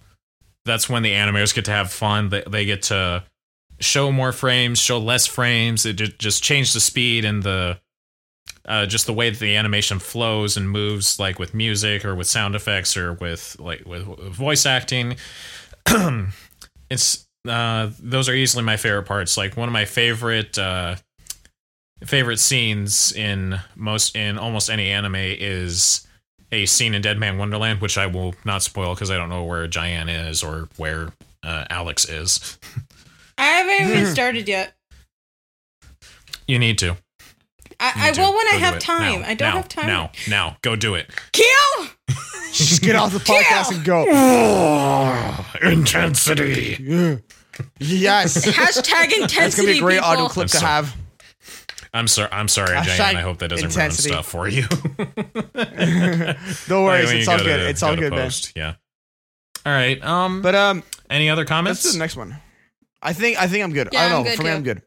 That's 0.63 0.87
when 0.87 1.01
the 1.01 1.11
animators 1.11 1.55
get 1.55 1.65
to 1.65 1.71
have 1.71 1.91
fun. 1.91 2.29
They 2.29 2.43
they 2.47 2.65
get 2.65 2.83
to 2.83 3.23
show 3.79 4.11
more 4.11 4.31
frames, 4.31 4.77
show 4.77 4.99
less 4.99 5.25
frames. 5.25 5.87
It 5.87 5.93
just 6.19 6.43
change 6.43 6.73
the 6.73 6.79
speed 6.79 7.25
and 7.25 7.41
the 7.41 7.79
uh, 8.65 8.85
just 8.85 9.05
the 9.05 9.13
way 9.13 9.29
that 9.29 9.39
the 9.39 9.55
animation 9.55 9.99
flows 9.99 10.57
and 10.57 10.69
moves, 10.69 11.19
like 11.19 11.39
with 11.39 11.53
music 11.53 12.05
or 12.05 12.15
with 12.15 12.27
sound 12.27 12.55
effects 12.55 12.95
or 12.95 13.13
with 13.13 13.55
like 13.59 13.85
with, 13.85 14.07
with 14.07 14.33
voice 14.33 14.65
acting. 14.65 15.15
it's 16.89 17.27
uh, 17.47 17.89
those 17.99 18.29
are 18.29 18.33
easily 18.33 18.63
my 18.63 18.77
favorite 18.77 19.05
parts. 19.05 19.37
Like 19.37 19.57
one 19.57 19.67
of 19.67 19.73
my 19.73 19.85
favorite 19.85 20.57
uh, 20.59 20.95
favorite 22.03 22.39
scenes 22.39 23.11
in 23.13 23.59
most 23.75 24.15
in 24.15 24.37
almost 24.37 24.69
any 24.69 24.89
anime 24.89 25.15
is 25.15 26.07
a 26.51 26.65
scene 26.65 26.93
in 26.93 27.01
Deadman 27.01 27.37
Wonderland, 27.37 27.81
which 27.81 27.97
I 27.97 28.07
will 28.07 28.35
not 28.45 28.61
spoil 28.61 28.93
because 28.93 29.09
I 29.09 29.17
don't 29.17 29.29
know 29.29 29.43
where 29.43 29.67
Jayan 29.67 30.29
is 30.29 30.43
or 30.43 30.67
where 30.77 31.09
uh, 31.43 31.65
Alex 31.69 32.07
is. 32.07 32.59
I 33.37 33.45
haven't 33.45 33.89
even 33.89 34.05
started 34.13 34.47
yet. 34.47 34.73
You 36.47 36.59
need 36.59 36.77
to. 36.79 36.97
I, 37.83 38.09
I 38.09 38.11
will 38.11 38.35
when 38.35 38.47
I 38.47 38.55
have 38.57 38.79
time. 38.79 39.21
Now, 39.21 39.27
I 39.27 39.33
don't 39.33 39.49
now, 39.49 39.55
have 39.57 39.67
time. 39.69 39.87
Now, 39.87 40.11
now, 40.29 40.57
go 40.61 40.75
do 40.75 40.93
it. 40.95 41.09
Kill! 41.31 41.87
Just 42.53 42.81
get 42.83 42.95
off 42.95 43.11
the 43.11 43.19
podcast 43.19 43.73
and 43.75 43.83
go. 43.83 44.03
intensity. 45.67 47.19
Yes. 47.79 48.45
Hashtag 48.45 49.05
intensity. 49.05 49.35
That's 49.39 49.55
gonna 49.55 49.71
be 49.71 49.77
a 49.77 49.81
great 49.81 49.95
people. 49.95 50.09
audio 50.09 50.27
clip 50.27 50.43
I'm 50.45 50.49
to 50.49 50.57
sorry. 50.57 50.71
have. 50.71 50.95
I'm 51.93 52.07
sorry. 52.07 52.29
I'm 52.31 52.47
sorry, 52.47 52.69
Hashtag 52.77 52.97
Jay, 52.97 53.03
and 53.09 53.17
I 53.17 53.21
hope 53.21 53.39
that 53.39 53.49
doesn't 53.49 53.65
intensity. 53.65 54.11
ruin 54.11 54.23
stuff 54.23 54.31
for 54.31 54.47
you. 54.47 54.67
Don't 56.67 56.83
worry, 56.85 57.05
When 57.05 57.17
it's 57.17 57.27
all 57.27 57.37
good. 57.37 57.45
to- 57.57 57.69
It's 57.69 57.81
go 57.81 57.87
all 57.87 57.95
to 57.95 58.01
good, 58.01 58.11
man. 58.11 58.21
post. 58.21 58.53
Yeah. 58.55 58.75
All 59.65 59.73
right. 59.73 60.01
Um. 60.03 60.41
But 60.41 60.55
um, 60.55 60.83
any 61.09 61.29
other 61.29 61.41
let's 61.41 61.49
comments? 61.49 61.83
do 61.83 61.91
the 61.93 61.97
next 61.99 62.15
one. 62.15 62.35
I 63.01 63.13
think 63.13 63.39
I 63.41 63.47
think 63.47 63.63
I'm 63.63 63.73
good. 63.73 63.89
Yeah, 63.91 64.03
I 64.03 64.09
don't 64.09 64.19
I'm 64.19 64.23
know. 64.23 64.29
good 64.29 64.37
For 64.37 64.43
me. 64.43 64.51
I'm 64.51 64.63
good. 64.63 64.81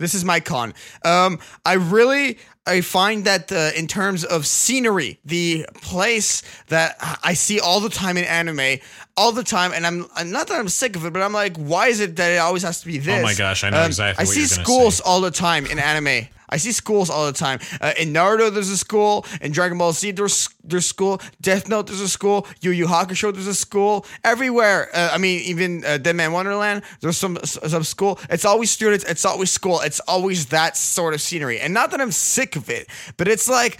This 0.00 0.14
is 0.14 0.24
my 0.24 0.40
con. 0.40 0.74
Um, 1.04 1.38
I 1.64 1.74
really 1.74 2.38
I 2.66 2.80
find 2.80 3.24
that 3.24 3.52
uh, 3.52 3.70
in 3.76 3.86
terms 3.86 4.24
of 4.24 4.46
scenery, 4.46 5.18
the 5.24 5.66
place 5.74 6.42
that 6.68 6.96
I 7.22 7.34
see 7.34 7.58
all 7.58 7.80
the 7.80 7.88
time 7.88 8.16
in 8.16 8.24
anime, 8.24 8.80
all 9.16 9.32
the 9.32 9.42
time, 9.42 9.72
and 9.72 9.86
I'm, 9.86 10.06
not 10.30 10.48
that 10.48 10.58
I'm 10.58 10.68
sick 10.68 10.94
of 10.96 11.04
it, 11.04 11.12
but 11.12 11.20
I'm 11.20 11.32
like, 11.32 11.56
why 11.56 11.88
is 11.88 12.00
it 12.00 12.16
that 12.16 12.32
it 12.32 12.38
always 12.38 12.62
has 12.62 12.80
to 12.80 12.86
be 12.86 12.98
this? 12.98 13.18
Oh 13.18 13.22
my 13.22 13.34
gosh, 13.34 13.64
I 13.64 13.70
know 13.70 13.84
exactly 13.84 14.22
I 14.22 14.24
see 14.24 14.46
schools 14.46 15.00
all 15.00 15.20
the 15.20 15.30
time 15.30 15.66
in 15.66 15.78
anime. 15.78 16.28
I 16.50 16.56
see 16.56 16.72
schools 16.72 17.08
all 17.08 17.26
the 17.26 17.32
time. 17.32 17.60
Uh, 17.80 17.92
in 17.98 18.12
Naruto, 18.12 18.52
there's 18.52 18.68
a 18.68 18.76
school. 18.76 19.24
In 19.40 19.52
Dragon 19.52 19.78
Ball 19.78 19.92
Z, 19.92 20.10
there's 20.12 20.48
there's 20.64 20.86
school. 20.86 21.20
Death 21.40 21.68
Note, 21.68 21.86
there's 21.86 22.00
a 22.00 22.08
school. 22.08 22.46
Yu 22.60 22.72
Yu 22.72 22.86
Hakusho, 22.86 23.32
there's 23.32 23.46
a 23.46 23.54
school. 23.54 24.04
Everywhere. 24.24 24.88
Uh, 24.92 25.10
I 25.12 25.18
mean, 25.18 25.40
even 25.42 25.84
uh, 25.84 25.98
Deadman 25.98 26.32
Wonderland, 26.32 26.82
there's 27.00 27.16
some 27.16 27.38
some 27.44 27.84
school. 27.84 28.18
It's 28.28 28.44
always 28.44 28.70
students. 28.70 29.04
It's 29.04 29.24
always 29.24 29.50
school. 29.50 29.80
It's 29.80 30.00
always 30.00 30.46
that 30.46 30.76
sort 30.76 31.14
of 31.14 31.20
scenery. 31.20 31.60
And 31.60 31.72
not 31.72 31.92
that 31.92 32.00
I'm 32.00 32.12
sick 32.12 32.56
of 32.56 32.68
it, 32.68 32.88
but 33.16 33.28
it's 33.28 33.48
like. 33.48 33.78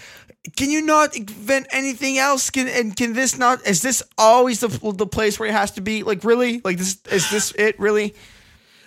Can 0.56 0.70
you 0.70 0.80
not 0.80 1.14
invent 1.14 1.66
anything 1.70 2.16
else? 2.16 2.48
Can 2.48 2.66
and 2.66 2.96
can 2.96 3.12
this 3.12 3.36
not? 3.36 3.66
Is 3.66 3.82
this 3.82 4.02
always 4.16 4.60
the 4.60 4.68
the 4.94 5.06
place 5.06 5.38
where 5.38 5.50
it 5.50 5.52
has 5.52 5.72
to 5.72 5.82
be? 5.82 6.02
Like 6.02 6.24
really? 6.24 6.62
Like 6.64 6.78
this? 6.78 6.96
Is 7.10 7.30
this 7.30 7.52
it? 7.58 7.78
Really? 7.78 8.14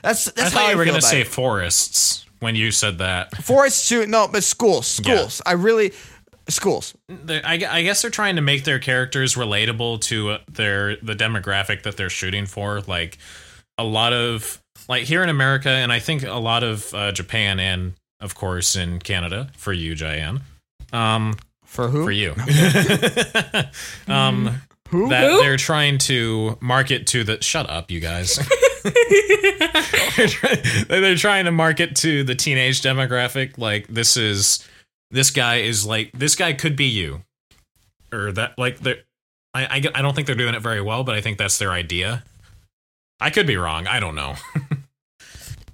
That's 0.01 0.29
I 0.29 0.31
that's 0.35 0.51
how 0.51 0.61
thought 0.61 0.71
I 0.71 0.75
were 0.75 0.83
gonna 0.83 0.99
say 0.99 1.21
it. 1.21 1.27
forests 1.27 2.25
when 2.43 2.55
you 2.55 2.71
said 2.71 2.99
that. 2.99 3.35
Forests 3.37 3.89
too. 3.89 4.05
No, 4.05 4.27
but 4.27 4.43
schools, 4.43 4.85
schools. 4.85 5.41
I 5.45 5.53
really 5.53 5.93
schools. 6.49 6.93
I, 7.09 7.65
I 7.69 7.81
guess 7.83 8.01
they're 8.01 8.11
trying 8.11 8.35
to 8.35 8.41
make 8.41 8.63
their 8.63 8.79
characters 8.79 9.35
relatable 9.35 10.01
to 10.01 10.31
uh, 10.31 10.37
their 10.51 10.97
the 10.97 11.13
demographic 11.13 11.83
that 11.83 11.97
they're 11.97 12.09
shooting 12.09 12.45
for. 12.45 12.81
Like 12.81 13.17
a 13.77 13.83
lot 13.83 14.13
of 14.13 14.61
like 14.87 15.03
here 15.03 15.23
in 15.23 15.29
America, 15.29 15.69
and 15.69 15.91
I 15.91 15.99
think 15.99 16.23
a 16.23 16.33
lot 16.33 16.63
of 16.63 16.93
uh, 16.93 17.11
Japan 17.11 17.59
and 17.59 17.93
of 18.19 18.35
course 18.35 18.75
in 18.75 18.99
Canada 18.99 19.49
for 19.57 19.73
you, 19.73 19.95
Jayan. 19.95 20.41
Um, 20.91 21.35
For 21.65 21.89
who? 21.89 22.03
for 22.03 22.11
you. 22.11 22.35
um, 24.07 24.61
Who? 24.89 25.09
that 25.09 25.29
Who? 25.29 25.39
they're 25.39 25.57
trying 25.57 25.97
to 25.99 26.57
market 26.61 27.07
to 27.07 27.23
the 27.23 27.41
shut 27.41 27.69
up 27.69 27.89
you 27.89 27.99
guys 27.99 28.35
they're, 30.17 30.27
try- 30.27 30.61
they're 30.87 31.15
trying 31.15 31.45
to 31.45 31.51
market 31.51 31.95
to 31.97 32.23
the 32.23 32.35
teenage 32.35 32.81
demographic 32.81 33.57
like 33.57 33.87
this 33.87 34.17
is 34.17 34.67
this 35.11 35.31
guy 35.31 35.57
is 35.57 35.85
like 35.85 36.11
this 36.13 36.35
guy 36.35 36.53
could 36.53 36.75
be 36.75 36.85
you 36.85 37.23
or 38.11 38.31
that 38.31 38.57
like 38.57 38.79
they 38.79 39.01
I, 39.53 39.65
I 39.65 39.81
I 39.95 40.01
don't 40.01 40.15
think 40.15 40.27
they're 40.27 40.35
doing 40.35 40.55
it 40.55 40.61
very 40.61 40.81
well 40.81 41.03
but 41.03 41.15
I 41.15 41.21
think 41.21 41.37
that's 41.37 41.57
their 41.57 41.71
idea 41.71 42.23
I 43.19 43.29
could 43.29 43.47
be 43.47 43.57
wrong 43.57 43.87
I 43.87 43.99
don't 43.99 44.15
know 44.15 44.35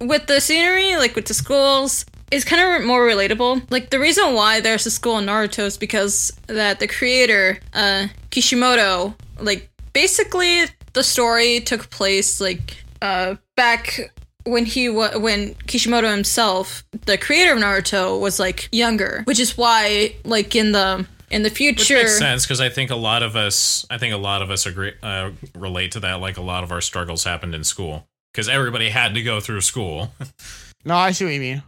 with 0.00 0.26
the 0.26 0.40
scenery, 0.40 0.96
like 0.96 1.14
with 1.14 1.26
the 1.26 1.34
schools, 1.34 2.06
is 2.30 2.44
kind 2.44 2.80
of 2.80 2.86
more 2.86 3.06
relatable. 3.06 3.70
Like 3.70 3.90
the 3.90 3.98
reason 4.00 4.34
why 4.34 4.60
there's 4.60 4.86
a 4.86 4.90
school 4.90 5.18
in 5.18 5.26
Naruto 5.26 5.64
is 5.64 5.76
because 5.76 6.32
that 6.46 6.80
the 6.80 6.88
creator, 6.88 7.58
uh, 7.74 8.08
Kishimoto, 8.30 9.14
like 9.38 9.70
basically 9.92 10.64
the 10.92 11.02
story 11.02 11.60
took 11.60 11.90
place 11.90 12.40
like 12.40 12.76
uh 13.02 13.36
back 13.56 14.12
when 14.44 14.64
he 14.64 14.88
wa- 14.88 15.18
when 15.18 15.54
Kishimoto 15.66 16.10
himself, 16.10 16.84
the 17.06 17.18
creator 17.18 17.52
of 17.52 17.58
Naruto, 17.58 18.20
was 18.20 18.38
like 18.38 18.68
younger, 18.72 19.22
which 19.24 19.38
is 19.40 19.56
why 19.56 20.14
like 20.24 20.56
in 20.56 20.72
the 20.72 21.06
in 21.30 21.42
the 21.42 21.48
Which 21.48 21.56
future 21.58 21.94
makes 21.94 22.18
sense 22.18 22.44
because 22.44 22.60
I 22.60 22.68
think 22.70 22.90
a 22.90 22.96
lot 22.96 23.22
of 23.22 23.36
us, 23.36 23.86
I 23.88 23.98
think 23.98 24.12
a 24.14 24.18
lot 24.18 24.42
of 24.42 24.50
us 24.50 24.66
agree, 24.66 24.92
uh, 25.02 25.30
relate 25.54 25.92
to 25.92 26.00
that. 26.00 26.14
Like 26.14 26.36
a 26.36 26.42
lot 26.42 26.64
of 26.64 26.72
our 26.72 26.80
struggles 26.80 27.22
happened 27.24 27.54
in 27.54 27.62
school 27.62 28.06
because 28.32 28.48
everybody 28.48 28.88
had 28.88 29.14
to 29.14 29.22
go 29.22 29.40
through 29.40 29.60
school. 29.60 30.12
No, 30.84 30.96
I 30.96 31.12
see 31.12 31.26
what 31.26 31.34
you 31.34 31.40
mean. 31.40 31.62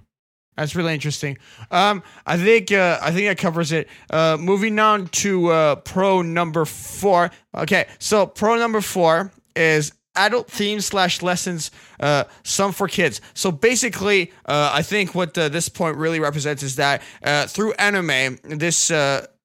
That's 0.57 0.77
really 0.77 0.93
interesting. 0.93 1.39
Um, 1.71 2.03
I 2.27 2.37
think 2.37 2.73
uh, 2.73 2.99
I 3.01 3.11
think 3.11 3.29
that 3.29 3.39
covers 3.39 3.73
it. 3.73 3.89
Uh, 4.11 4.37
moving 4.39 4.79
on 4.79 5.09
to 5.09 5.49
uh, 5.49 5.75
pro 5.77 6.23
number 6.23 6.65
four. 6.65 7.31
Okay, 7.55 7.87
so 7.99 8.27
pro 8.27 8.57
number 8.57 8.81
four 8.81 9.33
is 9.57 9.93
adult 10.15 10.51
themes 10.51 10.87
slash 10.87 11.23
lessons, 11.23 11.71
uh, 12.01 12.25
some 12.43 12.73
for 12.73 12.87
kids. 12.87 13.21
So 13.33 13.51
basically, 13.51 14.31
uh, 14.45 14.71
I 14.75 14.83
think 14.83 15.15
what 15.15 15.37
uh, 15.39 15.49
this 15.49 15.71
point 15.71 15.97
really 15.97 16.21
represents 16.21 16.63
is 16.63 16.77
that 16.77 17.03
uh, 17.23 17.47
through 17.47 17.73
anime, 17.75 18.39
this. 18.45 18.91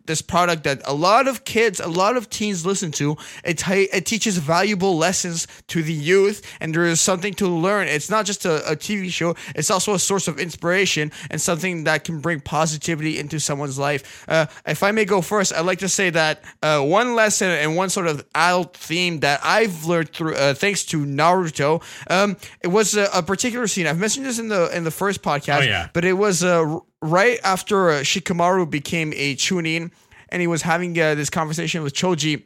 This 0.08 0.22
product 0.22 0.64
that 0.64 0.82
a 0.86 0.94
lot 0.94 1.28
of 1.28 1.44
kids, 1.46 1.80
a 1.80 1.88
lot 1.88 2.18
of 2.18 2.30
teens 2.30 2.66
listen 2.66 2.92
to. 2.94 3.18
It, 3.44 3.58
t- 3.60 3.90
it 3.94 4.06
teaches 4.06 4.38
valuable 4.38 4.98
lessons 4.98 5.48
to 5.68 5.84
the 5.84 5.94
youth, 5.94 6.42
and 6.60 6.74
there 6.74 6.86
is 6.86 7.00
something 7.02 7.34
to 7.36 7.48
learn. 7.48 7.88
It's 7.88 8.10
not 8.10 8.26
just 8.26 8.46
a, 8.46 8.72
a 8.72 8.76
TV 8.76 9.12
show, 9.12 9.36
it's 9.56 9.70
also 9.70 9.94
a 9.94 10.00
source 10.00 10.28
of 10.28 10.40
inspiration 10.40 11.12
and 11.30 11.40
something 11.42 11.84
that 11.84 12.04
can 12.04 12.20
bring 12.20 12.40
positivity 12.42 13.20
into 13.20 13.40
someone's 13.40 13.78
life. 13.78 14.26
Uh, 14.28 14.46
if 14.66 14.82
I 14.84 14.92
may 14.92 15.06
go 15.06 15.22
first, 15.22 15.54
I'd 15.54 15.66
like 15.66 15.80
to 15.80 15.90
say 15.90 16.10
that 16.12 16.42
uh, 16.64 16.82
one 16.82 17.16
lesson 17.16 17.50
and 17.50 17.76
one 17.76 17.90
sort 17.90 18.08
of 18.08 18.26
adult 18.34 18.76
theme 18.78 19.20
that 19.20 19.40
I've 19.44 19.86
learned 19.86 20.14
through, 20.14 20.36
uh, 20.36 20.54
thanks 20.54 20.86
to 20.86 21.06
Naruto, 21.06 21.82
um, 22.10 22.38
it 22.62 22.68
was 22.68 22.96
a, 22.96 23.08
a 23.14 23.22
particular 23.22 23.68
scene. 23.68 23.88
I've 23.88 24.00
mentioned 24.00 24.26
this 24.26 24.40
in 24.40 24.48
the 24.48 24.76
in 24.76 24.84
the 24.84 24.92
first 24.92 25.22
podcast, 25.22 25.60
Oh, 25.60 25.64
yeah. 25.64 25.90
but 25.94 26.06
it 26.06 26.14
was 26.14 26.44
uh, 26.44 26.62
r- 26.64 26.82
right 27.02 27.40
after 27.44 27.90
uh, 27.90 27.94
Shikamaru 28.02 28.70
became 28.70 29.14
a 29.16 29.36
Chunin, 29.36 29.92
and 30.30 30.42
he 30.42 30.48
was 30.48 30.62
having 30.62 31.00
uh, 31.00 31.16
this 31.16 31.30
conversation 31.30 31.84
with 31.84 31.94
Choji. 31.94 32.44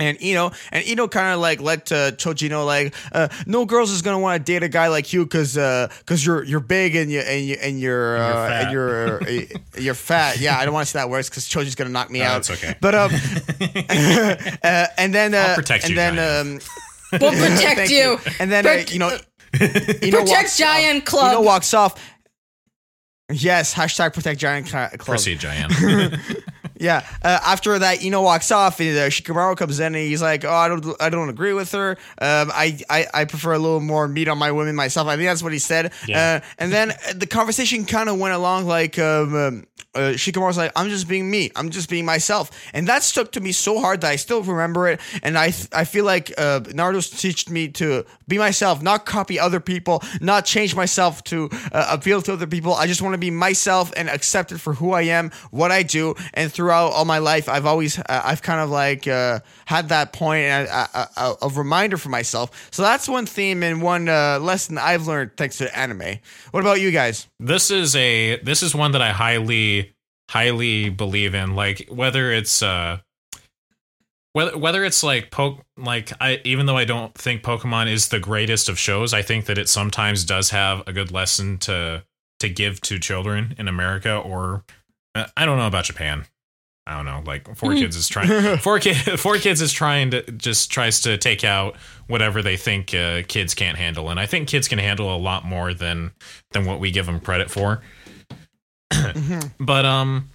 And 0.00 0.16
Ino 0.22 0.52
and 0.70 0.86
Ino 0.86 1.08
kind 1.08 1.34
of 1.34 1.40
like 1.40 1.60
let 1.60 1.86
to 1.86 2.14
Choji 2.16 2.48
know 2.48 2.64
like 2.64 2.94
uh, 3.10 3.26
no 3.46 3.64
girls 3.66 3.90
is 3.90 4.00
gonna 4.00 4.20
want 4.20 4.38
to 4.46 4.52
date 4.52 4.62
a 4.62 4.68
guy 4.68 4.86
like 4.86 5.12
you 5.12 5.24
because 5.24 5.54
because 5.54 6.24
you're 6.24 6.44
you're 6.44 6.60
big 6.60 6.94
and 6.94 7.10
you 7.10 7.18
and 7.18 7.44
you 7.44 7.56
and 7.60 7.80
you're 7.80 8.16
uh, 8.16 8.46
fat. 8.46 8.62
and 8.62 8.72
you're 8.72 9.22
uh, 9.24 9.26
you're 9.80 9.94
fat. 9.94 10.38
Yeah, 10.38 10.56
I 10.56 10.64
don't 10.64 10.72
want 10.72 10.86
to 10.86 10.90
say 10.92 11.00
that 11.00 11.10
words 11.10 11.28
because 11.28 11.48
Choji's 11.48 11.74
gonna 11.74 11.90
knock 11.90 12.10
me 12.12 12.20
No, 12.20 12.26
out. 12.26 12.36
it's 12.48 12.50
okay. 12.50 12.76
But 12.80 12.94
um, 12.94 13.10
uh, 14.62 14.86
and 14.98 15.12
then 15.12 15.34
uh, 15.34 15.54
protect 15.56 15.82
and 15.84 15.90
you, 15.90 15.96
then 15.96 16.14
Giant. 16.14 16.62
um, 16.62 16.68
We'll 17.20 17.30
protect 17.32 17.76
thank 17.78 17.90
you. 17.90 18.18
And 18.38 18.52
then 18.52 18.66
uh, 18.66 18.84
you 18.88 18.98
know, 19.00 19.08
Ino 19.08 19.18
Protect 20.20 20.28
walks 20.28 20.58
Giant 20.58 20.98
off, 21.02 21.04
Club. 21.06 21.32
Ino 21.32 21.42
walks 21.42 21.74
off. 21.74 22.00
Yes, 23.30 23.74
hashtag 23.74 24.14
protect 24.14 24.40
giant 24.40 24.68
Cl- 24.68 24.88
club. 24.90 25.00
Proceed, 25.00 25.38
Giant. 25.38 25.72
Yeah. 26.80 27.06
Uh, 27.22 27.38
after 27.44 27.78
that, 27.78 28.02
Ino 28.02 28.22
walks 28.22 28.50
off, 28.50 28.80
and 28.80 28.96
uh, 28.96 29.08
Shikamaru 29.08 29.56
comes 29.56 29.80
in, 29.80 29.86
and 29.86 29.96
he's 29.96 30.22
like, 30.22 30.44
"Oh, 30.44 30.52
I 30.52 30.68
don't, 30.68 30.86
I 31.00 31.08
don't 31.08 31.28
agree 31.28 31.52
with 31.52 31.72
her. 31.72 31.92
Um, 32.20 32.50
I, 32.54 32.78
I, 32.88 33.06
I 33.12 33.24
prefer 33.24 33.52
a 33.52 33.58
little 33.58 33.80
more 33.80 34.08
meat 34.08 34.28
on 34.28 34.38
my 34.38 34.52
women 34.52 34.76
myself." 34.76 35.08
I 35.08 35.16
think 35.16 35.28
that's 35.28 35.42
what 35.42 35.52
he 35.52 35.58
said. 35.58 35.92
Yeah. 36.06 36.40
Uh, 36.42 36.46
and 36.58 36.72
then 36.72 36.92
the 37.14 37.26
conversation 37.26 37.84
kind 37.84 38.08
of 38.08 38.18
went 38.18 38.34
along 38.34 38.66
like, 38.66 38.98
um, 38.98 39.34
um, 39.34 39.66
uh, 39.94 40.12
Shikamaru's 40.14 40.56
like, 40.56 40.72
"I'm 40.76 40.88
just 40.88 41.08
being 41.08 41.30
me. 41.30 41.50
I'm 41.56 41.70
just 41.70 41.88
being 41.88 42.04
myself," 42.04 42.50
and 42.72 42.86
that 42.88 43.02
stuck 43.02 43.32
to 43.32 43.40
me 43.40 43.52
so 43.52 43.80
hard 43.80 44.00
that 44.02 44.10
I 44.10 44.16
still 44.16 44.42
remember 44.42 44.88
it. 44.88 45.00
And 45.22 45.36
I, 45.38 45.50
th- 45.50 45.68
I 45.72 45.84
feel 45.84 46.04
like 46.04 46.32
uh, 46.38 46.60
Naruto's 46.60 47.10
teached 47.10 47.50
me 47.50 47.68
to 47.68 48.04
be 48.26 48.38
myself, 48.38 48.82
not 48.82 49.06
copy 49.06 49.38
other 49.38 49.60
people, 49.60 50.02
not 50.20 50.44
change 50.44 50.74
myself 50.74 51.24
to 51.24 51.48
uh, 51.72 51.88
appeal 51.90 52.22
to 52.22 52.32
other 52.34 52.46
people. 52.46 52.74
I 52.74 52.86
just 52.86 53.02
want 53.02 53.14
to 53.14 53.18
be 53.18 53.30
myself 53.30 53.92
and 53.96 54.08
accepted 54.08 54.60
for 54.60 54.74
who 54.74 54.92
I 54.92 55.02
am, 55.02 55.30
what 55.50 55.70
I 55.70 55.82
do, 55.82 56.14
and 56.34 56.52
throughout 56.52 56.92
all 56.92 57.04
my 57.04 57.18
life, 57.18 57.48
I've 57.48 57.66
always, 57.66 57.98
uh, 57.98 58.04
I've 58.08 58.42
kind 58.42 58.60
of 58.60 58.70
like 58.70 59.06
uh, 59.06 59.40
had 59.64 59.88
that 59.88 60.12
point 60.12 60.42
and 60.42 60.68
a, 60.68 61.08
a, 61.16 61.34
a 61.42 61.48
reminder 61.48 61.96
for 61.96 62.08
myself. 62.08 62.68
So 62.70 62.82
that's 62.82 63.08
one 63.08 63.26
theme 63.26 63.62
and 63.62 63.82
one 63.82 64.08
uh, 64.08 64.38
lesson 64.40 64.78
I've 64.78 65.06
learned 65.06 65.36
thanks 65.36 65.58
to 65.58 65.78
anime. 65.78 66.18
What 66.50 66.60
about 66.60 66.80
you 66.80 66.90
guys? 66.90 67.26
this 67.40 67.70
is 67.70 67.94
a 67.94 68.40
this 68.40 68.62
is 68.62 68.74
one 68.74 68.92
that 68.92 69.02
I 69.02 69.10
highly 69.10 69.67
highly 70.28 70.90
believe 70.90 71.34
in. 71.34 71.54
Like 71.54 71.88
whether 71.90 72.32
it's 72.32 72.62
uh 72.62 72.98
whether 74.32 74.56
whether 74.56 74.84
it's 74.84 75.02
like 75.02 75.30
poke 75.30 75.64
like 75.76 76.12
I 76.20 76.40
even 76.44 76.66
though 76.66 76.76
I 76.76 76.84
don't 76.84 77.14
think 77.14 77.42
Pokemon 77.42 77.90
is 77.90 78.08
the 78.08 78.20
greatest 78.20 78.68
of 78.68 78.78
shows, 78.78 79.14
I 79.14 79.22
think 79.22 79.46
that 79.46 79.58
it 79.58 79.68
sometimes 79.68 80.24
does 80.24 80.50
have 80.50 80.86
a 80.86 80.92
good 80.92 81.10
lesson 81.10 81.58
to 81.58 82.04
to 82.40 82.48
give 82.48 82.80
to 82.82 82.98
children 82.98 83.54
in 83.58 83.68
America 83.68 84.16
or 84.16 84.64
uh, 85.14 85.26
I 85.36 85.46
don't 85.46 85.58
know 85.58 85.66
about 85.66 85.84
Japan. 85.84 86.26
I 86.88 86.96
don't 86.96 87.04
know. 87.04 87.22
Like 87.26 87.54
four 87.54 87.74
kids 87.74 87.96
is 87.96 88.08
trying 88.08 88.56
four 88.60 88.78
kid 88.78 89.20
four 89.20 89.36
kids 89.36 89.60
is 89.60 89.72
trying 89.72 90.10
to 90.12 90.22
just 90.32 90.70
tries 90.70 91.02
to 91.02 91.18
take 91.18 91.44
out 91.44 91.76
whatever 92.06 92.40
they 92.40 92.56
think 92.56 92.94
uh, 92.94 93.22
kids 93.28 93.52
can't 93.54 93.76
handle, 93.76 94.08
and 94.08 94.18
I 94.18 94.24
think 94.24 94.48
kids 94.48 94.68
can 94.68 94.78
handle 94.78 95.14
a 95.14 95.18
lot 95.18 95.44
more 95.44 95.74
than 95.74 96.12
than 96.52 96.64
what 96.64 96.80
we 96.80 96.90
give 96.90 97.04
them 97.04 97.20
credit 97.20 97.50
for. 97.50 97.82
But 99.60 99.84
um, 99.84 100.30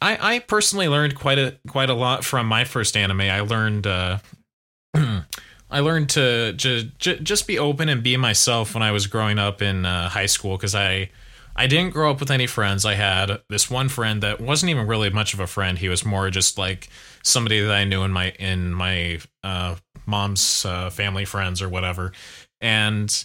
I 0.00 0.34
I 0.36 0.38
personally 0.40 0.88
learned 0.88 1.14
quite 1.14 1.38
a 1.38 1.56
quite 1.68 1.90
a 1.90 1.94
lot 1.94 2.24
from 2.24 2.46
my 2.46 2.64
first 2.64 2.96
anime. 2.96 3.22
I 3.22 3.40
learned 3.40 3.86
uh, 3.86 4.18
I 4.94 5.80
learned 5.80 6.08
to 6.10 6.52
ju- 6.54 6.90
ju- 6.98 7.18
just 7.18 7.46
be 7.46 7.58
open 7.58 7.88
and 7.88 8.02
be 8.02 8.16
myself 8.16 8.74
when 8.74 8.82
I 8.82 8.92
was 8.92 9.06
growing 9.06 9.38
up 9.38 9.60
in 9.60 9.84
uh, 9.84 10.08
high 10.08 10.26
school 10.26 10.56
because 10.56 10.74
I 10.74 11.10
I 11.56 11.66
didn't 11.66 11.90
grow 11.92 12.10
up 12.10 12.20
with 12.20 12.30
any 12.30 12.46
friends. 12.46 12.84
I 12.84 12.94
had 12.94 13.40
this 13.48 13.68
one 13.68 13.88
friend 13.88 14.22
that 14.22 14.40
wasn't 14.40 14.70
even 14.70 14.86
really 14.86 15.10
much 15.10 15.34
of 15.34 15.40
a 15.40 15.46
friend. 15.46 15.76
He 15.76 15.88
was 15.88 16.04
more 16.04 16.30
just 16.30 16.56
like 16.56 16.88
somebody 17.22 17.60
that 17.60 17.74
I 17.74 17.84
knew 17.84 18.04
in 18.04 18.12
my 18.12 18.30
in 18.38 18.72
my 18.72 19.18
uh, 19.42 19.74
mom's 20.06 20.64
uh, 20.64 20.90
family 20.90 21.24
friends 21.24 21.60
or 21.60 21.68
whatever. 21.68 22.12
And 22.60 23.24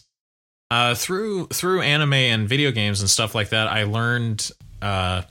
uh, 0.74 0.95
through 0.95 1.45
through 1.47 1.82
anime 1.82 2.13
and 2.13 2.49
video 2.49 2.71
games 2.71 2.99
and 3.01 3.07
stuff 3.07 3.36
like 3.36 3.49
that, 3.49 3.67
I 3.67 3.84
learned 3.84 4.49
uh, 4.82 5.21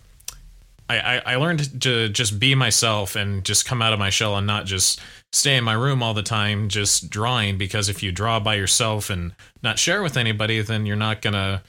I, 0.88 0.98
I, 0.98 1.22
I 1.26 1.36
learned 1.36 1.82
to 1.82 2.08
just 2.08 2.38
be 2.38 2.54
myself 2.54 3.16
and 3.16 3.44
just 3.44 3.66
come 3.66 3.82
out 3.82 3.92
of 3.92 3.98
my 3.98 4.08
shell 4.08 4.36
and 4.36 4.46
not 4.46 4.66
just 4.66 5.00
stay 5.32 5.56
in 5.56 5.64
my 5.64 5.72
room 5.72 6.00
all 6.00 6.14
the 6.14 6.22
time 6.22 6.68
just 6.68 7.10
drawing. 7.10 7.58
Because 7.58 7.88
if 7.88 8.04
you 8.04 8.12
draw 8.12 8.38
by 8.38 8.54
yourself 8.54 9.10
and 9.10 9.34
not 9.64 9.80
share 9.80 10.00
with 10.00 10.16
anybody 10.16 10.62
then 10.62 10.86
you're 10.86 10.94
not 10.94 11.22
gonna 11.22 11.60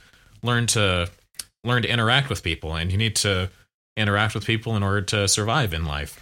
learn 0.44 0.66
to 0.68 1.10
learn 1.64 1.82
to 1.82 1.88
interact 1.88 2.28
with 2.30 2.44
people. 2.44 2.76
And 2.76 2.92
you 2.92 2.96
need 2.96 3.16
to 3.16 3.50
interact 3.96 4.36
with 4.36 4.46
people 4.46 4.76
in 4.76 4.84
order 4.84 5.02
to 5.02 5.26
survive 5.26 5.74
in 5.74 5.84
life. 5.84 6.20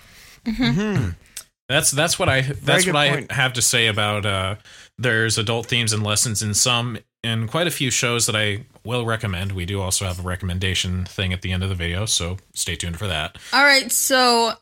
That's 1.69 1.91
that's 1.91 2.19
what 2.19 2.29
i 2.29 2.43
that's 2.43 2.85
good 2.85 2.93
what 2.93 3.31
i 3.31 3.35
have 3.35 3.55
to 3.55 3.63
say 3.63 3.87
about 3.87 4.27
uh 4.27 4.57
there's 4.99 5.39
adult 5.39 5.67
themes 5.67 5.95
and 5.95 6.03
lessons 6.03 6.43
in 6.43 6.53
some 6.53 6.99
in 7.25 7.47
quite 7.47 7.67
a 7.67 7.71
few 7.71 7.91
shows 7.91 8.27
that 8.27 8.35
i 8.37 8.65
will 8.85 9.05
recommend 9.07 9.53
we 9.53 9.65
do 9.65 9.81
also 9.81 10.05
have 10.05 10.19
a 10.19 10.23
recommendation 10.23 11.05
thing 11.05 11.33
at 11.33 11.43
the 11.43 11.53
end 11.53 11.63
of 11.63 11.69
the 11.69 11.75
video 11.75 12.05
so 12.07 12.37
stay 12.55 12.75
tuned 12.75 12.99
for 12.99 13.07
that 13.07 13.37
All 13.53 13.65
right, 13.65 13.91
so 13.93 14.53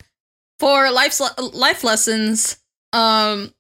for 0.59 0.91
life 0.91 1.19
life 1.55 1.83
lessons, 1.85 2.59
um, 2.93 3.55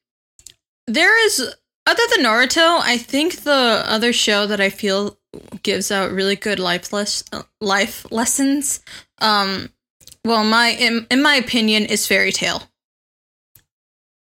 there 0.86 1.24
is 1.24 1.40
other 1.86 2.02
than 2.14 2.26
Naruto, 2.26 2.78
I 2.82 2.98
think 2.98 3.36
the 3.40 3.82
other 3.86 4.12
show 4.12 4.46
that 4.46 4.60
I 4.60 4.68
feel 4.68 5.16
gives 5.62 5.90
out 5.90 6.12
really 6.12 6.36
good 6.36 6.58
life 6.58 6.92
les- 6.92 7.24
life 7.62 8.04
lessons. 8.12 8.80
Um, 9.22 9.70
well, 10.26 10.44
my 10.44 10.68
in, 10.78 11.06
in 11.10 11.22
my 11.22 11.36
opinion, 11.36 11.86
is 11.86 12.06
Fairy 12.06 12.32
Tail. 12.32 12.64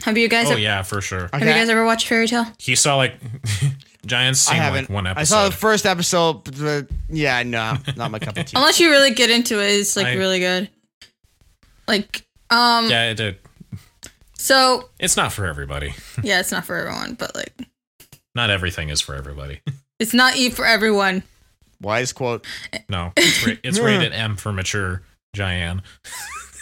Have 0.04 0.16
you 0.16 0.28
guys? 0.28 0.50
oh 0.50 0.56
yeah 0.56 0.80
for 0.82 1.00
sure 1.02 1.28
Have 1.34 1.42
you 1.42 1.48
guys 1.48 1.68
ever 1.68 1.84
watched 1.84 2.08
Fairy 2.08 2.26
Tail? 2.28 2.46
he 2.58 2.74
saw 2.76 2.96
like 2.96 3.14
giants 4.06 4.48
I 4.50 4.54
haven't. 4.54 4.82
like 4.82 4.90
one 4.90 5.06
episode 5.06 5.20
I 5.20 5.24
saw 5.24 5.48
the 5.48 5.54
first 5.54 5.86
episode. 5.86 6.44
But 6.58 6.88
yeah, 7.08 7.42
no, 7.42 7.76
not 7.96 8.10
my 8.10 8.18
cup 8.18 8.36
of 8.36 8.46
tea. 8.46 8.56
Unless 8.56 8.80
you 8.80 8.90
really 8.90 9.12
get 9.12 9.30
into 9.30 9.60
it, 9.62 9.68
it's 9.72 9.96
like 9.96 10.06
I- 10.06 10.14
really 10.14 10.38
good. 10.40 10.68
Like, 11.86 12.24
um, 12.50 12.88
yeah 12.88 13.10
it 13.10 13.16
did 13.16 13.38
so 14.38 14.88
it's 14.98 15.16
not 15.16 15.32
for 15.32 15.46
everybody 15.46 15.94
yeah, 16.22 16.40
it's 16.40 16.52
not 16.52 16.64
for 16.64 16.76
everyone, 16.76 17.14
but 17.14 17.34
like, 17.34 17.52
not 18.34 18.50
everything 18.50 18.88
is 18.90 19.00
for 19.00 19.14
everybody 19.14 19.60
it's 19.98 20.14
not 20.14 20.36
E 20.36 20.50
for 20.50 20.64
everyone. 20.64 21.22
Wise 21.80 22.12
quote. 22.12 22.46
no 22.88 23.12
it's, 23.16 23.46
ra- 23.46 23.54
it's 23.62 23.78
rated 23.78 24.12
m 24.12 24.36
for 24.36 24.52
mature 24.52 25.02
Giant. 25.34 25.80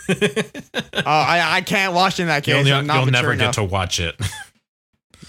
Oh, 0.09 0.15
I, 1.05 1.57
I 1.57 1.61
can't 1.61 1.95
watch 1.95 2.19
in 2.21 2.27
that 2.29 2.43
case. 2.45 2.67
you'll 2.67 2.77
I'm 2.79 2.87
not 2.87 3.03
you'll 3.03 3.13
never 3.13 3.33
enough. 3.33 3.55
get 3.55 3.63
to 3.63 3.65
watch 3.65 4.01
it 4.01 4.17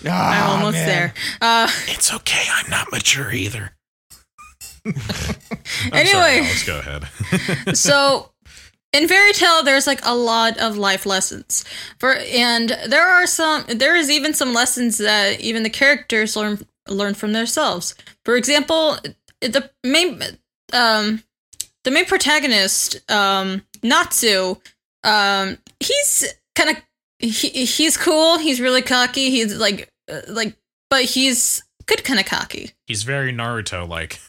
I'm 0.03 0.11
Ah, 0.11 0.53
almost 0.55 0.73
man. 0.75 0.87
there. 0.87 1.13
Uh, 1.41 1.67
it's 1.87 2.13
okay 2.13 2.45
i'm 2.51 2.69
not 2.69 2.91
mature 2.91 3.31
either 3.31 3.71
I'm 4.85 4.93
Anyway. 5.93 6.11
sorry, 6.11 6.37
Alex, 6.39 6.65
go 6.65 6.79
ahead 6.79 7.77
so 7.77 8.31
in 8.91 9.07
fairy 9.07 9.31
tail 9.33 9.63
there's 9.63 9.87
like 9.87 10.01
a 10.05 10.13
lot 10.15 10.57
of 10.57 10.77
life 10.77 11.05
lessons 11.05 11.63
for 11.99 12.13
and 12.15 12.69
there 12.87 13.07
are 13.07 13.25
some 13.25 13.63
there 13.67 13.95
is 13.95 14.09
even 14.11 14.33
some 14.33 14.53
lessons 14.53 14.97
that 14.97 15.39
even 15.39 15.63
the 15.63 15.69
characters 15.69 16.35
learn 16.35 16.59
learn 16.89 17.13
from 17.13 17.31
themselves 17.33 17.95
for 18.25 18.35
example 18.35 18.97
the 19.41 19.69
main 19.85 20.21
um 20.73 21.23
the 21.85 21.91
main 21.91 22.05
protagonist 22.05 23.09
um 23.09 23.61
natsu 23.83 24.55
um 25.05 25.57
he's 25.79 26.25
kind 26.55 26.69
of 26.71 26.75
he, 27.27 27.65
he's 27.65 27.97
cool 27.97 28.37
he's 28.37 28.61
really 28.61 28.81
cocky 28.81 29.29
he's 29.29 29.55
like 29.57 29.89
uh, 30.11 30.21
like 30.27 30.55
but 30.89 31.03
he's 31.03 31.63
good 31.85 32.03
kind 32.03 32.19
of 32.19 32.25
cocky 32.25 32.71
he's 32.87 33.03
very 33.03 33.33
naruto 33.33 33.87
like 33.87 34.19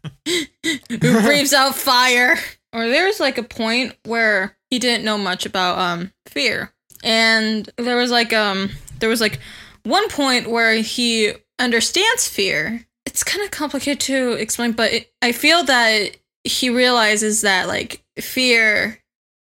who 0.26 1.22
breathes 1.22 1.52
out 1.52 1.74
fire. 1.74 2.36
Or 2.72 2.88
there's 2.88 3.20
like 3.20 3.38
a 3.38 3.42
point 3.42 3.94
where 4.04 4.56
he 4.70 4.78
didn't 4.78 5.04
know 5.04 5.18
much 5.18 5.46
about 5.46 5.78
um 5.78 6.12
fear. 6.26 6.72
And 7.04 7.68
there 7.76 7.96
was 7.96 8.10
like 8.10 8.32
um 8.32 8.70
there 8.98 9.08
was 9.08 9.20
like 9.20 9.40
one 9.84 10.08
point 10.08 10.50
where 10.50 10.76
he 10.76 11.32
understands 11.58 12.28
fear. 12.28 12.86
It's 13.04 13.24
kind 13.24 13.44
of 13.44 13.50
complicated 13.50 14.00
to 14.00 14.32
explain, 14.32 14.72
but 14.72 14.92
it, 14.92 15.12
I 15.20 15.32
feel 15.32 15.64
that 15.64 16.16
he 16.44 16.70
realizes 16.70 17.42
that 17.42 17.68
like 17.68 18.02
fear 18.18 19.00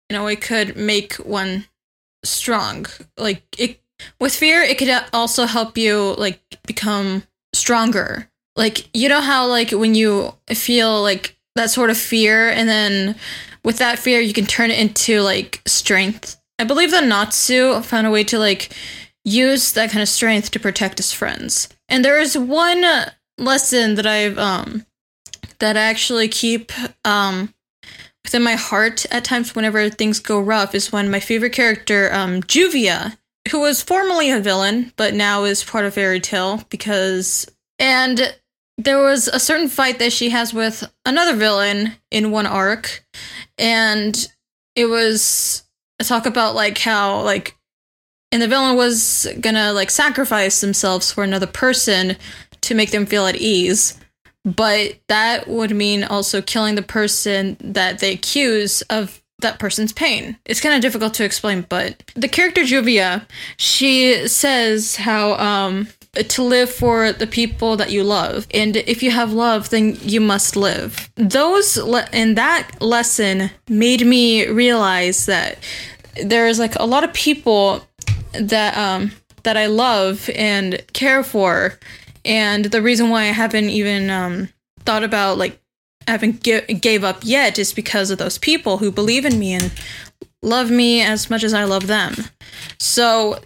in 0.09 0.15
a 0.15 0.23
way 0.23 0.35
could 0.35 0.75
make 0.75 1.15
one 1.15 1.65
strong. 2.23 2.85
Like 3.17 3.43
it 3.57 3.81
with 4.19 4.35
fear 4.35 4.61
it 4.61 4.77
could 4.77 4.89
also 5.13 5.45
help 5.45 5.77
you 5.77 6.15
like 6.17 6.41
become 6.65 7.23
stronger. 7.53 8.29
Like 8.55 8.89
you 8.95 9.09
know 9.09 9.21
how 9.21 9.47
like 9.47 9.71
when 9.71 9.95
you 9.95 10.33
feel 10.49 11.01
like 11.01 11.37
that 11.55 11.69
sort 11.69 11.89
of 11.89 11.97
fear 11.97 12.49
and 12.49 12.67
then 12.67 13.15
with 13.63 13.77
that 13.77 13.99
fear 13.99 14.19
you 14.19 14.33
can 14.33 14.45
turn 14.45 14.71
it 14.71 14.79
into 14.79 15.21
like 15.21 15.61
strength? 15.65 16.41
I 16.59 16.63
believe 16.63 16.91
that 16.91 17.05
natsu 17.05 17.81
found 17.81 18.07
a 18.07 18.11
way 18.11 18.23
to 18.25 18.37
like 18.39 18.69
use 19.23 19.73
that 19.73 19.91
kind 19.91 20.01
of 20.01 20.09
strength 20.09 20.51
to 20.51 20.59
protect 20.59 20.97
his 20.97 21.13
friends. 21.13 21.69
And 21.89 22.03
there 22.03 22.19
is 22.19 22.37
one 22.37 22.85
lesson 23.41 23.95
that 23.95 24.05
i've 24.05 24.37
um 24.37 24.85
that 25.59 25.75
i 25.75 25.81
actually 25.81 26.27
keep 26.27 26.71
um 27.05 27.53
within 28.31 28.43
my 28.43 28.55
heart 28.55 29.05
at 29.11 29.25
times 29.25 29.53
whenever 29.53 29.89
things 29.89 30.19
go 30.19 30.39
rough 30.39 30.73
is 30.73 30.89
when 30.89 31.11
my 31.11 31.19
favorite 31.19 31.51
character 31.51 32.09
um 32.13 32.41
juvia 32.43 33.17
who 33.49 33.59
was 33.59 33.81
formerly 33.81 34.29
a 34.29 34.39
villain, 34.39 34.93
but 34.95 35.13
now 35.13 35.43
is 35.43 35.63
part 35.63 35.85
of 35.85 35.95
Fairy 35.95 36.19
Tail 36.19 36.63
because. 36.69 37.49
And 37.79 38.35
there 38.77 38.99
was 38.99 39.27
a 39.27 39.39
certain 39.39 39.67
fight 39.67 39.99
that 39.99 40.13
she 40.13 40.29
has 40.29 40.53
with 40.53 40.83
another 41.05 41.35
villain 41.35 41.93
in 42.11 42.31
one 42.31 42.45
arc, 42.45 43.03
and 43.57 44.15
it 44.75 44.85
was 44.85 45.63
a 45.99 46.03
talk 46.03 46.25
about 46.25 46.55
like 46.55 46.77
how 46.77 47.21
like 47.21 47.57
and 48.31 48.41
the 48.41 48.47
villain 48.47 48.77
was 48.77 49.27
gonna 49.41 49.73
like 49.73 49.89
sacrifice 49.89 50.61
themselves 50.61 51.11
for 51.11 51.23
another 51.23 51.47
person 51.47 52.15
to 52.61 52.75
make 52.75 52.91
them 52.91 53.05
feel 53.05 53.25
at 53.27 53.35
ease 53.35 53.99
but 54.43 54.99
that 55.07 55.47
would 55.47 55.71
mean 55.71 56.03
also 56.03 56.41
killing 56.41 56.75
the 56.75 56.81
person 56.81 57.57
that 57.59 57.99
they 57.99 58.13
accuse 58.13 58.81
of 58.83 59.21
that 59.39 59.59
person's 59.59 59.91
pain. 59.93 60.37
It's 60.45 60.61
kind 60.61 60.75
of 60.75 60.81
difficult 60.81 61.13
to 61.15 61.25
explain, 61.25 61.65
but 61.67 62.03
the 62.15 62.27
character 62.27 62.61
Juvia, 62.61 63.25
she 63.57 64.27
says 64.27 64.95
how 64.95 65.33
um 65.33 65.87
to 66.13 66.43
live 66.43 66.69
for 66.69 67.13
the 67.13 67.27
people 67.27 67.77
that 67.77 67.91
you 67.91 68.03
love, 68.03 68.45
and 68.53 68.75
if 68.75 69.01
you 69.01 69.11
have 69.11 69.31
love, 69.31 69.69
then 69.69 69.97
you 70.01 70.19
must 70.19 70.55
live. 70.55 71.09
Those 71.15 71.77
le- 71.77 72.09
and 72.11 72.37
that 72.37 72.81
lesson 72.81 73.49
made 73.69 74.05
me 74.05 74.47
realize 74.47 75.25
that 75.25 75.57
there's 76.21 76.59
like 76.59 76.75
a 76.75 76.85
lot 76.85 77.03
of 77.03 77.13
people 77.13 77.87
that 78.33 78.77
um 78.77 79.11
that 79.43 79.57
I 79.57 79.67
love 79.67 80.29
and 80.35 80.81
care 80.93 81.23
for 81.23 81.79
and 82.25 82.65
the 82.65 82.81
reason 82.81 83.09
why 83.09 83.23
I 83.23 83.31
haven't 83.31 83.69
even 83.69 84.09
um, 84.09 84.49
thought 84.79 85.03
about 85.03 85.37
like 85.37 85.59
I 86.07 86.11
haven't 86.11 86.43
gi- 86.43 86.73
gave 86.75 87.03
up 87.03 87.19
yet 87.23 87.59
is 87.59 87.73
because 87.73 88.11
of 88.11 88.17
those 88.17 88.37
people 88.37 88.77
who 88.77 88.91
believe 88.91 89.25
in 89.25 89.37
me 89.39 89.53
and 89.53 89.71
love 90.41 90.71
me 90.71 91.01
as 91.01 91.29
much 91.29 91.43
as 91.43 91.53
I 91.53 91.63
love 91.63 91.87
them. 91.87 92.15
So, 92.79 93.39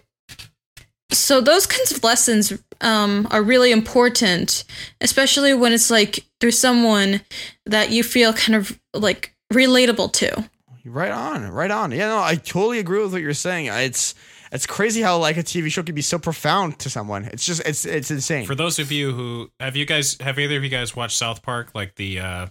so 1.12 1.42
those 1.42 1.66
kinds 1.66 1.92
of 1.92 2.04
lessons 2.04 2.54
um, 2.82 3.28
are 3.32 3.44
really 3.44 3.72
important, 3.72 4.64
especially 5.02 5.54
when 5.54 5.74
it's 5.74 5.92
like 5.92 6.26
through 6.40 6.52
someone 6.52 7.22
that 7.66 7.92
you 7.92 8.04
feel 8.04 8.34
kind 8.34 8.56
of 8.56 8.80
like 8.94 9.36
relatable 9.54 10.14
to. 10.14 10.50
Right 10.86 11.12
on, 11.12 11.50
right 11.50 11.72
on. 11.72 11.92
Yeah, 11.92 12.10
no, 12.10 12.22
I 12.22 12.36
totally 12.36 12.80
agree 12.80 13.02
with 13.02 13.12
what 13.12 13.22
you're 13.22 13.34
saying. 13.34 13.68
It's 13.68 14.14
it's 14.52 14.66
crazy 14.66 15.02
how 15.02 15.18
like 15.18 15.38
a 15.38 15.44
TV 15.44 15.72
show 15.72 15.84
can 15.84 15.96
be 15.96 16.02
so 16.02 16.18
profound 16.20 16.80
to 16.80 16.90
someone. 16.90 17.26
It's 17.26 17.46
just 17.46 17.62
it's 17.66 17.86
it's 17.86 18.12
insane. 18.12 18.46
For 18.46 18.56
those 18.56 18.80
of 18.80 18.92
you 18.92 19.12
who 19.12 19.50
have 19.60 19.76
you 19.76 19.86
guys 19.86 20.18
have 20.22 20.38
either 20.40 20.58
of 20.58 20.64
you 20.64 20.70
guys 20.70 20.96
watched 20.96 21.18
South 21.18 21.42
Park 21.42 21.70
like 21.74 21.96
the 21.96 22.20
uh 22.20 22.48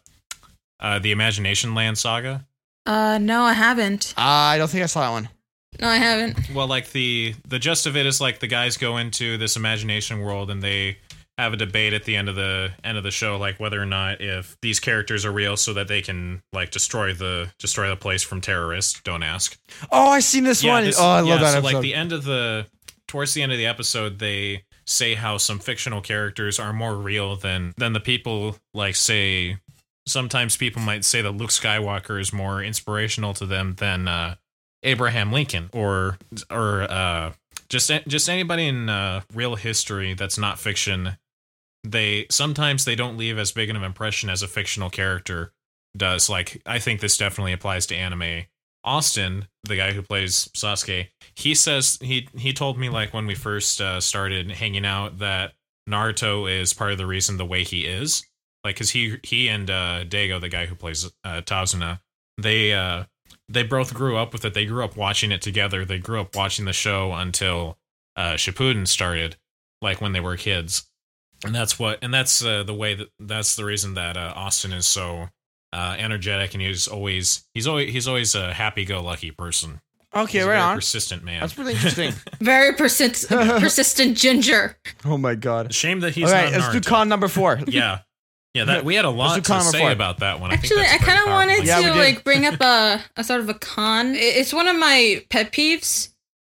uh 0.81 0.99
the 0.99 1.13
Imagination 1.13 1.75
Land 1.75 1.99
saga? 1.99 2.47
Uh, 2.87 3.19
no, 3.19 3.43
I 3.43 3.55
haven't. 3.55 4.13
Uh, 4.17 4.21
I 4.21 4.59
don't 4.59 4.69
think 4.69 4.83
I 4.83 4.87
saw 4.87 5.01
that 5.01 5.11
one. 5.11 5.29
No, 5.81 5.89
I 5.89 5.97
haven't. 5.97 6.51
Well, 6.55 6.67
like 6.67 6.93
the 6.93 7.35
the 7.49 7.59
gist 7.59 7.87
of 7.87 7.97
it 7.97 8.07
is 8.07 8.21
like 8.21 8.41
the 8.41 8.47
guys 8.47 8.77
go 8.77 8.97
into 8.99 9.39
this 9.39 9.57
imagination 9.57 10.21
world 10.21 10.51
and 10.51 10.63
they 10.63 10.99
have 11.39 11.53
a 11.53 11.57
debate 11.57 11.93
at 11.93 12.05
the 12.05 12.17
end 12.17 12.29
of 12.29 12.37
the 12.37 12.71
end 12.85 12.97
of 12.97 13.03
the 13.05 13.11
show 13.11 13.37
like 13.37 13.59
whether 13.59 13.81
or 13.83 13.87
not 13.87 14.21
if 14.21 14.57
these 14.63 14.79
characters 14.79 15.25
are 15.25 15.33
real 15.33 15.57
so 15.57 15.73
that 15.73 15.89
they 15.89 16.01
can 16.01 16.41
like 16.53 16.71
destroy 16.71 17.13
the 17.13 17.51
destroy 17.59 17.89
the 17.89 17.97
place 17.97 18.23
from 18.23 18.41
terrorists 18.41 19.01
don't 19.03 19.23
ask 19.25 19.59
Oh, 19.91 20.09
I 20.09 20.21
seen 20.21 20.45
this 20.45 20.63
one. 20.63 20.85
this- 20.85 20.99
oh, 20.99 21.05
I 21.05 21.23
yeah, 21.23 21.31
love 21.33 21.41
that 21.41 21.53
so 21.53 21.59
episode. 21.59 21.75
like 21.75 21.83
the 21.83 21.95
end 21.95 22.13
of 22.13 22.25
the 22.25 22.67
towards 23.09 23.35
the 23.35 23.43
end 23.43 23.51
of 23.53 23.59
the 23.59 23.67
episode 23.67 24.19
they 24.21 24.63
say 24.87 25.15
how 25.15 25.37
some 25.39 25.59
fictional 25.59 26.01
characters 26.01 26.59
are 26.61 26.73
more 26.73 26.95
real 26.95 27.37
than 27.37 27.75
than 27.79 27.95
the 27.95 28.01
people 28.01 28.57
like 28.73 28.95
say 28.95 29.57
sometimes 30.07 30.57
people 30.57 30.83
might 30.83 31.05
say 31.05 31.23
that 31.23 31.33
Luke 31.33 31.51
Skywalker 31.51 32.21
is 32.21 32.33
more 32.33 32.63
inspirational 32.63 33.35
to 33.35 33.47
them 33.47 33.75
than 33.79 34.07
uh 34.07 34.35
Abraham 34.83 35.33
Lincoln 35.33 35.71
or 35.73 36.19
or 36.51 36.83
uh 36.83 37.33
just 37.69 37.91
just 38.07 38.29
anybody 38.29 38.69
in 38.69 38.89
uh, 38.91 39.23
real 39.33 39.57
history 39.57 40.13
that's 40.15 40.37
not 40.39 40.59
fiction 40.59 41.17
they 41.85 42.27
sometimes 42.31 42.85
they 42.85 42.97
don't 42.97 43.17
leave 43.17 43.39
as 43.39 43.53
big 43.53 43.69
an 43.69 43.77
impression 43.77 44.31
as 44.31 44.43
a 44.43 44.49
fictional 44.49 44.91
character 44.91 45.53
does. 45.97 46.29
Like 46.29 46.61
i 46.67 46.79
think 46.79 47.01
this 47.01 47.17
definitely 47.17 47.53
applies 47.53 47.87
to 47.87 47.95
anime. 47.95 48.45
Austin 48.83 49.49
the 49.63 49.77
guy 49.77 49.93
who 49.93 50.03
plays 50.03 50.51
sasuke 50.55 51.09
he 51.37 51.55
says 51.55 51.99
he 52.03 52.29
he 52.37 52.53
told 52.53 52.79
me 52.79 52.89
like 52.91 53.15
when 53.15 53.27
we 53.27 53.35
first 53.35 53.81
uh, 53.81 53.99
started 53.99 54.51
hanging 54.51 54.85
out 54.85 55.19
that 55.19 55.53
naruto 55.89 56.51
is 56.51 56.75
part 56.75 56.93
of 56.93 56.99
the 56.99 57.07
reason 57.07 57.37
the 57.37 57.47
way 57.47 57.63
he 57.63 57.87
is. 57.87 58.25
Like 58.63 58.77
because 58.77 58.91
he 58.91 59.19
he 59.23 59.49
and 59.49 59.71
uh 59.71 60.05
dago 60.05 60.41
the 60.41 60.49
guy 60.49 60.67
who 60.67 60.75
plays 60.75 61.05
uh 61.25 61.43
tazuna 61.43 62.01
they 62.39 62.73
uh 62.73 63.05
they 63.49 63.63
both 63.63 63.93
grew 63.93 64.17
up 64.17 64.33
with 64.33 64.45
it. 64.47 64.55
They 64.55 64.65
grew 64.65 64.85
up 64.85 64.97
watching 64.97 65.31
it 65.31 65.43
together. 65.43 65.85
They 65.85 65.99
grew 65.99 66.21
up 66.21 66.35
watching 66.35 66.65
the 66.65 66.73
show 66.73 67.13
until 67.13 67.79
uh 68.17 68.35
shippuden 68.35 68.89
started 68.89 69.37
like 69.83 70.01
when 70.01 70.13
they 70.13 70.21
were 70.21 70.37
kids 70.37 70.89
and 71.45 71.55
that's 71.55 71.79
what 71.79 71.99
and 72.03 72.13
that's 72.13 72.45
uh, 72.45 72.63
the 72.63 72.75
way 72.75 72.95
that 72.95 73.09
that's 73.21 73.57
the 73.57 73.65
reason 73.65 73.95
that 73.95 74.17
uh, 74.17 74.33
austin 74.37 74.73
is 74.73 74.87
so 74.87 75.29
uh, 75.73 75.97
energetic 75.99 76.55
and 76.55 76.63
he's 76.63 76.87
always 76.87 77.45
he's 77.55 77.67
always 77.67 77.93
he's 77.93 78.07
always 78.09 78.35
a 78.35 78.53
happy-go-lucky 78.55 79.31
person 79.33 79.81
okay, 80.15 80.39
he's 80.39 80.45
a 80.45 80.49
right 80.49 80.55
very 80.55 80.61
on. 80.61 80.77
persistent 80.77 81.25
man 81.25 81.41
That's 81.41 81.59
really 81.59 81.73
interesting. 81.73 82.13
Very 82.41 82.73
persistent, 82.75 83.29
persistent 83.61 84.17
ginger. 84.17 84.77
oh 85.05 85.19
my 85.19 85.35
god. 85.35 85.75
shame 85.75 86.01
that 86.01 86.15
he's 86.15 86.27
All 86.29 86.33
right, 86.33 86.53
not 86.53 86.61
let's 86.61 86.73
do 86.73 86.81
Naruto. 86.81 86.87
con 86.87 87.09
number 87.09 87.27
four. 87.29 87.59
yeah 87.67 87.99
yeah 88.55 88.65
that 88.67 88.85
we 88.85 88.95
had 88.95 89.05
a 89.05 89.11
lot 89.11 89.35
do 89.35 89.41
to 89.53 89.61
say 89.63 89.81
four. 89.81 89.91
about 89.91 90.19
that 90.21 90.39
one 90.41 90.53
Actually, 90.53 90.83
I, 90.83 90.85
I 90.85 90.87
think 90.87 91.01
that's 91.01 91.03
a 91.03 91.07
kind 91.07 91.27
of 91.27 91.33
wanted 91.33 91.67
Yeah, 91.67 91.81
to 91.93 91.95
like 91.99 92.23
bring 92.23 92.47
up 92.47 92.61
a, 92.61 93.01
a 93.17 93.25
sort 93.25 93.41
of 93.41 93.49
a 93.49 93.55
con. 93.55 94.15
It's 94.15 94.53
one 94.53 94.69
of 94.69 94.77
my 94.77 95.25
pet 95.31 95.51
peeves 95.53 96.11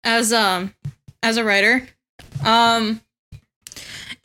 as 0.04 0.32
um 0.32 0.72
as 1.24 1.36
a 1.38 1.42
writer. 1.44 1.88
Um, 2.44 3.00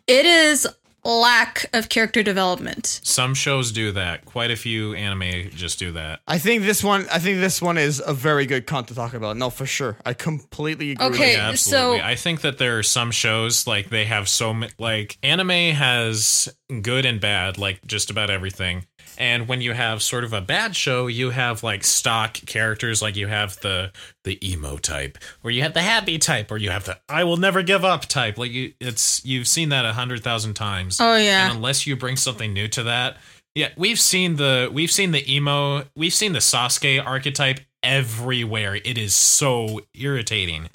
it 0.08 0.26
is 0.26 0.68
lack 1.06 1.66
of 1.74 1.90
character 1.90 2.24
development. 2.24 3.02
some 3.04 3.34
shows 3.34 3.74
do 3.74 3.92
that 3.92 4.24
quite 4.24 4.50
a 4.52 4.56
few 4.56 4.94
anime 4.94 5.50
just 5.50 5.78
do 5.78 5.92
that 5.92 6.22
I 6.30 6.38
think 6.40 6.64
this 6.64 6.82
one. 6.82 7.06
I 7.12 7.20
think 7.20 7.42
this 7.42 7.62
one 7.62 7.78
is 7.78 8.02
a 8.06 8.14
very 8.14 8.46
good 8.46 8.66
con 8.66 8.86
to 8.86 8.96
talk 8.96 9.14
about. 9.14 9.36
No, 9.36 9.50
for 9.50 9.66
sure. 9.66 9.98
I 10.06 10.14
completely 10.14 10.92
agree. 10.92 11.06
with 11.10 11.16
Okay, 11.16 11.32
you. 11.32 11.38
Yeah, 11.38 11.50
absolutely. 11.50 12.00
so- 12.00 12.06
I 12.06 12.16
think 12.16 12.40
that 12.42 12.58
there 12.58 12.80
are 12.80 12.84
some 12.84 13.12
shows 13.12 13.68
like 13.68 13.90
they 13.90 14.06
have 14.06 14.30
so 14.30 14.54
many 14.54 14.72
like 14.80 15.18
anime 15.22 15.76
has 15.76 16.48
good 16.82 17.06
and 17.06 17.20
bad, 17.20 17.58
like 17.58 17.86
just 17.86 18.10
about 18.10 18.30
everything. 18.30 18.86
And 19.18 19.48
when 19.48 19.62
you 19.62 19.74
have 19.74 20.02
sort 20.02 20.24
of 20.24 20.34
a 20.34 20.42
bad 20.42 20.76
show, 20.76 21.08
you 21.08 21.32
have 21.32 21.64
like 21.64 21.84
stock 21.84 22.34
characters, 22.46 23.02
like 23.02 23.16
you 23.16 23.28
have 23.28 23.60
the 23.62 23.92
the 24.24 24.40
emo 24.48 24.78
type, 24.78 25.18
or 25.44 25.52
you 25.52 25.62
have 25.64 25.74
the 25.74 25.82
happy 25.82 26.18
type, 26.18 26.52
or 26.52 26.58
you 26.58 26.70
have 26.70 26.86
the 26.86 26.98
I 27.10 27.24
will 27.24 27.38
never 27.38 27.64
give 27.64 27.84
up 27.84 28.06
type. 28.06 28.38
Like 28.38 28.52
you, 28.52 28.74
it's 28.80 29.24
you've 29.26 29.48
seen 29.48 29.70
that 29.70 29.86
a 29.86 29.94
hundred 29.94 30.24
thousand 30.24 30.54
times. 30.54 31.00
Oh 31.00 31.16
yeah. 31.16 31.48
And 31.48 31.58
unless 31.58 31.86
you 31.86 31.96
bring 31.96 32.16
something 32.18 32.54
new 32.54 32.68
to 32.70 32.84
that, 32.84 33.18
yeah, 33.56 33.70
we've 33.78 34.00
seen 34.00 34.36
the 34.38 34.70
we've 34.72 34.92
seen 34.92 35.12
the 35.12 35.34
emo, 35.34 35.84
we've 35.96 36.14
seen 36.14 36.34
the 36.34 36.40
Sasuke 36.40 37.04
archetype 37.06 37.60
everywhere. 37.84 38.76
It 38.76 38.98
is 38.98 39.14
so 39.16 39.82
irritating. 39.94 40.70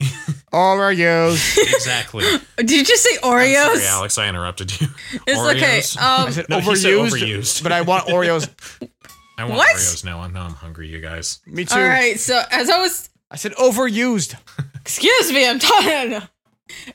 Oreos. 0.52 1.56
Exactly. 1.74 2.24
Did 2.56 2.70
you 2.70 2.84
just 2.84 3.02
say 3.02 3.16
I'm 3.22 3.30
Oreos? 3.30 3.74
sorry, 3.76 3.86
Alex, 3.86 4.18
I 4.18 4.28
interrupted 4.28 4.80
you. 4.80 4.86
It's 5.26 5.38
okay. 5.56 5.78
Oreos? 5.80 5.98
I 5.98 6.24
Um, 6.24 6.32
said 6.32 6.46
No, 6.48 6.58
overused, 6.60 6.76
said 6.82 6.92
overused. 6.92 7.62
but 7.62 7.72
I 7.72 7.80
want 7.82 8.06
Oreos. 8.08 8.48
I 9.38 9.44
want 9.44 9.56
What? 9.58 9.76
Oreos 9.76 10.04
now. 10.04 10.26
Now 10.28 10.42
I'm 10.44 10.52
hungry, 10.54 10.88
you 10.88 11.00
guys. 11.00 11.40
Me 11.46 11.64
too. 11.64 11.74
all 11.78 11.82
right. 11.86 12.18
So 12.18 12.40
as 12.50 12.70
I 12.70 12.80
was 12.80 13.08
I 13.30 13.36
said 13.36 13.52
overused. 13.54 14.34
Excuse 14.80 15.32
me, 15.32 15.48
I'm 15.48 15.58
talking. 15.58 16.14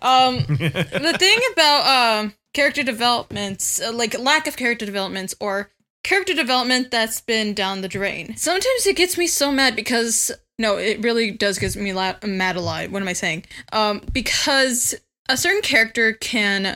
Um, 0.01 0.37
the 0.47 1.15
thing 1.19 1.39
about 1.53 2.19
um 2.21 2.33
character 2.59 2.83
developments, 2.83 3.79
uh, 3.79 3.89
like 3.93 4.19
lack 4.19 4.45
of 4.45 4.57
character 4.57 4.85
developments 4.85 5.33
or 5.39 5.71
character 6.03 6.33
development 6.33 6.91
that's 6.91 7.21
been 7.21 7.53
down 7.53 7.79
the 7.79 7.87
drain. 7.87 8.35
Sometimes 8.35 8.85
it 8.85 8.97
gets 8.97 9.17
me 9.17 9.27
so 9.27 9.49
mad 9.49 9.77
because 9.77 10.29
no, 10.57 10.75
it 10.75 11.01
really 11.01 11.31
does 11.31 11.57
get 11.57 11.77
me 11.77 11.93
la- 11.93 12.15
mad 12.21 12.57
a 12.57 12.59
lot. 12.59 12.91
What 12.91 13.01
am 13.01 13.07
I 13.07 13.13
saying? 13.13 13.45
Um, 13.71 14.01
because 14.11 14.93
a 15.29 15.37
certain 15.37 15.61
character 15.61 16.11
can 16.11 16.75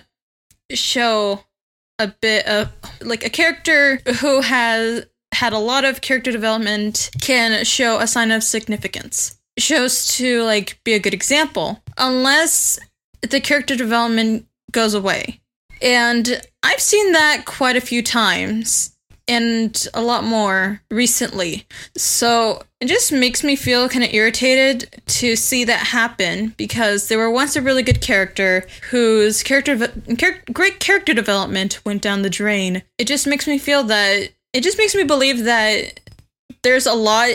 show 0.72 1.44
a 2.00 2.08
bit 2.22 2.48
of 2.48 2.72
like 3.02 3.26
a 3.26 3.30
character 3.30 3.98
who 4.22 4.40
has 4.40 5.06
had 5.34 5.52
a 5.52 5.58
lot 5.58 5.84
of 5.84 6.00
character 6.00 6.32
development 6.32 7.10
can 7.20 7.66
show 7.66 8.00
a 8.00 8.08
sign 8.08 8.32
of 8.32 8.42
significance 8.42 9.38
shows 9.58 10.16
to 10.16 10.44
like 10.44 10.80
be 10.86 10.94
a 10.94 11.00
good 11.00 11.14
example 11.14 11.84
unless 11.98 12.80
the 13.22 13.42
character 13.42 13.76
development 13.76 14.48
goes 14.72 14.94
away 14.94 15.42
and 15.84 16.42
i've 16.64 16.80
seen 16.80 17.12
that 17.12 17.46
quite 17.46 17.76
a 17.76 17.82
few 17.82 18.02
times 18.02 18.90
and 19.28 19.88
a 19.94 20.02
lot 20.02 20.24
more 20.24 20.82
recently 20.90 21.66
so 21.96 22.62
it 22.82 22.88
just 22.88 23.12
makes 23.12 23.44
me 23.44 23.56
feel 23.56 23.88
kind 23.88 24.04
of 24.04 24.14
irritated 24.14 25.02
to 25.06 25.36
see 25.36 25.64
that 25.64 25.88
happen 25.88 26.54
because 26.58 27.08
there 27.08 27.18
were 27.18 27.30
once 27.30 27.56
a 27.56 27.62
really 27.62 27.84
good 27.84 28.02
character 28.02 28.66
whose 28.90 29.44
character 29.44 29.88
char- 30.18 30.44
great 30.52 30.80
character 30.80 31.14
development 31.14 31.80
went 31.86 32.02
down 32.02 32.22
the 32.22 32.30
drain 32.30 32.82
it 32.98 33.08
just 33.08 33.28
makes 33.28 33.48
me 33.48 33.58
feel 33.58 33.84
that 33.84 34.30
it 34.54 34.62
just 34.62 34.78
makes 34.78 34.96
me 34.96 35.04
believe 35.04 35.46
that 35.46 36.00
there's 36.64 36.86
a 36.86 36.94
lot 36.94 37.30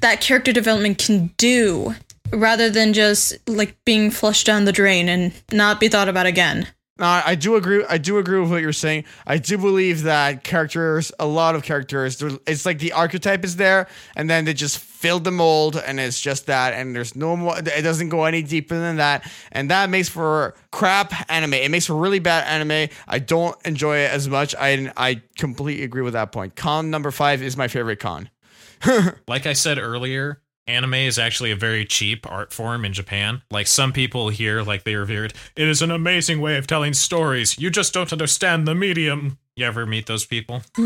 that 0.00 0.20
character 0.20 0.52
development 0.52 0.98
can 0.98 1.28
do 1.36 1.94
rather 2.32 2.70
than 2.70 2.92
just 2.92 3.36
like 3.48 3.76
being 3.84 4.10
flushed 4.10 4.46
down 4.46 4.64
the 4.64 4.72
drain 4.72 5.08
and 5.08 5.32
not 5.52 5.80
be 5.80 5.88
thought 5.88 6.08
about 6.08 6.26
again. 6.26 6.66
No, 6.98 7.04
I 7.04 7.34
do 7.34 7.56
agree. 7.56 7.84
I 7.86 7.98
do 7.98 8.16
agree 8.16 8.40
with 8.40 8.50
what 8.50 8.62
you're 8.62 8.72
saying. 8.72 9.04
I 9.26 9.36
do 9.36 9.58
believe 9.58 10.04
that 10.04 10.44
characters, 10.44 11.12
a 11.20 11.26
lot 11.26 11.54
of 11.54 11.62
characters, 11.62 12.22
it's 12.46 12.64
like 12.64 12.78
the 12.78 12.92
archetype 12.92 13.44
is 13.44 13.56
there, 13.56 13.86
and 14.14 14.30
then 14.30 14.46
they 14.46 14.54
just 14.54 14.78
filled 14.78 15.24
the 15.24 15.30
mold, 15.30 15.76
and 15.76 16.00
it's 16.00 16.18
just 16.18 16.46
that, 16.46 16.72
and 16.72 16.96
there's 16.96 17.14
no 17.14 17.36
more. 17.36 17.58
It 17.58 17.82
doesn't 17.82 18.08
go 18.08 18.24
any 18.24 18.42
deeper 18.42 18.78
than 18.78 18.96
that, 18.96 19.30
and 19.52 19.70
that 19.70 19.90
makes 19.90 20.08
for 20.08 20.54
crap 20.70 21.12
anime. 21.30 21.52
It 21.52 21.70
makes 21.70 21.84
for 21.84 21.94
really 21.94 22.18
bad 22.18 22.46
anime. 22.46 22.88
I 23.06 23.18
don't 23.18 23.54
enjoy 23.66 23.98
it 23.98 24.10
as 24.10 24.26
much. 24.26 24.54
I 24.58 24.90
I 24.96 25.20
completely 25.36 25.84
agree 25.84 26.02
with 26.02 26.14
that 26.14 26.32
point. 26.32 26.56
Con 26.56 26.90
number 26.90 27.10
five 27.10 27.42
is 27.42 27.58
my 27.58 27.68
favorite 27.68 28.00
con. 28.00 28.30
Like 29.28 29.46
I 29.46 29.52
said 29.52 29.78
earlier, 29.78 30.40
anime 30.66 30.94
is 30.94 31.18
actually 31.18 31.50
a 31.52 31.56
very 31.56 31.84
cheap 31.84 32.30
art 32.30 32.52
form 32.52 32.84
in 32.84 32.92
Japan. 32.92 33.42
Like 33.50 33.66
some 33.66 33.92
people 33.92 34.28
here, 34.30 34.62
like 34.62 34.84
they 34.84 34.96
revered, 34.96 35.32
it 35.56 35.68
is 35.68 35.82
an 35.82 35.90
amazing 35.90 36.40
way 36.40 36.56
of 36.56 36.66
telling 36.66 36.92
stories. 36.92 37.58
You 37.58 37.70
just 37.70 37.92
don't 37.94 38.12
understand 38.12 38.66
the 38.66 38.74
medium. 38.74 39.38
You 39.54 39.64
ever 39.64 39.86
meet 39.86 40.04
those 40.04 40.26
people? 40.26 40.60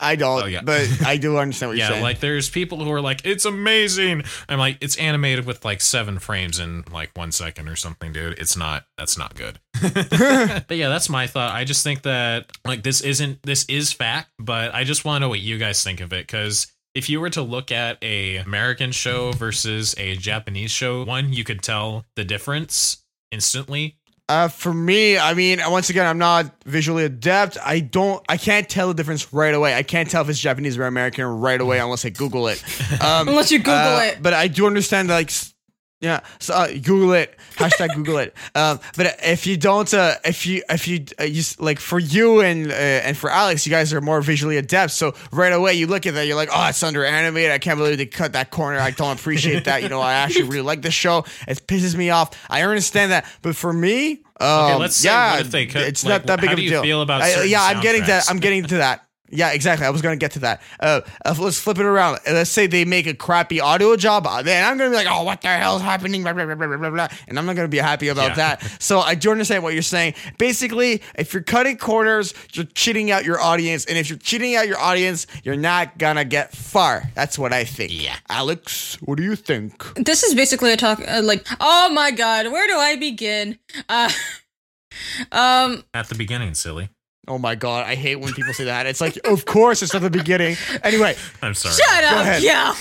I 0.00 0.16
don't, 0.16 0.42
Oh, 0.42 0.46
yeah. 0.46 0.62
but 0.62 0.88
I 1.04 1.18
do 1.18 1.36
understand 1.36 1.68
what 1.70 1.76
you're 1.76 1.84
Yeah, 1.86 1.90
saying. 1.90 2.02
like 2.02 2.20
there's 2.20 2.48
people 2.48 2.82
who 2.82 2.90
are 2.90 3.02
like, 3.02 3.20
it's 3.26 3.44
amazing. 3.44 4.22
I'm 4.48 4.58
like, 4.58 4.78
it's 4.80 4.96
animated 4.96 5.44
with 5.44 5.62
like 5.62 5.82
seven 5.82 6.18
frames 6.18 6.58
in 6.58 6.84
like 6.90 7.10
one 7.18 7.32
second 7.32 7.68
or 7.68 7.76
something, 7.76 8.12
dude. 8.14 8.38
It's 8.38 8.56
not. 8.56 8.84
That's 8.96 9.18
not 9.18 9.34
good. 9.34 9.58
but 9.82 10.70
yeah, 10.76 10.88
that's 10.88 11.10
my 11.10 11.26
thought. 11.26 11.54
I 11.54 11.64
just 11.64 11.84
think 11.84 12.00
that 12.02 12.46
like 12.64 12.82
this 12.82 13.02
isn't. 13.02 13.42
This 13.42 13.66
is 13.66 13.92
fact, 13.92 14.30
but 14.38 14.74
I 14.74 14.84
just 14.84 15.04
want 15.04 15.16
to 15.16 15.20
know 15.20 15.28
what 15.28 15.40
you 15.40 15.58
guys 15.58 15.82
think 15.84 16.00
of 16.00 16.12
it 16.14 16.26
because. 16.26 16.72
If 16.98 17.08
you 17.08 17.20
were 17.20 17.30
to 17.30 17.42
look 17.42 17.70
at 17.70 17.96
a 18.02 18.38
American 18.38 18.90
show 18.90 19.30
versus 19.30 19.94
a 19.98 20.16
Japanese 20.16 20.72
show, 20.72 21.04
one 21.04 21.32
you 21.32 21.44
could 21.44 21.62
tell 21.62 22.04
the 22.16 22.24
difference 22.24 23.04
instantly. 23.30 23.94
Uh, 24.28 24.48
for 24.48 24.74
me, 24.74 25.16
I 25.16 25.32
mean, 25.34 25.60
once 25.68 25.90
again, 25.90 26.06
I'm 26.06 26.18
not 26.18 26.52
visually 26.66 27.04
adept. 27.04 27.56
I 27.64 27.78
don't, 27.78 28.20
I 28.28 28.36
can't 28.36 28.68
tell 28.68 28.88
the 28.88 28.94
difference 28.94 29.32
right 29.32 29.54
away. 29.54 29.76
I 29.76 29.84
can't 29.84 30.10
tell 30.10 30.22
if 30.22 30.28
it's 30.28 30.40
Japanese 30.40 30.76
or 30.76 30.86
American 30.86 31.24
right 31.24 31.60
away 31.60 31.78
unless 31.84 32.04
I 32.04 32.10
Google 32.10 32.48
it. 32.48 32.62
Um, 33.00 33.28
Unless 33.28 33.52
you 33.52 33.58
Google 33.58 33.74
uh, 33.74 34.02
it. 34.06 34.20
But 34.20 34.34
I 34.34 34.48
do 34.48 34.66
understand, 34.66 35.08
like, 35.08 35.28
s- 35.28 35.54
yeah, 36.00 36.20
so, 36.38 36.54
uh, 36.54 36.68
Google 36.68 37.12
it. 37.14 37.36
Hashtag 37.56 37.94
Google 37.94 38.18
it. 38.18 38.34
Um, 38.54 38.80
but 38.96 39.16
if 39.22 39.46
you 39.46 39.56
don't, 39.56 39.92
uh, 39.94 40.14
if 40.24 40.44
you, 40.46 40.62
if 40.68 40.88
you, 40.88 41.04
uh, 41.20 41.24
you 41.24 41.42
like 41.60 41.78
for 41.78 41.98
you 41.98 42.40
and 42.40 42.70
uh, 42.70 42.74
and 42.74 43.16
for 43.16 43.30
Alex, 43.30 43.66
you 43.66 43.70
guys 43.70 43.92
are 43.92 44.00
more 44.00 44.20
visually 44.20 44.56
adept. 44.56 44.92
So 44.92 45.14
right 45.30 45.52
away, 45.52 45.74
you 45.74 45.86
look 45.86 46.06
at 46.06 46.14
that, 46.14 46.26
you're 46.26 46.34
like, 46.34 46.48
oh, 46.52 46.66
it's 46.68 46.82
under 46.82 47.04
animated. 47.04 47.52
I 47.52 47.58
can't 47.58 47.78
believe 47.78 47.98
they 47.98 48.06
cut 48.06 48.32
that 48.32 48.50
corner. 48.50 48.78
I 48.80 48.90
don't 48.90 49.18
appreciate 49.18 49.64
that. 49.66 49.82
You 49.82 49.88
know, 49.88 50.00
I 50.00 50.14
actually 50.14 50.44
really 50.44 50.62
like 50.62 50.82
the 50.82 50.90
show. 50.90 51.24
It 51.46 51.66
pisses 51.68 51.94
me 51.94 52.10
off. 52.10 52.30
I 52.50 52.62
understand 52.62 53.12
that, 53.12 53.26
but 53.42 53.54
for 53.54 53.72
me, 53.72 54.22
um, 54.40 54.80
let's 54.80 54.96
say 54.96 55.08
yeah, 55.08 55.38
if 55.40 55.50
they 55.50 55.66
cut- 55.66 55.82
it's 55.82 56.04
like, 56.04 56.26
not 56.26 56.26
that 56.26 56.40
big 56.40 56.52
of 56.52 56.58
a 56.58 56.62
deal. 56.62 56.82
feel 56.82 57.02
about 57.02 57.22
I- 57.22 57.44
yeah, 57.44 57.62
I'm 57.62 57.80
getting 57.80 58.04
to? 58.04 58.22
I'm 58.28 58.38
getting 58.38 58.64
to 58.64 58.76
that. 58.78 59.07
Yeah, 59.30 59.50
exactly. 59.52 59.86
I 59.86 59.90
was 59.90 60.00
gonna 60.02 60.16
get 60.16 60.32
to 60.32 60.38
that. 60.40 60.62
Uh, 60.80 61.02
uh, 61.24 61.34
let's 61.38 61.58
flip 61.60 61.78
it 61.78 61.84
around. 61.84 62.16
Uh, 62.26 62.32
Let's 62.32 62.50
say 62.50 62.66
they 62.66 62.84
make 62.84 63.06
a 63.06 63.14
crappy 63.14 63.60
audio 63.60 63.94
job, 63.96 64.26
uh, 64.26 64.42
then 64.42 64.64
I'm 64.64 64.78
gonna 64.78 64.90
be 64.90 64.96
like, 64.96 65.06
"Oh, 65.10 65.22
what 65.24 65.40
the 65.42 65.48
hell 65.48 65.76
is 65.76 65.82
happening?" 65.82 66.22
Blah, 66.22 66.32
blah, 66.32 66.46
blah, 66.46 66.54
blah, 66.54 66.76
blah, 66.76 66.90
blah, 66.90 67.08
and 67.26 67.38
I'm 67.38 67.44
not 67.46 67.56
gonna 67.56 67.68
be 67.68 67.78
happy 67.78 68.08
about 68.08 68.30
Yeah. 68.30 68.56
that. 68.56 68.62
So 68.80 69.00
I 69.00 69.14
do 69.14 69.30
understand 69.30 69.62
what 69.62 69.74
you're 69.74 69.82
saying. 69.82 70.14
Basically, 70.38 71.02
if 71.16 71.32
you're 71.34 71.42
cutting 71.42 71.76
corners, 71.76 72.32
you're 72.54 72.64
cheating 72.74 73.10
out 73.10 73.24
your 73.24 73.40
audience, 73.40 73.84
and 73.84 73.98
if 73.98 74.08
you're 74.08 74.18
cheating 74.18 74.54
out 74.56 74.66
your 74.68 74.78
audience, 74.78 75.26
you're 75.42 75.56
not 75.56 75.98
gonna 75.98 76.24
get 76.24 76.54
far. 76.54 77.02
That's 77.14 77.38
what 77.38 77.52
I 77.52 77.64
think. 77.64 77.92
Yeah. 77.92 78.16
Alex, 78.30 78.96
what 79.02 79.16
do 79.18 79.24
you 79.24 79.36
think? 79.36 79.84
This 79.96 80.22
is 80.22 80.34
basically 80.34 80.72
a 80.72 80.76
talk 80.76 81.00
uh, 81.06 81.20
like, 81.22 81.46
oh 81.60 81.90
my 81.90 82.10
god, 82.12 82.50
where 82.52 82.66
do 82.66 82.76
I 82.78 82.96
begin? 82.96 83.58
Uh, 83.88 84.10
um, 85.32 85.84
At 85.92 86.08
the 86.08 86.14
beginning, 86.14 86.54
silly. 86.54 86.88
Oh 87.28 87.38
my 87.38 87.54
god, 87.54 87.86
I 87.86 87.94
hate 87.94 88.16
when 88.16 88.32
people 88.32 88.54
say 88.54 88.64
that. 88.64 88.86
It's 88.86 89.02
like, 89.02 89.18
of 89.26 89.44
course, 89.44 89.82
it's 89.82 89.94
at 89.94 90.00
the 90.00 90.08
beginning. 90.10 90.56
Anyway, 90.82 91.14
I'm 91.42 91.52
sorry. 91.52 91.74
Shut 91.74 92.04
up. 92.04 92.20
ahead. 92.22 92.42
Yeah. 92.42 92.74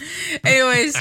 anyways, 0.44 0.96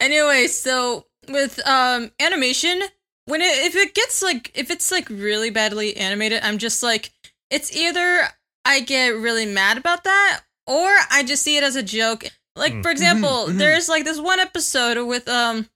anyways, 0.00 0.58
so 0.58 1.06
with 1.28 1.60
um 1.66 2.12
animation, 2.20 2.82
when 3.26 3.40
it 3.40 3.66
if 3.66 3.74
it 3.74 3.94
gets 3.94 4.22
like 4.22 4.52
if 4.54 4.70
it's 4.70 4.92
like 4.92 5.08
really 5.10 5.50
badly 5.50 5.96
animated, 5.96 6.40
I'm 6.44 6.58
just 6.58 6.82
like 6.82 7.10
it's 7.50 7.74
either 7.76 8.28
I 8.64 8.80
get 8.80 9.16
really 9.16 9.46
mad 9.46 9.76
about 9.76 10.04
that 10.04 10.42
or 10.68 10.88
I 11.10 11.24
just 11.26 11.42
see 11.42 11.56
it 11.56 11.64
as 11.64 11.76
a 11.76 11.82
joke. 11.82 12.24
Like 12.54 12.80
for 12.82 12.90
example, 12.90 13.46
mhm. 13.48 13.58
there's 13.58 13.88
like 13.88 14.04
this 14.04 14.20
one 14.20 14.38
episode 14.38 15.04
with 15.04 15.26
um 15.28 15.68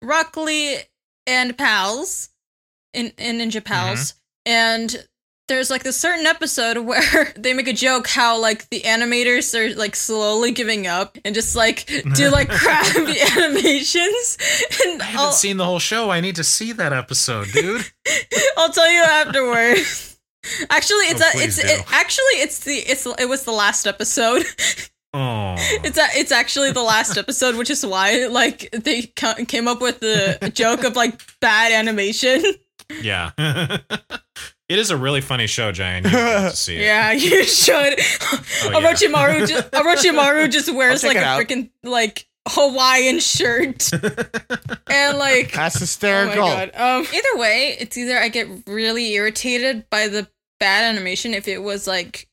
Rock 0.00 0.36
Lee 0.36 0.78
and 1.26 1.58
pals 1.58 2.28
in 2.94 3.12
in 3.18 3.38
Ninja 3.38 3.64
Pals 3.64 4.14
and 4.44 5.06
there's 5.48 5.70
like 5.70 5.82
this 5.84 5.96
certain 5.96 6.26
episode 6.26 6.78
where 6.86 7.32
they 7.36 7.52
make 7.52 7.68
a 7.68 7.72
joke 7.72 8.06
how 8.08 8.40
like 8.40 8.68
the 8.70 8.80
animators 8.82 9.54
are 9.54 9.74
like 9.76 9.94
slowly 9.96 10.50
giving 10.52 10.86
up 10.86 11.16
and 11.24 11.34
just 11.34 11.54
like 11.56 11.86
do 12.14 12.30
like 12.30 12.48
crappy 12.50 13.20
animations 13.36 14.38
and 14.84 15.00
I 15.02 15.04
haven't 15.06 15.26
I'll, 15.26 15.32
seen 15.32 15.56
the 15.56 15.64
whole 15.64 15.78
show. 15.78 16.10
I 16.10 16.20
need 16.20 16.36
to 16.36 16.44
see 16.44 16.72
that 16.72 16.92
episode, 16.92 17.48
dude. 17.52 17.84
I'll 18.56 18.72
tell 18.72 18.90
you 18.90 19.00
afterwards. 19.02 20.18
Actually, 20.70 21.06
it's 21.06 21.22
Oh, 21.22 21.38
a, 21.38 21.42
it's 21.42 21.58
it, 21.58 21.84
actually 21.92 22.24
it's 22.40 22.60
the 22.60 22.74
it's 22.74 23.06
it 23.06 23.28
was 23.28 23.42
the 23.44 23.52
last 23.52 23.86
episode. 23.86 24.44
Oh, 25.14 25.54
It's 25.58 25.96
a, 25.96 26.06
it's 26.12 26.30
actually 26.30 26.72
the 26.72 26.82
last 26.82 27.16
episode, 27.16 27.56
which 27.56 27.70
is 27.70 27.84
why 27.86 28.26
like 28.26 28.68
they 28.72 29.02
ca- 29.16 29.36
came 29.48 29.66
up 29.66 29.80
with 29.80 30.00
the 30.00 30.50
joke 30.54 30.84
of 30.84 30.94
like 30.94 31.20
bad 31.40 31.72
animation. 31.72 32.42
yeah. 33.00 33.30
It 34.68 34.78
is 34.78 34.90
a 34.90 34.96
really 34.96 35.20
funny 35.20 35.46
show, 35.46 35.72
Jane. 35.72 36.04
You 36.04 36.10
to 36.10 36.50
see 36.56 36.76
it. 36.76 36.82
Yeah, 36.82 37.12
you 37.12 37.44
should. 37.44 37.74
Oh, 37.76 37.84
yeah. 38.64 38.80
Orochimaru, 38.80 39.48
just, 39.48 39.70
Orochimaru 39.70 40.50
just 40.50 40.74
wears 40.74 41.04
like 41.04 41.16
a 41.16 41.20
freaking 41.20 41.70
like 41.82 42.26
Hawaiian 42.48 43.20
shirt, 43.20 43.90
and 44.90 45.18
like 45.18 45.52
that's 45.52 45.76
oh 45.76 45.78
my 45.78 45.80
hysterical. 45.80 46.46
god. 46.46 46.70
Um, 46.74 47.06
either 47.12 47.38
way, 47.40 47.76
it's 47.78 47.96
either 47.96 48.18
I 48.18 48.28
get 48.28 48.48
really 48.66 49.12
irritated 49.14 49.88
by 49.90 50.08
the 50.08 50.28
bad 50.58 50.94
animation 50.94 51.34
if 51.34 51.48
it 51.48 51.62
was 51.62 51.86
like 51.86 52.28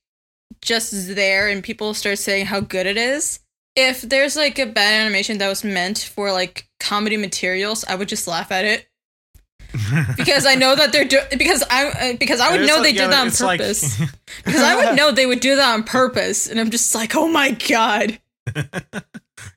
just 0.62 1.16
there 1.16 1.50
and 1.50 1.64
people 1.64 1.94
start 1.94 2.18
saying 2.20 2.46
how 2.46 2.60
good 2.60 2.86
it 2.86 2.98
is. 2.98 3.40
If 3.76 4.02
there's 4.02 4.36
like 4.36 4.60
a 4.60 4.66
bad 4.68 5.02
animation 5.02 5.40
that 5.40 5.50
was 5.50 5.64
meant 5.64 5.98
for 5.98 6.32
like 6.32 6.68
comedy 6.80 7.18
materials, 7.18 7.84
I 7.86 7.96
would 7.96 8.08
just 8.08 8.28
laugh 8.28 8.52
at 8.52 8.66
it. 8.66 8.88
Because 10.18 10.46
I 10.46 10.56
know 10.56 10.76
that 10.76 10.92
they're 10.92 11.06
do- 11.06 11.22
because 11.38 11.64
I 11.70 11.88
uh, 11.88 12.14
because 12.20 12.40
I 12.40 12.52
would 12.52 12.68
know 12.68 12.76
like- 12.76 12.84
they 12.84 12.92
did 12.94 13.10
that 13.12 13.22
on 13.22 13.28
it's 13.28 13.42
like- 13.42 13.60
purpose. 13.60 13.98
because 14.46 14.62
I 14.62 14.76
would 14.76 14.96
know 14.96 15.12
they 15.12 15.26
would 15.26 15.40
do 15.40 15.56
that 15.56 15.74
on 15.74 15.84
purpose, 15.84 16.48
and 16.48 16.60
I'm 16.60 16.70
just 16.72 16.94
like, 16.94 17.16
oh 17.16 17.28
my 17.28 17.52
god. 17.52 18.20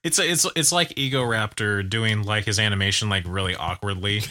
it's 0.04 0.18
it's 0.18 0.46
it's 0.56 0.72
like 0.72 0.90
Egoraptor 0.90 1.88
doing 1.88 2.22
like 2.22 2.44
his 2.44 2.58
animation 2.58 3.08
like 3.08 3.24
really 3.26 3.54
awkwardly. 3.56 4.22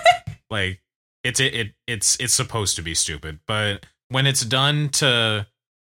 like 0.50 0.80
it's 1.24 1.40
it, 1.40 1.54
it 1.54 1.74
it's 1.86 2.16
it's 2.20 2.34
supposed 2.34 2.76
to 2.76 2.82
be 2.82 2.94
stupid, 2.94 3.40
but 3.46 3.86
when 4.08 4.26
it's 4.26 4.44
done 4.44 4.88
to 4.90 5.46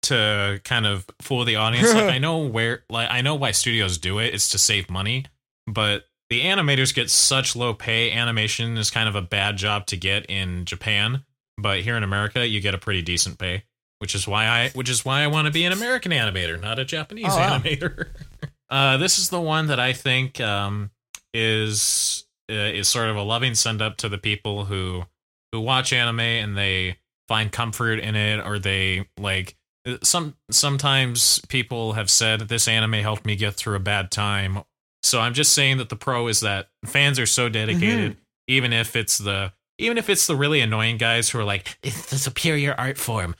to 0.03 0.61
kind 0.63 0.85
of 0.85 1.05
fool 1.21 1.45
the 1.45 1.55
audience, 1.55 1.93
like 1.93 2.05
I 2.05 2.17
know 2.17 2.39
where 2.39 2.83
like 2.89 3.09
I 3.11 3.21
know 3.21 3.35
why 3.35 3.51
studios 3.51 3.97
do 3.97 4.19
it, 4.19 4.33
it's 4.33 4.49
to 4.49 4.57
save 4.57 4.89
money, 4.89 5.25
but 5.67 6.05
the 6.29 6.41
animators 6.41 6.93
get 6.93 7.09
such 7.09 7.55
low 7.55 7.73
pay. 7.73 8.11
Animation 8.11 8.77
is 8.77 8.91
kind 8.91 9.09
of 9.09 9.15
a 9.15 9.21
bad 9.21 9.57
job 9.57 9.85
to 9.87 9.97
get 9.97 10.25
in 10.27 10.65
Japan, 10.65 11.23
but 11.57 11.81
here 11.81 11.97
in 11.97 12.03
America, 12.03 12.47
you 12.47 12.61
get 12.61 12.73
a 12.73 12.77
pretty 12.77 13.01
decent 13.01 13.37
pay, 13.39 13.63
which 13.99 14.13
is 14.15 14.27
why 14.27 14.45
I 14.47 14.69
which 14.69 14.89
is 14.89 15.03
why 15.03 15.21
I 15.23 15.27
want 15.27 15.47
to 15.47 15.51
be 15.51 15.63
an 15.65 15.71
American 15.71 16.11
animator, 16.11 16.59
not 16.61 16.79
a 16.79 16.85
Japanese 16.85 17.25
Oh, 17.29 17.37
wow. 17.37 17.57
animator. 17.57 18.07
uh, 18.69 18.97
this 18.97 19.17
is 19.19 19.29
the 19.29 19.41
one 19.41 19.67
that 19.67 19.79
I 19.79 19.93
think 19.93 20.39
um, 20.39 20.91
is 21.33 22.25
uh, 22.49 22.53
is 22.53 22.87
sort 22.87 23.09
of 23.09 23.15
a 23.15 23.21
loving 23.23 23.55
send 23.55 23.81
up 23.81 23.97
to 23.97 24.09
the 24.09 24.17
people 24.17 24.65
who 24.65 25.05
who 25.51 25.59
watch 25.61 25.91
anime 25.93 26.19
and 26.19 26.57
they 26.57 26.97
find 27.27 27.51
comfort 27.51 27.99
in 27.99 28.15
it, 28.15 28.45
or 28.45 28.59
they 28.59 29.07
like 29.17 29.55
some 30.03 30.35
sometimes 30.51 31.41
people 31.47 31.93
have 31.93 32.09
said 32.09 32.41
this 32.41 32.67
anime 32.67 32.93
helped 32.93 33.25
me 33.25 33.35
get 33.35 33.55
through 33.55 33.75
a 33.75 33.79
bad 33.79 34.11
time 34.11 34.59
so 35.03 35.19
i'm 35.19 35.33
just 35.33 35.53
saying 35.53 35.77
that 35.77 35.89
the 35.89 35.95
pro 35.95 36.27
is 36.27 36.39
that 36.41 36.67
fans 36.85 37.19
are 37.19 37.25
so 37.25 37.49
dedicated 37.49 38.17
even 38.47 38.73
if 38.73 38.95
it's 38.95 39.17
the 39.17 39.53
even 39.79 39.97
if 39.97 40.09
it's 40.09 40.27
the 40.27 40.35
really 40.35 40.59
annoying 40.59 40.97
guys 40.97 41.29
who 41.29 41.39
are 41.39 41.43
like 41.43 41.77
it's 41.81 42.09
the 42.09 42.17
superior 42.17 42.75
art 42.77 42.97
form. 42.97 43.35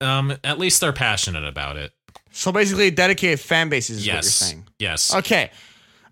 Um 0.00 0.36
at 0.44 0.58
least 0.58 0.80
they're 0.80 0.92
passionate 0.92 1.46
about 1.46 1.76
it. 1.76 1.92
So 2.32 2.52
basically, 2.52 2.88
a 2.88 2.90
dedicated 2.90 3.40
fan 3.40 3.70
base 3.70 3.88
is 3.88 3.98
what 3.98 4.06
you're 4.06 4.14
yes. 4.16 4.34
saying. 4.34 4.66
yes. 4.78 5.14
Okay. 5.14 5.50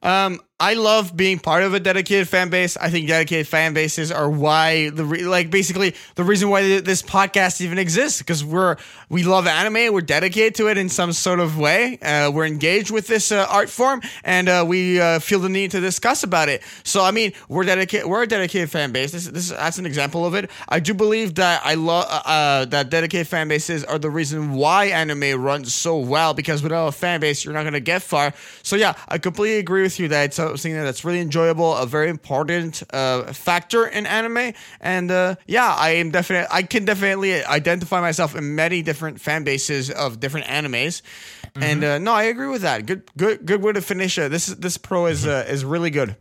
Um, 0.03 0.41
I 0.61 0.75
love 0.75 1.17
being 1.17 1.41
part 1.41 1.65
of 1.65 1.75
a 1.75 1.81
dedicated 1.81 2.29
fan 2.29 2.49
base. 2.49 2.77
I 2.77 2.89
think 2.89 3.09
dedicated 3.09 3.49
fan 3.49 3.75
bases 3.75 4.13
are 4.13 4.31
why 4.31 4.91
the 4.91 5.05
re- 5.05 5.25
like 5.25 5.51
basically 5.51 5.97
the 6.15 6.23
reason 6.23 6.49
why 6.49 6.61
th- 6.61 6.85
this 6.85 7.03
podcast 7.03 7.61
even 7.61 7.77
exists 7.77 8.21
because 8.21 8.45
we're 8.45 8.77
we 9.09 9.25
love 9.25 9.49
anime. 9.49 9.93
We're 9.93 10.01
dedicated 10.01 10.55
to 10.57 10.69
it 10.69 10.79
in 10.79 10.89
some 10.89 11.13
sort 11.13 11.41
of 11.41 11.59
way. 11.59 11.99
Uh, 12.01 12.31
we're 12.33 12.47
engaged 12.47 12.93
with 12.93 13.09
this 13.09 13.33
uh, 13.33 13.49
art 13.51 13.69
form, 13.69 14.01
and 14.23 14.49
uh, 14.49 14.65
we 14.67 15.01
uh, 15.01 15.19
feel 15.19 15.41
the 15.41 15.49
need 15.49 15.73
to 15.73 15.81
discuss 15.81 16.23
about 16.23 16.49
it. 16.49 16.63
So 16.85 17.03
I 17.03 17.11
mean, 17.11 17.33
we're 17.49 17.65
dedicated. 17.65 18.07
We're 18.07 18.23
a 18.23 18.27
dedicated 18.29 18.71
fan 18.71 18.93
base. 18.93 19.11
This, 19.11 19.27
this 19.27 19.49
that's 19.49 19.79
an 19.79 19.87
example 19.87 20.25
of 20.25 20.35
it. 20.35 20.53
I 20.69 20.79
do 20.79 20.95
believe 20.95 21.35
that 21.35 21.63
I 21.65 21.75
love 21.75 22.07
uh, 22.09 22.65
that 22.67 22.91
dedicated 22.91 23.27
fan 23.27 23.49
bases 23.49 23.83
are 23.83 23.99
the 23.99 24.09
reason 24.09 24.53
why 24.53 24.85
anime 24.85 25.43
runs 25.43 25.75
so 25.75 25.99
well 25.99 26.33
because 26.33 26.63
without 26.63 26.87
a 26.87 26.93
fan 26.93 27.19
base, 27.19 27.45
you're 27.45 27.55
not 27.55 27.65
gonna 27.65 27.81
get 27.81 28.03
far. 28.05 28.33
So 28.63 28.77
yeah, 28.77 28.95
I 29.09 29.19
completely 29.19 29.59
agree 29.59 29.83
with 29.83 29.99
you 29.99 30.07
that 30.09 30.39
something 30.51 30.75
that's 30.75 31.05
really 31.05 31.21
enjoyable, 31.21 31.75
a 31.75 31.87
very 31.87 32.09
important 32.09 32.83
uh, 32.93 33.33
factor 33.33 33.87
in 33.87 34.07
anime. 34.07 34.55
And 34.81 35.11
uh, 35.11 35.37
yeah, 35.47 35.75
I 35.75 35.91
am 35.91 36.11
definitely, 36.11 36.49
I 36.51 36.63
can 36.63 36.85
definitely 36.85 37.45
identify 37.45 38.01
myself 38.01 38.35
in 38.35 38.55
many 38.55 38.83
different 38.83 39.21
fan 39.21 39.45
bases 39.45 39.91
of 39.91 40.21
different 40.21 40.47
animes. 40.47 41.03
And 41.57 41.85
uh, 41.85 41.99
no, 41.99 42.13
I 42.13 42.25
agree 42.25 42.49
with 42.49 42.63
that. 42.63 42.87
Good, 42.87 43.09
good, 43.17 43.47
good 43.47 43.63
way 43.63 43.73
to 43.73 43.81
finish 43.81 44.19
it. 44.19 44.31
This 44.31 44.47
this 44.47 44.77
pro 44.77 45.07
is 45.07 45.27
uh, 45.27 45.47
is 45.49 45.65
really 45.65 45.91
good. 45.91 46.17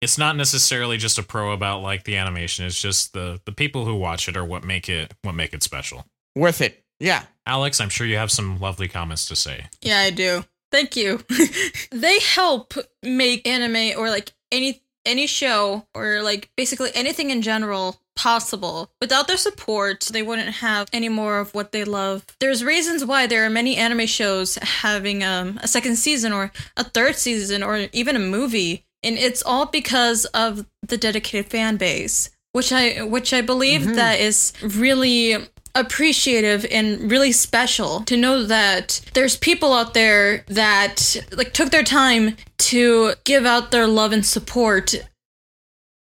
It's 0.00 0.16
not 0.16 0.36
necessarily 0.36 0.96
just 0.96 1.18
a 1.18 1.22
pro 1.22 1.52
about 1.52 1.82
like 1.82 2.04
the 2.04 2.16
animation. 2.16 2.64
It's 2.64 2.80
just 2.80 3.12
the 3.12 3.40
the 3.44 3.52
people 3.52 3.84
who 3.84 3.94
watch 3.96 4.28
it 4.28 4.36
are 4.36 4.44
what 4.44 4.64
make 4.64 4.88
it 4.88 5.12
what 5.22 5.34
make 5.34 5.52
it 5.52 5.62
special. 5.62 6.06
Worth 6.34 6.60
it. 6.60 6.82
Yeah. 7.00 7.24
Alex, 7.46 7.80
I'm 7.80 7.88
sure 7.88 8.06
you 8.06 8.16
have 8.16 8.30
some 8.30 8.58
lovely 8.58 8.88
comments 8.88 9.26
to 9.26 9.36
say. 9.36 9.66
Yeah, 9.82 10.00
I 10.00 10.10
do. 10.10 10.44
Thank 10.70 10.96
you. 10.96 11.20
they 11.90 12.18
help 12.20 12.74
make 13.02 13.46
anime 13.46 13.98
or 13.98 14.10
like 14.10 14.32
any 14.52 14.82
any 15.04 15.26
show 15.26 15.86
or 15.94 16.22
like 16.22 16.50
basically 16.56 16.90
anything 16.94 17.30
in 17.30 17.42
general 17.42 18.00
possible. 18.18 18.90
Without 19.00 19.28
their 19.28 19.36
support, 19.36 20.08
they 20.12 20.22
wouldn't 20.22 20.56
have 20.56 20.88
any 20.92 21.08
more 21.08 21.38
of 21.38 21.54
what 21.54 21.72
they 21.72 21.84
love. 21.84 22.26
There's 22.40 22.64
reasons 22.64 23.04
why 23.04 23.26
there 23.26 23.46
are 23.46 23.50
many 23.50 23.76
anime 23.76 24.06
shows 24.06 24.56
having 24.56 25.22
um, 25.22 25.58
a 25.62 25.68
second 25.68 25.96
season 25.96 26.32
or 26.32 26.52
a 26.76 26.84
third 26.84 27.16
season 27.16 27.62
or 27.62 27.86
even 27.92 28.16
a 28.16 28.20
movie, 28.20 28.84
and 29.02 29.16
it's 29.16 29.42
all 29.42 29.66
because 29.66 30.24
of 30.26 30.66
the 30.82 30.98
dedicated 30.98 31.50
fan 31.50 31.76
base, 31.76 32.30
which 32.52 32.72
I 32.72 33.02
which 33.02 33.32
I 33.32 33.40
believe 33.40 33.94
that 33.94 34.18
is 34.18 34.52
really 34.62 35.36
appreciative 35.74 36.66
and 36.70 37.10
really 37.10 37.32
special 37.32 38.00
to 38.00 38.16
know 38.16 38.44
that 38.44 39.00
there's 39.14 39.36
people 39.36 39.72
out 39.72 39.94
there 39.94 40.44
that 40.48 41.16
like 41.32 41.52
took 41.52 41.70
their 41.70 41.84
time 41.84 42.36
to 42.58 43.12
give 43.24 43.46
out 43.46 43.70
their 43.70 43.86
love 43.86 44.12
and 44.12 44.24
support 44.24 44.94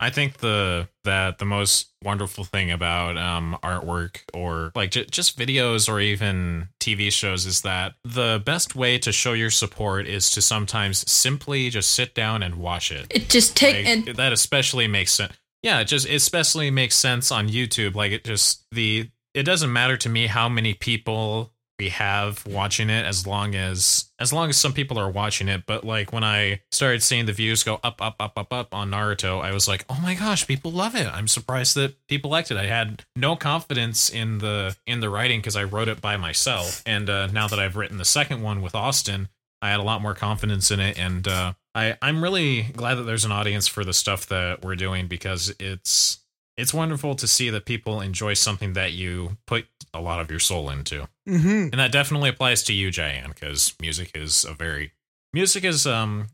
I 0.04 0.10
think 0.10 0.40
the 0.40 0.90
that 1.06 1.38
the 1.38 1.46
most 1.46 1.94
wonderful 2.04 2.44
thing 2.44 2.72
about 2.72 3.18
um, 3.18 3.58
artwork 3.64 4.18
or 4.34 4.74
like 4.76 4.92
j- 4.92 5.06
just 5.06 5.40
videos 5.40 5.88
or 5.88 6.02
even 6.02 6.68
TV 6.82 7.10
shows 7.10 7.46
is 7.46 7.62
that 7.62 7.94
the 8.04 8.44
best 8.46 8.76
way 8.76 8.98
to 9.00 9.14
show 9.14 9.32
your 9.32 9.50
support 9.50 10.06
is 10.06 10.30
to 10.32 10.42
sometimes 10.42 11.10
simply 11.10 11.70
just 11.70 11.92
sit 11.92 12.14
down 12.14 12.44
and 12.44 12.56
watch 12.56 12.92
it. 12.92 13.08
it 13.12 13.30
just 13.30 13.56
take 13.56 13.86
Like, 13.86 14.08
and 14.08 14.18
that 14.18 14.34
especially 14.34 14.88
makes 14.88 15.14
sense. 15.14 15.32
Yeah, 15.62 15.80
it 15.80 15.86
just 15.86 16.06
especially 16.06 16.70
makes 16.70 16.98
sense 16.98 17.32
on 17.32 17.48
YouTube. 17.48 17.96
Like 17.96 18.12
it 18.12 18.26
just 18.26 18.66
the 18.74 19.10
it 19.34 19.44
doesn't 19.44 19.72
matter 19.72 19.98
to 19.98 20.10
me 20.10 20.28
how 20.28 20.48
many 20.50 20.74
people 20.74 21.54
we 21.80 21.90
have 21.90 22.46
watching 22.46 22.90
it 22.90 23.06
as 23.06 23.26
long 23.26 23.56
as 23.56 24.12
as 24.20 24.32
long 24.32 24.50
as 24.50 24.58
some 24.58 24.74
people 24.74 25.00
are 25.00 25.10
watching 25.10 25.48
it. 25.48 25.66
But 25.66 25.84
like 25.84 26.14
when 26.14 26.24
I 26.24 26.62
started 26.72 27.02
seeing 27.04 27.26
the 27.26 27.34
views 27.34 27.64
go 27.64 27.80
up, 27.84 28.02
up, 28.02 28.16
up, 28.20 28.38
up, 28.38 28.54
up 28.54 28.74
on 28.74 28.92
Naruto, 28.92 29.42
I 29.42 29.52
was 29.52 29.68
like, 29.68 29.84
oh 29.90 30.00
my 30.02 30.14
gosh, 30.14 30.48
people 30.48 30.72
love 30.72 30.96
it. 30.96 31.08
I'm 31.08 31.28
surprised 31.28 31.76
that 31.76 31.96
people 32.08 32.32
liked 32.32 32.52
it. 32.52 32.58
I 32.58 32.68
had 32.68 33.04
no 33.16 33.36
confidence 33.36 34.10
in 34.10 34.38
the 34.38 34.76
in 34.86 35.00
the 35.00 35.10
writing 35.10 35.40
because 35.40 35.56
I 35.56 35.64
wrote 35.64 35.88
it 35.88 36.00
by 36.00 36.16
myself, 36.18 36.84
and 36.86 37.10
uh, 37.10 37.28
now 37.28 37.48
that 37.48 37.60
I've 37.60 37.76
written 37.76 37.98
the 37.98 38.06
second 38.06 38.42
one 38.42 38.62
with 38.62 38.76
Austin, 38.76 39.30
I 39.62 39.70
had 39.70 39.80
a 39.80 39.84
lot 39.84 40.02
more 40.02 40.14
confidence 40.14 40.72
in 40.72 40.80
it, 40.80 40.98
and 41.00 41.28
uh, 41.28 41.54
I 41.74 41.98
I'm 42.02 42.24
really 42.24 42.64
glad 42.64 42.96
that 42.96 43.04
there's 43.04 43.26
an 43.26 43.32
audience 43.32 43.68
for 43.68 43.84
the 43.84 43.94
stuff 43.94 44.28
that 44.28 44.64
we're 44.64 44.76
doing 44.76 45.08
because 45.08 45.54
it's 45.60 46.20
it's 46.58 46.74
wonderful 46.74 47.16
to 47.16 47.28
see 47.28 47.50
that 47.50 47.66
people 47.66 48.02
enjoy 48.02 48.34
something 48.34 48.74
that 48.74 48.92
you 48.94 49.38
put 49.48 49.66
a 49.94 50.02
lot 50.02 50.20
of 50.20 50.30
your 50.30 50.40
soul 50.40 50.70
into, 50.70 51.08
Mm-hmm. 51.28 51.70
and 51.72 51.80
that 51.80 51.92
definitely 51.92 52.30
applies 52.30 52.64
to 52.64 52.74
you, 52.74 52.90
Jayan, 52.90 53.30
because 53.30 53.74
music 53.82 54.12
is 54.16 54.46
a 54.46 54.54
very 54.54 54.92
music 55.34 55.64
is 55.64 55.88
um 55.88 56.28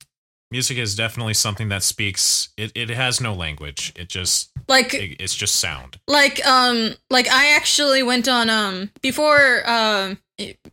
music 0.52 0.78
is 0.78 0.96
definitely 0.96 1.34
something 1.36 1.70
that 1.70 1.84
speaks. 1.84 2.50
It 2.58 2.72
it 2.76 2.90
has 2.90 3.22
no 3.22 3.34
language. 3.34 3.94
It 3.96 4.10
just 4.10 4.50
like 4.68 4.94
it, 4.94 5.18
it's 5.20 5.36
just 5.36 5.56
sound. 5.58 6.00
like 6.08 6.46
um 6.46 6.96
like 7.10 7.28
I 7.30 7.56
actually 7.56 8.02
went 8.04 8.28
on 8.28 8.50
um 8.50 8.92
before 9.02 9.62
um 9.70 10.18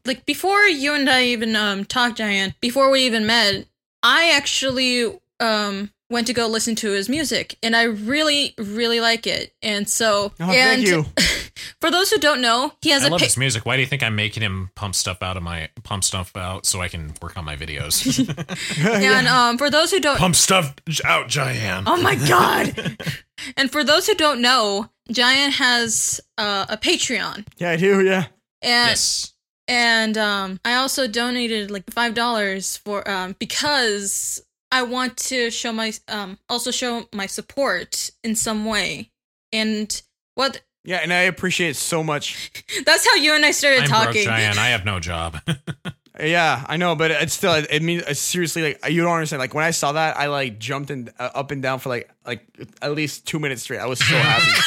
like 0.06 0.24
before 0.26 0.62
you 0.64 0.94
and 0.94 1.08
I 1.10 1.24
even 1.24 1.54
um 1.56 1.84
talked 1.84 2.16
Giant 2.18 2.54
before 2.60 2.90
we 2.90 3.02
even 3.02 3.26
met 3.26 3.66
I 4.02 4.30
actually 4.30 5.18
um 5.40 5.90
went 6.10 6.26
to 6.28 6.32
go 6.32 6.46
listen 6.46 6.74
to 6.76 6.92
his 6.92 7.08
music 7.08 7.56
and 7.62 7.74
I 7.74 7.82
really 7.84 8.54
really 8.58 9.00
like 9.00 9.26
it 9.26 9.52
and 9.62 9.88
so 9.88 10.32
Oh, 10.40 10.50
and 10.50 10.82
thank 10.82 10.86
you. 10.86 11.04
for 11.80 11.90
those 11.90 12.10
who 12.10 12.18
don't 12.18 12.40
know 12.40 12.72
he 12.80 12.90
has 12.90 13.02
I 13.02 13.08
a 13.08 13.10
love 13.10 13.20
pa- 13.20 13.24
his 13.26 13.36
music. 13.36 13.66
Why 13.66 13.76
do 13.76 13.82
you 13.82 13.88
think 13.88 14.02
I'm 14.02 14.14
making 14.14 14.42
him 14.42 14.70
pump 14.76 14.94
stuff 14.94 15.22
out 15.22 15.36
of 15.36 15.42
my 15.42 15.68
pump 15.82 16.04
stuff 16.04 16.36
out 16.36 16.64
so 16.66 16.80
I 16.80 16.88
can 16.88 17.12
work 17.20 17.36
on 17.36 17.44
my 17.44 17.56
videos? 17.56 18.04
and 18.86 19.26
um 19.26 19.58
for 19.58 19.68
those 19.70 19.90
who 19.90 19.98
don't 20.00 20.16
pump 20.18 20.36
stuff 20.36 20.74
out, 21.04 21.28
Jayan. 21.28 21.84
Oh 21.86 22.00
my 22.00 22.14
god. 22.28 22.96
and 23.56 23.70
for 23.72 23.82
those 23.82 24.06
who 24.06 24.14
don't 24.14 24.40
know 24.40 24.88
Giant 25.10 25.54
has 25.54 26.20
uh, 26.38 26.66
a 26.68 26.76
Patreon 26.76 27.46
Yeah, 27.58 27.70
I 27.70 27.76
do. 27.76 28.04
Yeah. 28.04 28.26
and 28.62 28.88
Yes. 28.90 29.32
and 29.68 30.16
um, 30.18 30.60
I 30.64 30.74
also 30.74 31.06
donated 31.08 31.70
like 31.70 31.90
five 31.90 32.14
dollars 32.14 32.76
for 32.78 33.08
um, 33.10 33.34
because 33.38 34.40
I 34.70 34.82
want 34.82 35.16
to 35.18 35.50
show 35.50 35.72
my 35.72 35.92
um, 36.08 36.38
also 36.48 36.70
show 36.70 37.08
my 37.14 37.26
support 37.26 38.10
in 38.24 38.34
some 38.34 38.64
way. 38.64 39.10
And 39.52 40.02
what 40.34 40.62
Yeah, 40.84 40.98
and 41.02 41.12
I 41.12 41.22
appreciate 41.22 41.70
it 41.70 41.76
so 41.76 42.02
much. 42.02 42.52
that's 42.84 43.08
how 43.08 43.14
you 43.16 43.34
and 43.34 43.44
I 43.44 43.52
started 43.52 43.82
I'm 43.82 43.88
talking. 43.88 44.24
broke, 44.24 44.34
Jayan. 44.36 44.58
I 44.58 44.68
have 44.70 44.84
no 44.84 45.00
job. 45.00 45.38
Yeah, 46.18 46.64
I 46.66 46.78
know, 46.78 46.96
but 46.96 47.10
it's 47.10 47.34
still. 47.34 47.52
It 47.52 47.82
means 47.82 48.02
it's 48.06 48.20
seriously 48.20 48.62
like 48.62 48.90
you 48.90 49.02
don't 49.02 49.12
understand. 49.12 49.38
Like 49.38 49.52
when 49.52 49.64
I 49.64 49.70
saw 49.70 49.92
that, 49.92 50.16
I 50.16 50.28
like 50.28 50.58
jumped 50.58 50.90
in 50.90 51.10
uh, 51.18 51.28
up 51.34 51.50
and 51.50 51.62
down 51.62 51.78
for 51.78 51.90
like 51.90 52.10
like 52.24 52.46
at 52.80 52.92
least 52.92 53.26
two 53.26 53.38
minutes 53.38 53.62
straight. 53.62 53.80
I 53.80 53.86
was 53.86 53.98
so 53.98 54.16
happy. 54.16 54.62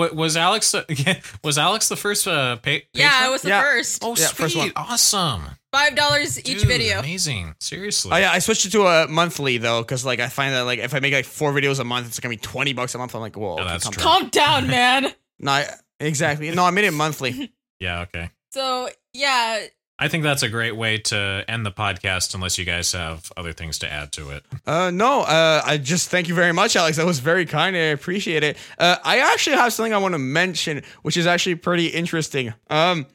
What 0.00 0.16
was 0.16 0.34
Alex? 0.36 0.74
Uh, 0.74 0.84
was 1.44 1.58
Alex 1.58 1.88
the 1.90 1.96
first? 1.96 2.26
Uh, 2.26 2.56
pa- 2.56 2.70
yeah, 2.94 3.10
patron? 3.10 3.24
I 3.24 3.28
was 3.28 3.42
the 3.42 3.48
Yeah. 3.50 3.60
first. 3.62 3.98
Oh, 4.02 4.08
Yeah, 4.16 4.26
sweet! 4.28 4.36
first 4.36 4.56
one. 4.56 4.72
Awesome, 4.76 5.42
Five 5.72 5.94
dollars 5.94 6.38
each 6.38 6.46
Dude, 6.60 6.68
video. 6.68 7.00
Amazing. 7.00 7.54
Seriously. 7.60 8.10
Oh 8.12 8.16
yeah, 8.16 8.32
I 8.32 8.38
switched 8.38 8.64
it 8.64 8.70
to 8.72 8.86
a 8.86 9.06
monthly 9.08 9.58
though, 9.58 9.82
because 9.82 10.04
like 10.04 10.18
I 10.18 10.28
find 10.28 10.54
that 10.54 10.62
like 10.62 10.78
if 10.78 10.94
I 10.94 11.00
make 11.00 11.12
like 11.12 11.26
four 11.26 11.52
videos 11.52 11.80
a 11.80 11.84
month, 11.84 12.06
it's 12.06 12.18
gonna 12.18 12.30
be 12.32 12.38
twenty 12.38 12.72
bucks 12.72 12.94
a 12.94 12.98
month. 12.98 13.14
I'm 13.14 13.20
like, 13.20 13.36
whoa, 13.36 13.56
Yeah, 13.56 13.62
okay, 13.64 13.70
that's 13.72 13.84
calm 13.88 13.92
true. 13.92 14.02
down. 14.02 14.20
Calm 14.22 14.30
down, 14.30 14.66
man. 15.04 15.12
No, 15.38 15.52
I, 15.52 15.66
exactly. 16.00 16.50
No, 16.50 16.64
I 16.64 16.70
made 16.70 16.84
it 16.86 16.92
monthly. 16.92 17.52
Yeah. 17.78 18.00
Okay. 18.02 18.30
So 18.52 18.88
yeah, 19.14 19.60
I 20.02 20.08
think 20.08 20.24
that's 20.24 20.42
a 20.42 20.48
great 20.48 20.74
way 20.74 20.96
to 20.96 21.44
end 21.46 21.66
the 21.66 21.70
podcast, 21.70 22.34
unless 22.34 22.56
you 22.56 22.64
guys 22.64 22.90
have 22.92 23.30
other 23.36 23.52
things 23.52 23.78
to 23.80 23.92
add 23.92 24.12
to 24.12 24.30
it. 24.30 24.44
Uh, 24.66 24.90
no, 24.90 25.20
uh, 25.20 25.62
I 25.64 25.76
just 25.76 26.08
thank 26.08 26.26
you 26.26 26.34
very 26.34 26.52
much, 26.52 26.74
Alex. 26.74 26.96
That 26.96 27.04
was 27.04 27.18
very 27.18 27.44
kind. 27.44 27.76
I 27.76 27.80
appreciate 27.90 28.42
it. 28.42 28.56
Uh, 28.78 28.96
I 29.04 29.18
actually 29.18 29.56
have 29.56 29.74
something 29.74 29.92
I 29.92 29.98
want 29.98 30.14
to 30.14 30.18
mention, 30.18 30.82
which 31.02 31.18
is 31.18 31.26
actually 31.26 31.56
pretty 31.56 31.88
interesting. 31.88 32.54
Um, 32.70 33.06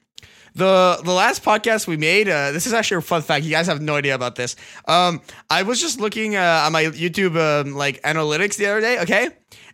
the 0.54 1.02
the 1.04 1.12
last 1.12 1.44
podcast 1.44 1.88
we 1.88 1.98
made, 1.98 2.30
uh, 2.30 2.52
this 2.52 2.66
is 2.66 2.74
actually 2.74 2.98
a 2.98 3.02
fun 3.02 3.24
fact. 3.24 3.44
You 3.44 3.52
guys 3.52 3.68
have 3.68 3.82
no 3.82 3.96
idea 3.96 4.16
about 4.16 4.36
this. 4.36 4.56
Um, 4.88 5.22
I 5.50 5.64
was 5.64 5.82
just 5.82 6.00
looking 6.00 6.36
uh, 6.36 6.64
on 6.66 6.72
my 6.72 6.84
YouTube 6.86 7.36
um, 7.36 7.74
like 7.74 8.02
analytics 8.04 8.58
the 8.58 8.68
other 8.68 8.80
day. 8.80 9.00
Okay. 9.00 9.30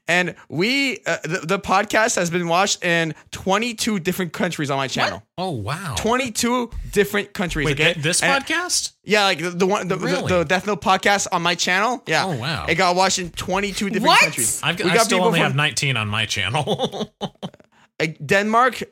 And 0.08 0.36
we, 0.50 1.00
uh, 1.06 1.18
the, 1.24 1.40
the 1.44 1.60
podcast 1.60 2.16
has 2.18 2.30
been 2.30 2.48
watched 2.48 2.84
in 2.84 3.14
22 3.32 4.00
different 4.00 4.34
countries 4.34 4.70
on 4.70 4.78
my 4.78 4.88
channel. 4.88 5.24
Oh 5.38 5.52
wow. 5.52 5.96
22 5.98 6.70
different 6.92 7.34
countries. 7.34 7.66
Wait, 7.66 7.80
okay. 7.80 7.94
th- 7.94 8.04
this 8.04 8.22
And- 8.24 8.44
podcast? 8.44 8.94
yeah, 9.04 9.24
like 9.24 9.40
the, 9.40 9.52
the 9.52 9.66
one, 9.68 9.88
the, 9.88 9.98
Really? 9.98 10.22
the, 10.28 10.40
the 10.40 10.44
Death 10.46 10.68
Note 10.68 10.82
podcast 10.82 11.28
on 11.32 11.42
my 11.42 11.56
channel. 11.56 12.04
Yeah. 12.08 12.26
Oh, 12.26 12.36
wow. 12.36 12.66
It 12.68 12.76
got 12.76 12.96
watched 12.96 13.20
in 13.20 13.30
22 13.30 13.90
different 13.90 14.06
What? 14.08 14.20
countries. 14.22 14.60
I've, 14.64 14.78
we 14.80 14.90
I 14.90 14.96
got 14.96 15.06
still 15.06 15.24
only 15.24 15.40
from 15.40 15.44
have 15.48 15.56
19 15.56 15.96
on 15.98 16.08
my 16.08 16.26
channel. 16.26 17.14
Denmark, 18.26 18.84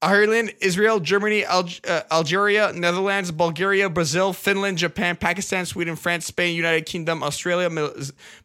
Ireland, 0.00 0.54
Israel, 0.60 1.00
Germany, 1.00 1.42
Alg- 1.42 1.80
uh, 1.90 2.02
Algeria, 2.12 2.72
Netherlands, 2.72 3.32
Bulgaria, 3.32 3.88
Brazil, 3.90 4.32
Finland, 4.32 4.78
Japan, 4.78 5.16
Pakistan, 5.16 5.66
Sweden, 5.66 5.96
France, 5.96 6.26
Spain, 6.26 6.54
United 6.56 6.86
Kingdom, 6.86 7.22
Australia, 7.22 7.68
Mal- 7.68 7.92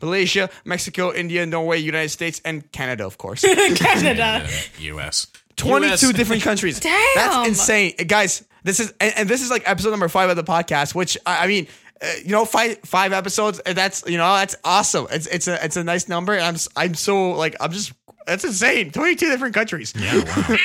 Malaysia, 0.02 0.50
Mexico, 0.66 1.14
India, 1.14 1.46
Norway, 1.46 1.78
United 1.78 2.10
States, 2.10 2.42
and 2.44 2.72
Canada, 2.72 3.06
of 3.06 3.18
course. 3.18 3.42
Canada. 3.76 4.48
U.S. 4.80 5.28
22 5.56 6.08
US. 6.08 6.14
different 6.14 6.42
countries. 6.42 6.80
Damn. 6.90 7.00
That's 7.16 7.48
insane. 7.50 7.94
Uh, 8.00 8.04
Guys, 8.06 8.44
this 8.64 8.80
is 8.80 8.92
and, 9.00 9.14
and 9.18 9.30
this 9.30 9.42
is 9.44 9.52
like 9.52 9.62
episode 9.70 9.92
number 9.92 10.08
5 10.10 10.32
of 10.32 10.36
the 10.36 10.44
podcast, 10.44 10.96
which 10.96 11.18
I, 11.26 11.44
I 11.44 11.48
mean, 11.48 11.68
uh, 12.02 12.08
you 12.26 12.32
know, 12.32 12.44
five 12.46 12.80
five 12.84 13.14
episodes. 13.14 13.60
and 13.60 13.78
That's 13.78 14.04
you 14.08 14.18
know, 14.18 14.34
that's 14.36 14.56
awesome. 14.66 15.06
It's 15.12 15.28
it's 15.28 15.48
a 15.48 15.64
it's 15.64 15.78
a 15.78 15.84
nice 15.84 16.08
number. 16.10 16.34
And 16.34 16.44
I'm 16.44 16.56
s- 16.56 16.68
I'm 16.76 16.96
so 16.96 17.32
like 17.32 17.56
I'm 17.62 17.72
just 17.72 17.94
that's 18.26 18.44
insane. 18.44 18.92
Twenty 18.92 19.16
two 19.16 19.30
different 19.30 19.54
countries. 19.56 19.94
Yeah, 19.96 20.24
wow. 20.24 20.58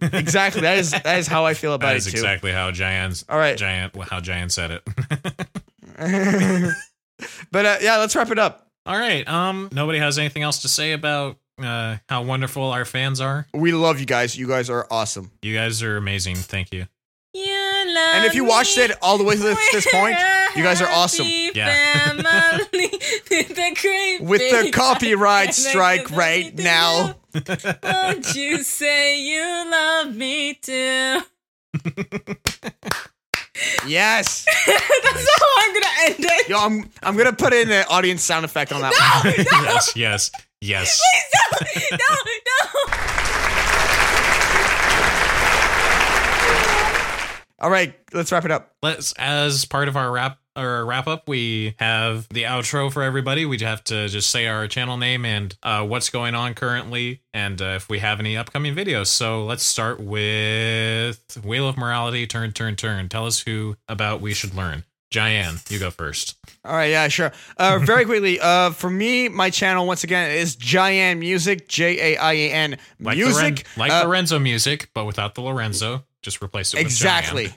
exactly. 0.18 0.60
That 0.62 0.78
is 0.78 0.90
that 0.92 1.18
is 1.18 1.26
how 1.26 1.44
I 1.44 1.54
feel 1.54 1.74
about 1.74 1.88
that 1.88 1.94
it 1.94 1.98
is 1.98 2.04
too. 2.06 2.10
exactly 2.12 2.52
how 2.52 2.70
Giant's 2.70 3.24
All 3.28 3.38
right. 3.38 3.56
Giant 3.56 3.96
how 4.02 4.20
Giant 4.20 4.52
said 4.52 4.70
it. 4.70 4.82
But 7.50 7.66
uh, 7.66 7.76
yeah, 7.80 7.96
let's 7.96 8.14
wrap 8.14 8.30
it 8.30 8.38
up. 8.38 8.68
All 8.86 8.96
right. 8.96 9.26
Um 9.26 9.68
nobody 9.72 9.98
has 9.98 10.18
anything 10.18 10.44
else 10.44 10.62
to 10.62 10.68
say 10.68 10.92
about 10.92 11.36
uh 11.60 11.96
how 12.08 12.22
wonderful 12.22 12.62
our 12.70 12.84
fans 12.84 13.20
are. 13.20 13.46
We 13.52 13.72
love 13.72 13.98
you 13.98 14.06
guys. 14.06 14.38
You 14.38 14.46
guys 14.46 14.70
are 14.70 14.86
awesome. 14.88 15.32
You 15.42 15.54
guys 15.56 15.82
are 15.82 15.96
amazing. 15.96 16.36
Thank 16.36 16.72
you. 16.72 16.86
You 17.98 18.04
love 18.04 18.14
And 18.16 18.24
if 18.24 18.34
you 18.34 18.44
watched 18.44 18.78
it 18.78 18.92
all 19.02 19.18
the 19.18 19.24
way 19.24 19.34
to 19.34 19.40
this, 19.40 19.72
this 19.72 19.86
point, 19.92 20.16
you 20.56 20.62
guys 20.62 20.80
are 20.80 20.88
awesome. 20.88 21.26
Yeah. 21.26 22.12
with 23.30 23.48
the 23.54 24.18
With 24.20 24.40
the 24.40 24.70
copyright 24.72 25.54
strike 25.54 26.10
right 26.10 26.54
now. 26.56 27.14
else. 27.34 27.64
Won't 27.82 28.34
you 28.34 28.62
say 28.62 29.20
you 29.20 29.70
love 29.70 30.14
me 30.14 30.54
too? 30.54 31.20
Yes. 33.86 34.44
That's 34.66 35.40
how 35.40 35.46
I'm 35.58 35.72
gonna 35.74 35.86
end 36.06 36.16
it. 36.18 36.48
Yo, 36.48 36.58
I'm 36.58 36.90
I'm 37.02 37.16
gonna 37.16 37.32
put 37.32 37.52
in 37.52 37.70
an 37.70 37.84
audience 37.90 38.22
sound 38.22 38.44
effect 38.44 38.72
on 38.72 38.80
that 38.82 38.92
one. 39.24 39.34
yes, 39.64 39.96
yes, 39.96 40.30
yes. 40.60 41.00
no, 41.90 41.98
no. 41.98 43.57
All 47.60 47.70
right, 47.70 47.94
let's 48.12 48.30
wrap 48.30 48.44
it 48.44 48.50
up. 48.50 48.72
Let's 48.82 49.12
as 49.18 49.64
part 49.64 49.88
of 49.88 49.96
our 49.96 50.10
wrap 50.12 50.38
or 50.56 50.84
wrap 50.84 51.06
up, 51.06 51.28
we 51.28 51.74
have 51.78 52.28
the 52.30 52.42
outro 52.44 52.92
for 52.92 53.02
everybody. 53.02 53.46
We 53.46 53.58
have 53.58 53.82
to 53.84 54.08
just 54.08 54.30
say 54.30 54.46
our 54.48 54.66
channel 54.68 54.96
name 54.96 55.24
and 55.24 55.56
uh, 55.62 55.84
what's 55.84 56.10
going 56.10 56.34
on 56.34 56.54
currently, 56.54 57.22
and 57.34 57.60
uh, 57.60 57.74
if 57.76 57.88
we 57.88 57.98
have 58.00 58.20
any 58.20 58.36
upcoming 58.36 58.74
videos. 58.74 59.06
So 59.08 59.44
let's 59.44 59.62
start 59.64 60.00
with 60.00 61.40
Wheel 61.44 61.68
of 61.68 61.76
Morality. 61.76 62.26
Turn, 62.26 62.52
turn, 62.52 62.76
turn. 62.76 63.08
Tell 63.08 63.26
us 63.26 63.40
who 63.40 63.76
about 63.88 64.20
we 64.20 64.34
should 64.34 64.54
learn. 64.54 64.84
Diane, 65.10 65.54
you 65.70 65.78
go 65.78 65.90
first. 65.90 66.36
All 66.66 66.72
right, 66.74 66.90
yeah, 66.90 67.08
sure. 67.08 67.32
Uh, 67.56 67.78
very 67.82 68.04
quickly, 68.04 68.38
uh, 68.40 68.70
for 68.70 68.90
me, 68.90 69.28
my 69.28 69.48
channel 69.48 69.86
once 69.86 70.04
again 70.04 70.30
is 70.32 70.54
Jaian 70.56 71.18
Music, 71.18 71.66
J 71.66 72.14
A 72.14 72.18
I 72.18 72.32
A 72.34 72.50
N 72.50 72.78
Like 73.00 73.16
Music. 73.16 73.34
Loren- 73.42 73.56
like 73.78 73.90
Uh, 73.90 74.04
Lorenzo 74.06 74.38
music, 74.38 74.90
but 74.94 75.06
without 75.06 75.34
the 75.34 75.40
Lorenzo. 75.40 76.04
Just 76.28 76.42
replace 76.42 76.74
it 76.74 76.76
with 76.76 76.86
Exactly. 76.86 77.54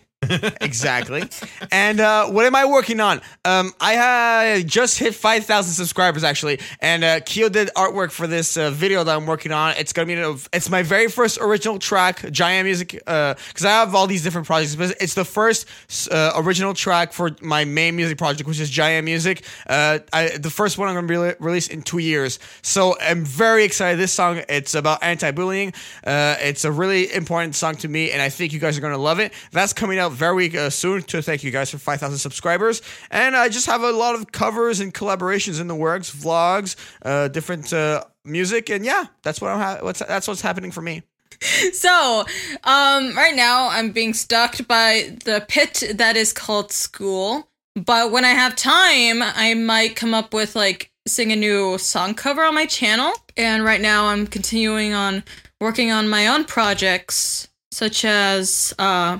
Exactly. 0.61 1.23
And 1.71 1.99
uh, 1.99 2.27
what 2.27 2.45
am 2.45 2.55
I 2.55 2.65
working 2.65 2.99
on? 2.99 3.21
Um, 3.43 3.73
I 3.81 4.59
uh, 4.59 4.61
just 4.61 4.99
hit 4.99 5.15
5,000 5.15 5.73
subscribers 5.73 6.23
actually, 6.23 6.59
and 6.79 7.03
uh, 7.03 7.19
Keo 7.25 7.49
did 7.49 7.69
artwork 7.75 8.11
for 8.11 8.27
this 8.27 8.55
uh, 8.55 8.69
video 8.71 9.03
that 9.03 9.15
I'm 9.15 9.25
working 9.25 9.51
on. 9.51 9.73
It's 9.77 9.93
gonna 9.93 10.05
be 10.05 10.39
it's 10.53 10.69
my 10.69 10.83
very 10.83 11.07
first 11.07 11.39
original 11.41 11.79
track, 11.79 12.31
Giant 12.31 12.65
Music, 12.65 12.91
because 12.91 13.65
I 13.65 13.69
have 13.69 13.95
all 13.95 14.07
these 14.07 14.23
different 14.23 14.47
projects, 14.47 14.75
but 14.75 14.95
it's 15.01 15.15
the 15.15 15.25
first 15.25 15.67
uh, 16.11 16.33
original 16.35 16.73
track 16.73 17.13
for 17.13 17.31
my 17.41 17.65
main 17.65 17.95
music 17.95 18.17
project, 18.17 18.47
which 18.47 18.59
is 18.59 18.69
Giant 18.69 19.05
Music. 19.05 19.43
Uh, 19.67 19.99
I, 20.13 20.37
the 20.37 20.51
first 20.51 20.77
one 20.77 20.87
I'm 20.87 20.95
gonna 20.95 21.07
be 21.07 21.17
re- 21.17 21.35
release 21.39 21.67
in 21.67 21.81
two 21.81 21.99
years, 21.99 22.39
so 22.61 22.95
I'm 23.01 23.25
very 23.25 23.63
excited. 23.63 23.99
This 23.99 24.13
song 24.13 24.41
it's 24.47 24.75
about 24.75 25.03
anti-bullying. 25.03 25.73
Uh, 26.05 26.35
it's 26.39 26.63
a 26.63 26.71
really 26.71 27.11
important 27.13 27.55
song 27.55 27.75
to 27.77 27.87
me, 27.87 28.11
and 28.11 28.21
I 28.21 28.29
think 28.29 28.53
you 28.53 28.59
guys 28.59 28.77
are 28.77 28.81
gonna 28.81 28.97
love 28.97 29.19
it. 29.19 29.33
That's 29.51 29.73
coming 29.73 29.99
out 29.99 30.10
very 30.11 30.55
uh, 30.57 30.69
soon. 30.69 31.01
To 31.03 31.21
thank 31.21 31.43
you 31.43 31.51
guys 31.51 31.69
for 31.69 31.77
5,000 31.77 32.17
subscribers, 32.17 32.81
and 33.09 33.35
I 33.35 33.49
just 33.49 33.65
have 33.65 33.81
a 33.81 33.91
lot 33.91 34.15
of 34.15 34.31
covers 34.31 34.79
and 34.79 34.93
collaborations 34.93 35.59
in 35.59 35.67
the 35.67 35.75
works, 35.75 36.13
vlogs, 36.13 36.75
uh, 37.03 37.27
different 37.27 37.73
uh, 37.73 38.03
music, 38.25 38.69
and 38.69 38.85
yeah, 38.85 39.05
that's 39.23 39.41
what 39.41 39.51
I'm. 39.51 39.59
Ha- 39.59 39.79
what's 39.81 39.99
that's 39.99 40.27
what's 40.27 40.41
happening 40.41 40.71
for 40.71 40.81
me. 40.81 41.03
So, 41.73 42.25
um, 42.65 43.15
right 43.15 43.33
now 43.35 43.69
I'm 43.69 43.91
being 43.91 44.13
stalked 44.13 44.67
by 44.67 45.17
the 45.25 45.43
pit 45.47 45.83
that 45.95 46.15
is 46.15 46.33
called 46.33 46.71
school. 46.71 47.49
But 47.75 48.11
when 48.11 48.25
I 48.25 48.29
have 48.29 48.55
time, 48.55 49.23
I 49.23 49.53
might 49.55 49.95
come 49.95 50.13
up 50.13 50.33
with 50.33 50.55
like 50.55 50.91
sing 51.07 51.31
a 51.31 51.35
new 51.35 51.77
song 51.77 52.13
cover 52.13 52.43
on 52.43 52.53
my 52.53 52.65
channel. 52.65 53.11
And 53.37 53.63
right 53.63 53.81
now 53.81 54.07
I'm 54.07 54.27
continuing 54.27 54.93
on 54.93 55.23
working 55.59 55.89
on 55.91 56.09
my 56.09 56.27
own 56.27 56.45
projects, 56.45 57.47
such 57.71 58.05
as 58.05 58.73
uh 58.77 59.19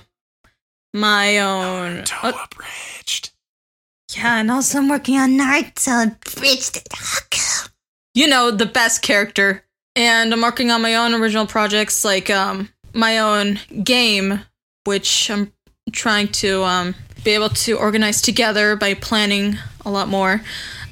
my 0.94 1.40
own. 1.40 2.04
Uh, 2.24 2.34
abridged. 2.46 3.32
yeah, 4.16 4.40
and 4.40 4.52
also 4.52 4.80
I'm 4.80 4.90
working 4.90 5.18
on 5.18 5.32
Naruto 5.32 6.20
Bridged 6.36 6.90
Haku. 6.90 7.70
You 8.14 8.28
know, 8.28 8.52
the 8.52 8.66
best 8.66 9.02
character. 9.02 9.64
And 9.96 10.34
I'm 10.34 10.42
working 10.42 10.72
on 10.72 10.82
my 10.82 10.96
own 10.96 11.14
original 11.14 11.46
projects, 11.46 12.06
like 12.06 12.30
um 12.30 12.70
my 12.94 13.20
own 13.20 13.60
game, 13.84 14.42
which 14.86 15.30
I'm 15.30 15.52
trying 15.92 16.30
to 16.30 16.64
um 16.64 16.96
be 17.24 17.32
able 17.32 17.50
to 17.50 17.78
organize 17.78 18.22
together 18.22 18.76
by 18.76 18.94
planning 18.94 19.58
a 19.86 19.92
lot 19.92 20.08
more. 20.08 20.42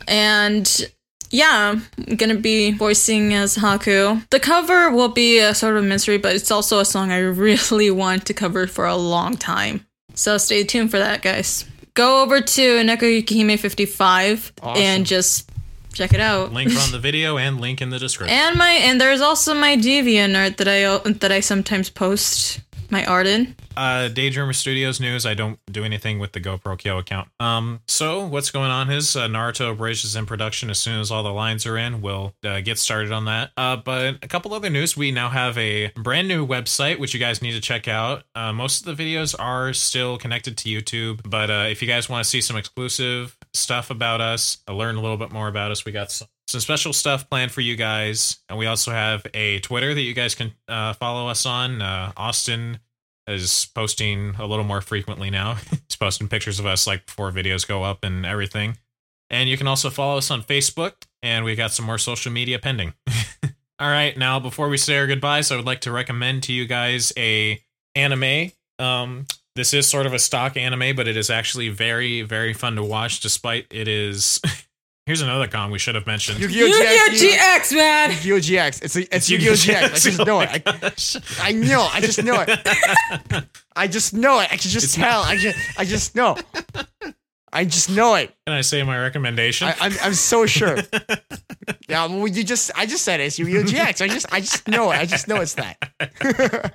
And 0.07 0.91
yeah, 1.31 1.79
I'm 2.07 2.15
gonna 2.15 2.35
be 2.35 2.71
voicing 2.71 3.33
as 3.33 3.57
Haku. 3.57 4.27
The 4.29 4.39
cover 4.39 4.91
will 4.91 5.09
be 5.09 5.39
a 5.39 5.53
sort 5.53 5.77
of 5.77 5.83
mystery, 5.83 6.17
but 6.17 6.35
it's 6.35 6.51
also 6.51 6.79
a 6.79 6.85
song 6.85 7.11
I 7.11 7.19
really 7.19 7.91
want 7.91 8.25
to 8.25 8.33
cover 8.33 8.67
for 8.67 8.85
a 8.85 8.95
long 8.95 9.37
time. 9.37 9.85
So 10.19 10.37
stay 10.37 10.65
tuned 10.65 10.91
for 10.91 10.99
that, 10.99 11.21
guys. 11.21 11.63
Go 11.93 12.21
over 12.21 12.41
to 12.41 12.61
Nekuyukihime55 12.83 14.51
Awesome. 14.61 14.81
and 14.83 15.05
just 15.05 15.49
check 15.93 16.13
it 16.13 16.19
out. 16.19 16.51
Link 16.51 16.75
on 16.75 16.91
the 16.91 16.99
video 16.99 17.37
and 17.37 17.61
link 17.61 17.81
in 17.81 17.89
the 17.89 17.97
description. 17.99 18.37
And 18.37 18.57
my 18.57 18.69
and 18.69 18.99
there's 18.99 19.21
also 19.21 19.53
my 19.53 19.77
DeviantArt 19.77 20.57
that 20.57 20.67
I 20.67 20.97
that 21.13 21.31
I 21.31 21.39
sometimes 21.39 21.89
post 21.89 22.59
my 22.91 23.05
Arden. 23.05 23.55
uh 23.77 24.09
daydreamer 24.11 24.53
studios 24.55 24.99
news. 24.99 25.25
I 25.25 25.33
don't 25.33 25.59
do 25.71 25.83
anything 25.83 26.19
with 26.19 26.31
the 26.33 26.41
gopro 26.41 26.77
kyo 26.77 26.97
account. 26.97 27.29
Um 27.39 27.81
so 27.87 28.25
what's 28.25 28.51
going 28.51 28.71
on 28.71 28.89
is 28.89 29.15
uh, 29.15 29.27
naruto 29.27 29.77
bridge 29.77 30.03
is 30.03 30.15
in 30.15 30.25
production 30.25 30.69
as 30.69 30.79
soon 30.79 30.99
as 30.99 31.11
all 31.11 31.23
the 31.23 31.31
lines 31.31 31.65
are 31.65 31.77
in. 31.77 32.01
We'll 32.01 32.33
uh, 32.43 32.61
get 32.61 32.77
started 32.79 33.11
on 33.11 33.25
that. 33.25 33.51
Uh 33.57 33.77
but 33.77 34.15
a 34.23 34.27
couple 34.27 34.53
other 34.53 34.69
news. 34.69 34.97
We 34.97 35.11
now 35.11 35.29
have 35.29 35.57
a 35.57 35.89
brand 35.95 36.27
new 36.27 36.45
website 36.45 36.99
which 36.99 37.13
you 37.13 37.19
guys 37.19 37.41
need 37.41 37.53
to 37.53 37.61
check 37.61 37.87
out. 37.87 38.23
Uh, 38.35 38.51
most 38.53 38.85
of 38.85 38.97
the 38.97 39.03
videos 39.03 39.35
are 39.39 39.73
still 39.73 40.17
connected 40.17 40.57
to 40.57 40.69
youtube 40.69 41.21
but 41.29 41.49
uh 41.49 41.67
if 41.69 41.81
you 41.81 41.87
guys 41.87 42.09
want 42.09 42.23
to 42.23 42.29
see 42.29 42.41
some 42.41 42.57
exclusive 42.57 43.37
stuff 43.53 43.89
about 43.89 44.21
us 44.21 44.57
uh, 44.67 44.73
learn 44.73 44.95
a 44.95 45.01
little 45.01 45.17
bit 45.17 45.31
more 45.31 45.47
about 45.47 45.71
us 45.71 45.85
we 45.85 45.91
got 45.91 46.11
some 46.11 46.27
some 46.49 46.61
special 46.61 46.93
stuff 46.93 47.29
planned 47.29 47.51
for 47.51 47.61
you 47.61 47.75
guys 47.75 48.39
and 48.49 48.57
we 48.57 48.65
also 48.65 48.91
have 48.91 49.25
a 49.33 49.59
twitter 49.59 49.93
that 49.93 50.01
you 50.01 50.13
guys 50.13 50.35
can 50.35 50.51
uh, 50.67 50.93
follow 50.93 51.27
us 51.27 51.45
on 51.45 51.81
uh, 51.81 52.11
austin 52.17 52.79
is 53.29 53.67
posting 53.75 54.35
a 54.39 54.45
little 54.45 54.65
more 54.65 54.81
frequently 54.81 55.29
now. 55.29 55.53
He's 55.69 55.95
posting 55.97 56.27
pictures 56.27 56.59
of 56.59 56.65
us 56.65 56.87
like 56.87 57.05
before 57.05 57.31
videos 57.31 57.67
go 57.67 57.83
up 57.83 58.03
and 58.03 58.25
everything. 58.25 58.77
And 59.29 59.47
you 59.47 59.57
can 59.57 59.67
also 59.67 59.89
follow 59.89 60.17
us 60.17 60.31
on 60.31 60.41
Facebook, 60.41 60.93
and 61.21 61.45
we 61.45 61.53
got 61.55 61.71
some 61.71 61.85
more 61.85 61.99
social 61.99 62.31
media 62.31 62.57
pending. 62.57 62.93
All 63.79 63.89
right, 63.89 64.17
now 64.17 64.39
before 64.39 64.69
we 64.69 64.77
say 64.77 64.97
our 64.97 65.05
goodbyes, 65.05 65.51
I 65.51 65.55
would 65.55 65.65
like 65.65 65.81
to 65.81 65.91
recommend 65.91 66.43
to 66.43 66.53
you 66.53 66.65
guys 66.65 67.13
a 67.15 67.61
anime. 67.93 68.51
Um, 68.79 69.27
this 69.55 69.73
is 69.73 69.87
sort 69.87 70.07
of 70.07 70.13
a 70.13 70.19
stock 70.19 70.57
anime, 70.57 70.95
but 70.95 71.07
it 71.07 71.15
is 71.15 71.29
actually 71.29 71.69
very, 71.69 72.23
very 72.23 72.53
fun 72.53 72.75
to 72.75 72.83
watch. 72.83 73.19
Despite 73.19 73.67
it 73.69 73.87
is, 73.87 74.41
here's 75.09 75.21
another 75.21 75.47
con 75.47 75.71
we 75.71 75.79
should 75.79 75.95
have 75.95 76.05
mentioned. 76.05 76.39
Yu-Gi-Oh! 76.39 76.67
Yu-Gi-Oh! 76.67 77.09
GX, 77.13 77.37
GX, 77.39 77.75
man! 77.75 78.11
Yu-Gi-Oh! 78.11 78.39
GX. 78.39 78.83
It's 78.83 78.95
a, 78.95 79.15
it's 79.15 79.27
Yu-Gi-Oh! 79.27 79.53
GX. 79.53 79.83
I 79.83 79.87
just 79.97 80.25
know 80.25 80.39
it. 80.41 80.49
I, 80.53 80.63
oh 80.67 81.41
I 81.41 81.51
know. 81.51 81.89
I 81.91 81.99
just 81.99 82.23
know 82.23 82.45
it. 82.47 83.47
I 83.75 83.87
just 83.87 84.13
know 84.13 84.39
it. 84.39 84.45
I 84.53 84.57
can 84.57 84.69
just 84.69 84.85
It's 84.85 84.95
tell. 84.95 85.21
I 85.23 85.35
just 85.35 85.57
I 85.79 85.85
just 85.85 86.15
know. 86.15 86.37
I 87.51 87.65
just 87.65 87.89
know 87.89 88.13
it. 88.13 88.31
Can 88.45 88.55
I 88.55 88.61
say 88.61 88.83
my 88.83 88.99
recommendation? 89.01 89.67
I, 89.69 89.75
I'm 89.81 89.93
I'm 90.03 90.13
so 90.13 90.45
sure. 90.45 90.77
Yeah, 91.89 92.05
well, 92.05 92.27
you 92.27 92.43
just 92.43 92.69
I 92.75 92.85
just 92.85 93.03
said 93.03 93.19
it. 93.19 93.23
it's 93.23 93.39
Yu-Gi-Oh! 93.39 93.63
GX. 93.63 94.01
I 94.03 94.07
just 94.09 94.31
I 94.31 94.41
just 94.41 94.67
know 94.67 94.91
it. 94.91 94.99
I 94.99 95.05
just 95.07 95.27
know 95.27 95.37
it's 95.37 95.55
that. 95.55 95.77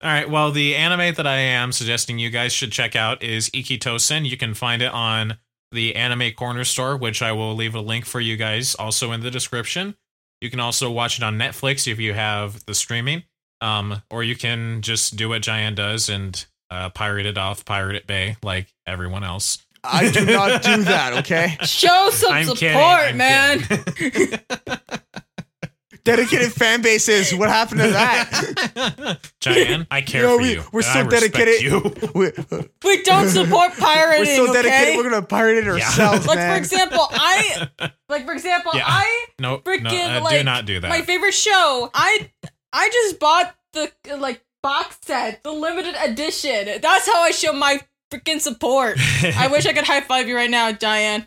All 0.00 0.10
right. 0.10 0.30
Well, 0.30 0.52
the 0.52 0.76
anime 0.76 1.14
that 1.14 1.26
I 1.26 1.38
am 1.38 1.72
suggesting 1.72 2.20
you 2.20 2.30
guys 2.30 2.52
should 2.52 2.70
check 2.70 2.94
out 2.94 3.22
is 3.24 3.50
Ikkitousen. 3.50 4.28
You 4.28 4.36
can 4.36 4.54
find 4.54 4.80
it 4.80 4.92
on 4.92 5.38
the 5.74 5.94
Anime 5.96 6.32
Corner 6.32 6.64
Store, 6.64 6.96
which 6.96 7.20
I 7.20 7.32
will 7.32 7.54
leave 7.54 7.74
a 7.74 7.80
link 7.80 8.06
for 8.06 8.20
you 8.20 8.36
guys 8.36 8.74
also 8.74 9.12
in 9.12 9.20
the 9.20 9.30
description. 9.30 9.94
You 10.40 10.50
can 10.50 10.60
also 10.60 10.90
watch 10.90 11.18
it 11.18 11.24
on 11.24 11.38
Netflix 11.38 11.90
if 11.90 11.98
you 11.98 12.14
have 12.14 12.64
the 12.66 12.74
streaming, 12.74 13.24
um, 13.60 14.02
or 14.10 14.22
you 14.22 14.36
can 14.36 14.80
just 14.82 15.16
do 15.16 15.28
what 15.30 15.42
Giant 15.42 15.76
does 15.76 16.08
and 16.08 16.44
uh, 16.70 16.90
pirate 16.90 17.26
it 17.26 17.36
off 17.38 17.64
Pirate 17.64 17.96
it 17.96 18.06
Bay 18.06 18.36
like 18.42 18.68
everyone 18.86 19.24
else. 19.24 19.58
I 19.82 20.10
do 20.10 20.24
not 20.24 20.62
do 20.62 20.82
that. 20.84 21.12
Okay. 21.24 21.56
Show 21.62 22.08
some 22.10 22.32
I'm 22.32 22.44
support, 22.46 22.58
kidding. 22.58 23.16
Man. 23.18 23.60
kidding. 26.04 26.24
dedicated 26.26 26.52
fan 26.52 26.82
bases. 26.82 27.34
What 27.34 27.48
happened 27.48 27.80
to 27.80 27.88
that? 27.88 29.18
Giant, 29.40 29.86
I 29.90 30.00
care 30.02 30.22
Yo, 30.22 30.36
for 30.36 30.42
we- 30.42 30.52
you. 30.54 30.62
we're 30.72 30.82
so 30.82 31.00
I 31.00 31.02
dedicated. 31.04 31.62
You. 31.62 31.80
we, 32.14 32.30
We 32.84 33.02
don't 33.02 33.28
support 33.28 33.72
pirating. 33.78 34.26
we're 34.26 34.46
so 34.46 34.52
dedicated. 34.52 34.88
okay? 34.88 34.96
We're 34.96 35.10
gonna 35.10 35.22
pirate 35.22 35.58
it 35.58 35.68
ourselves, 35.68 36.26
like 36.26 36.38
man. 36.38 36.52
for 36.52 36.58
example, 36.58 37.06
I 37.10 37.68
like 38.08 38.26
for 38.26 38.32
example, 38.32 38.72
Yeah. 38.74 38.84
I 38.86 39.26
No, 39.40 39.58
freaking 39.58 39.82
no, 39.84 40.18
uh, 40.18 40.20
like 40.22 40.38
do 40.38 40.44
not 40.44 40.66
do 40.66 40.80
that. 40.80 40.88
my 40.88 41.02
favorite 41.02 41.34
show. 41.34 41.90
I 41.94 42.30
I 42.72 42.88
just 42.90 43.18
bought 43.18 43.54
the 43.72 43.90
like 44.16 44.44
box 44.62 44.98
set, 45.02 45.42
the 45.42 45.52
limited 45.52 45.94
edition. 46.02 46.80
That's 46.80 47.06
how 47.06 47.22
I 47.22 47.30
show 47.30 47.52
my 47.52 47.80
freaking 48.12 48.40
support. 48.40 48.98
I 49.36 49.48
wish 49.48 49.66
I 49.66 49.72
could 49.72 49.84
high 49.84 50.00
five 50.00 50.28
you 50.28 50.36
right 50.36 50.50
now, 50.50 50.70
Diane. 50.72 51.26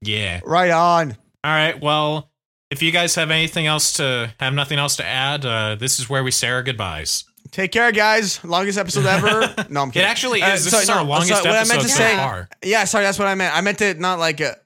yeah. 0.00 0.40
right 0.44 0.70
on. 0.70 1.12
All 1.42 1.50
right. 1.52 1.80
Well, 1.80 2.30
if 2.74 2.82
you 2.82 2.90
guys 2.90 3.14
have 3.14 3.30
anything 3.30 3.66
else 3.66 3.94
to 3.94 4.32
have 4.40 4.52
nothing 4.54 4.78
else 4.78 4.96
to 4.96 5.04
add, 5.06 5.44
uh, 5.46 5.74
this 5.76 5.98
is 6.00 6.08
where 6.10 6.22
we 6.24 6.30
say 6.30 6.48
our 6.48 6.62
goodbyes. 6.62 7.24
Take 7.50 7.72
care, 7.72 7.92
guys. 7.92 8.44
Longest 8.44 8.78
episode 8.78 9.06
ever. 9.06 9.54
No, 9.70 9.82
I'm 9.82 9.90
kidding. 9.90 9.90
It 9.90 9.92
kidding. 9.92 10.02
actually 10.06 10.42
Uh, 10.42 10.54
is. 10.54 10.64
This 10.64 10.72
sorry, 10.72 10.82
is 10.82 10.90
our 10.90 11.04
no, 11.04 11.10
longest 11.10 11.28
sorry, 11.42 11.48
what 11.50 11.64
I 11.64 11.68
meant 11.68 11.82
to 11.82 11.88
so 11.88 11.96
say- 11.96 12.16
far. 12.16 12.48
Yeah, 12.64 12.84
sorry, 12.84 13.04
that's 13.04 13.18
what 13.18 13.28
I 13.28 13.34
meant. 13.34 13.54
I 13.56 13.60
meant 13.60 13.80
it 13.80 13.98
not 14.00 14.18
like 14.18 14.40
a. 14.40 14.56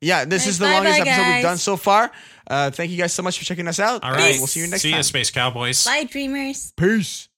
Yeah, 0.00 0.24
this 0.24 0.44
Hey, 0.44 0.50
is 0.50 0.58
the 0.58 0.64
bye-bye, 0.66 0.74
longest 0.76 1.00
episode 1.00 1.16
guys. 1.22 1.34
we've 1.36 1.42
done 1.42 1.56
so 1.58 1.76
far. 1.76 2.12
Uh, 2.46 2.70
thank 2.70 2.90
you 2.90 2.98
guys 2.98 3.12
so 3.12 3.22
much 3.22 3.38
for 3.38 3.44
checking 3.44 3.66
us 3.68 3.80
out. 3.80 4.04
All 4.04 4.10
right, 4.10 4.20
and 4.20 4.30
right. 4.32 4.38
we'll 4.38 4.46
see 4.46 4.60
you 4.60 4.66
next 4.68 4.82
See 4.82 4.90
time. 4.90 4.98
you, 4.98 5.02
Space 5.02 5.30
Cowboys. 5.30 5.84
Bye, 5.84 6.04
dreamers. 6.04 6.72
Peace. 6.76 7.28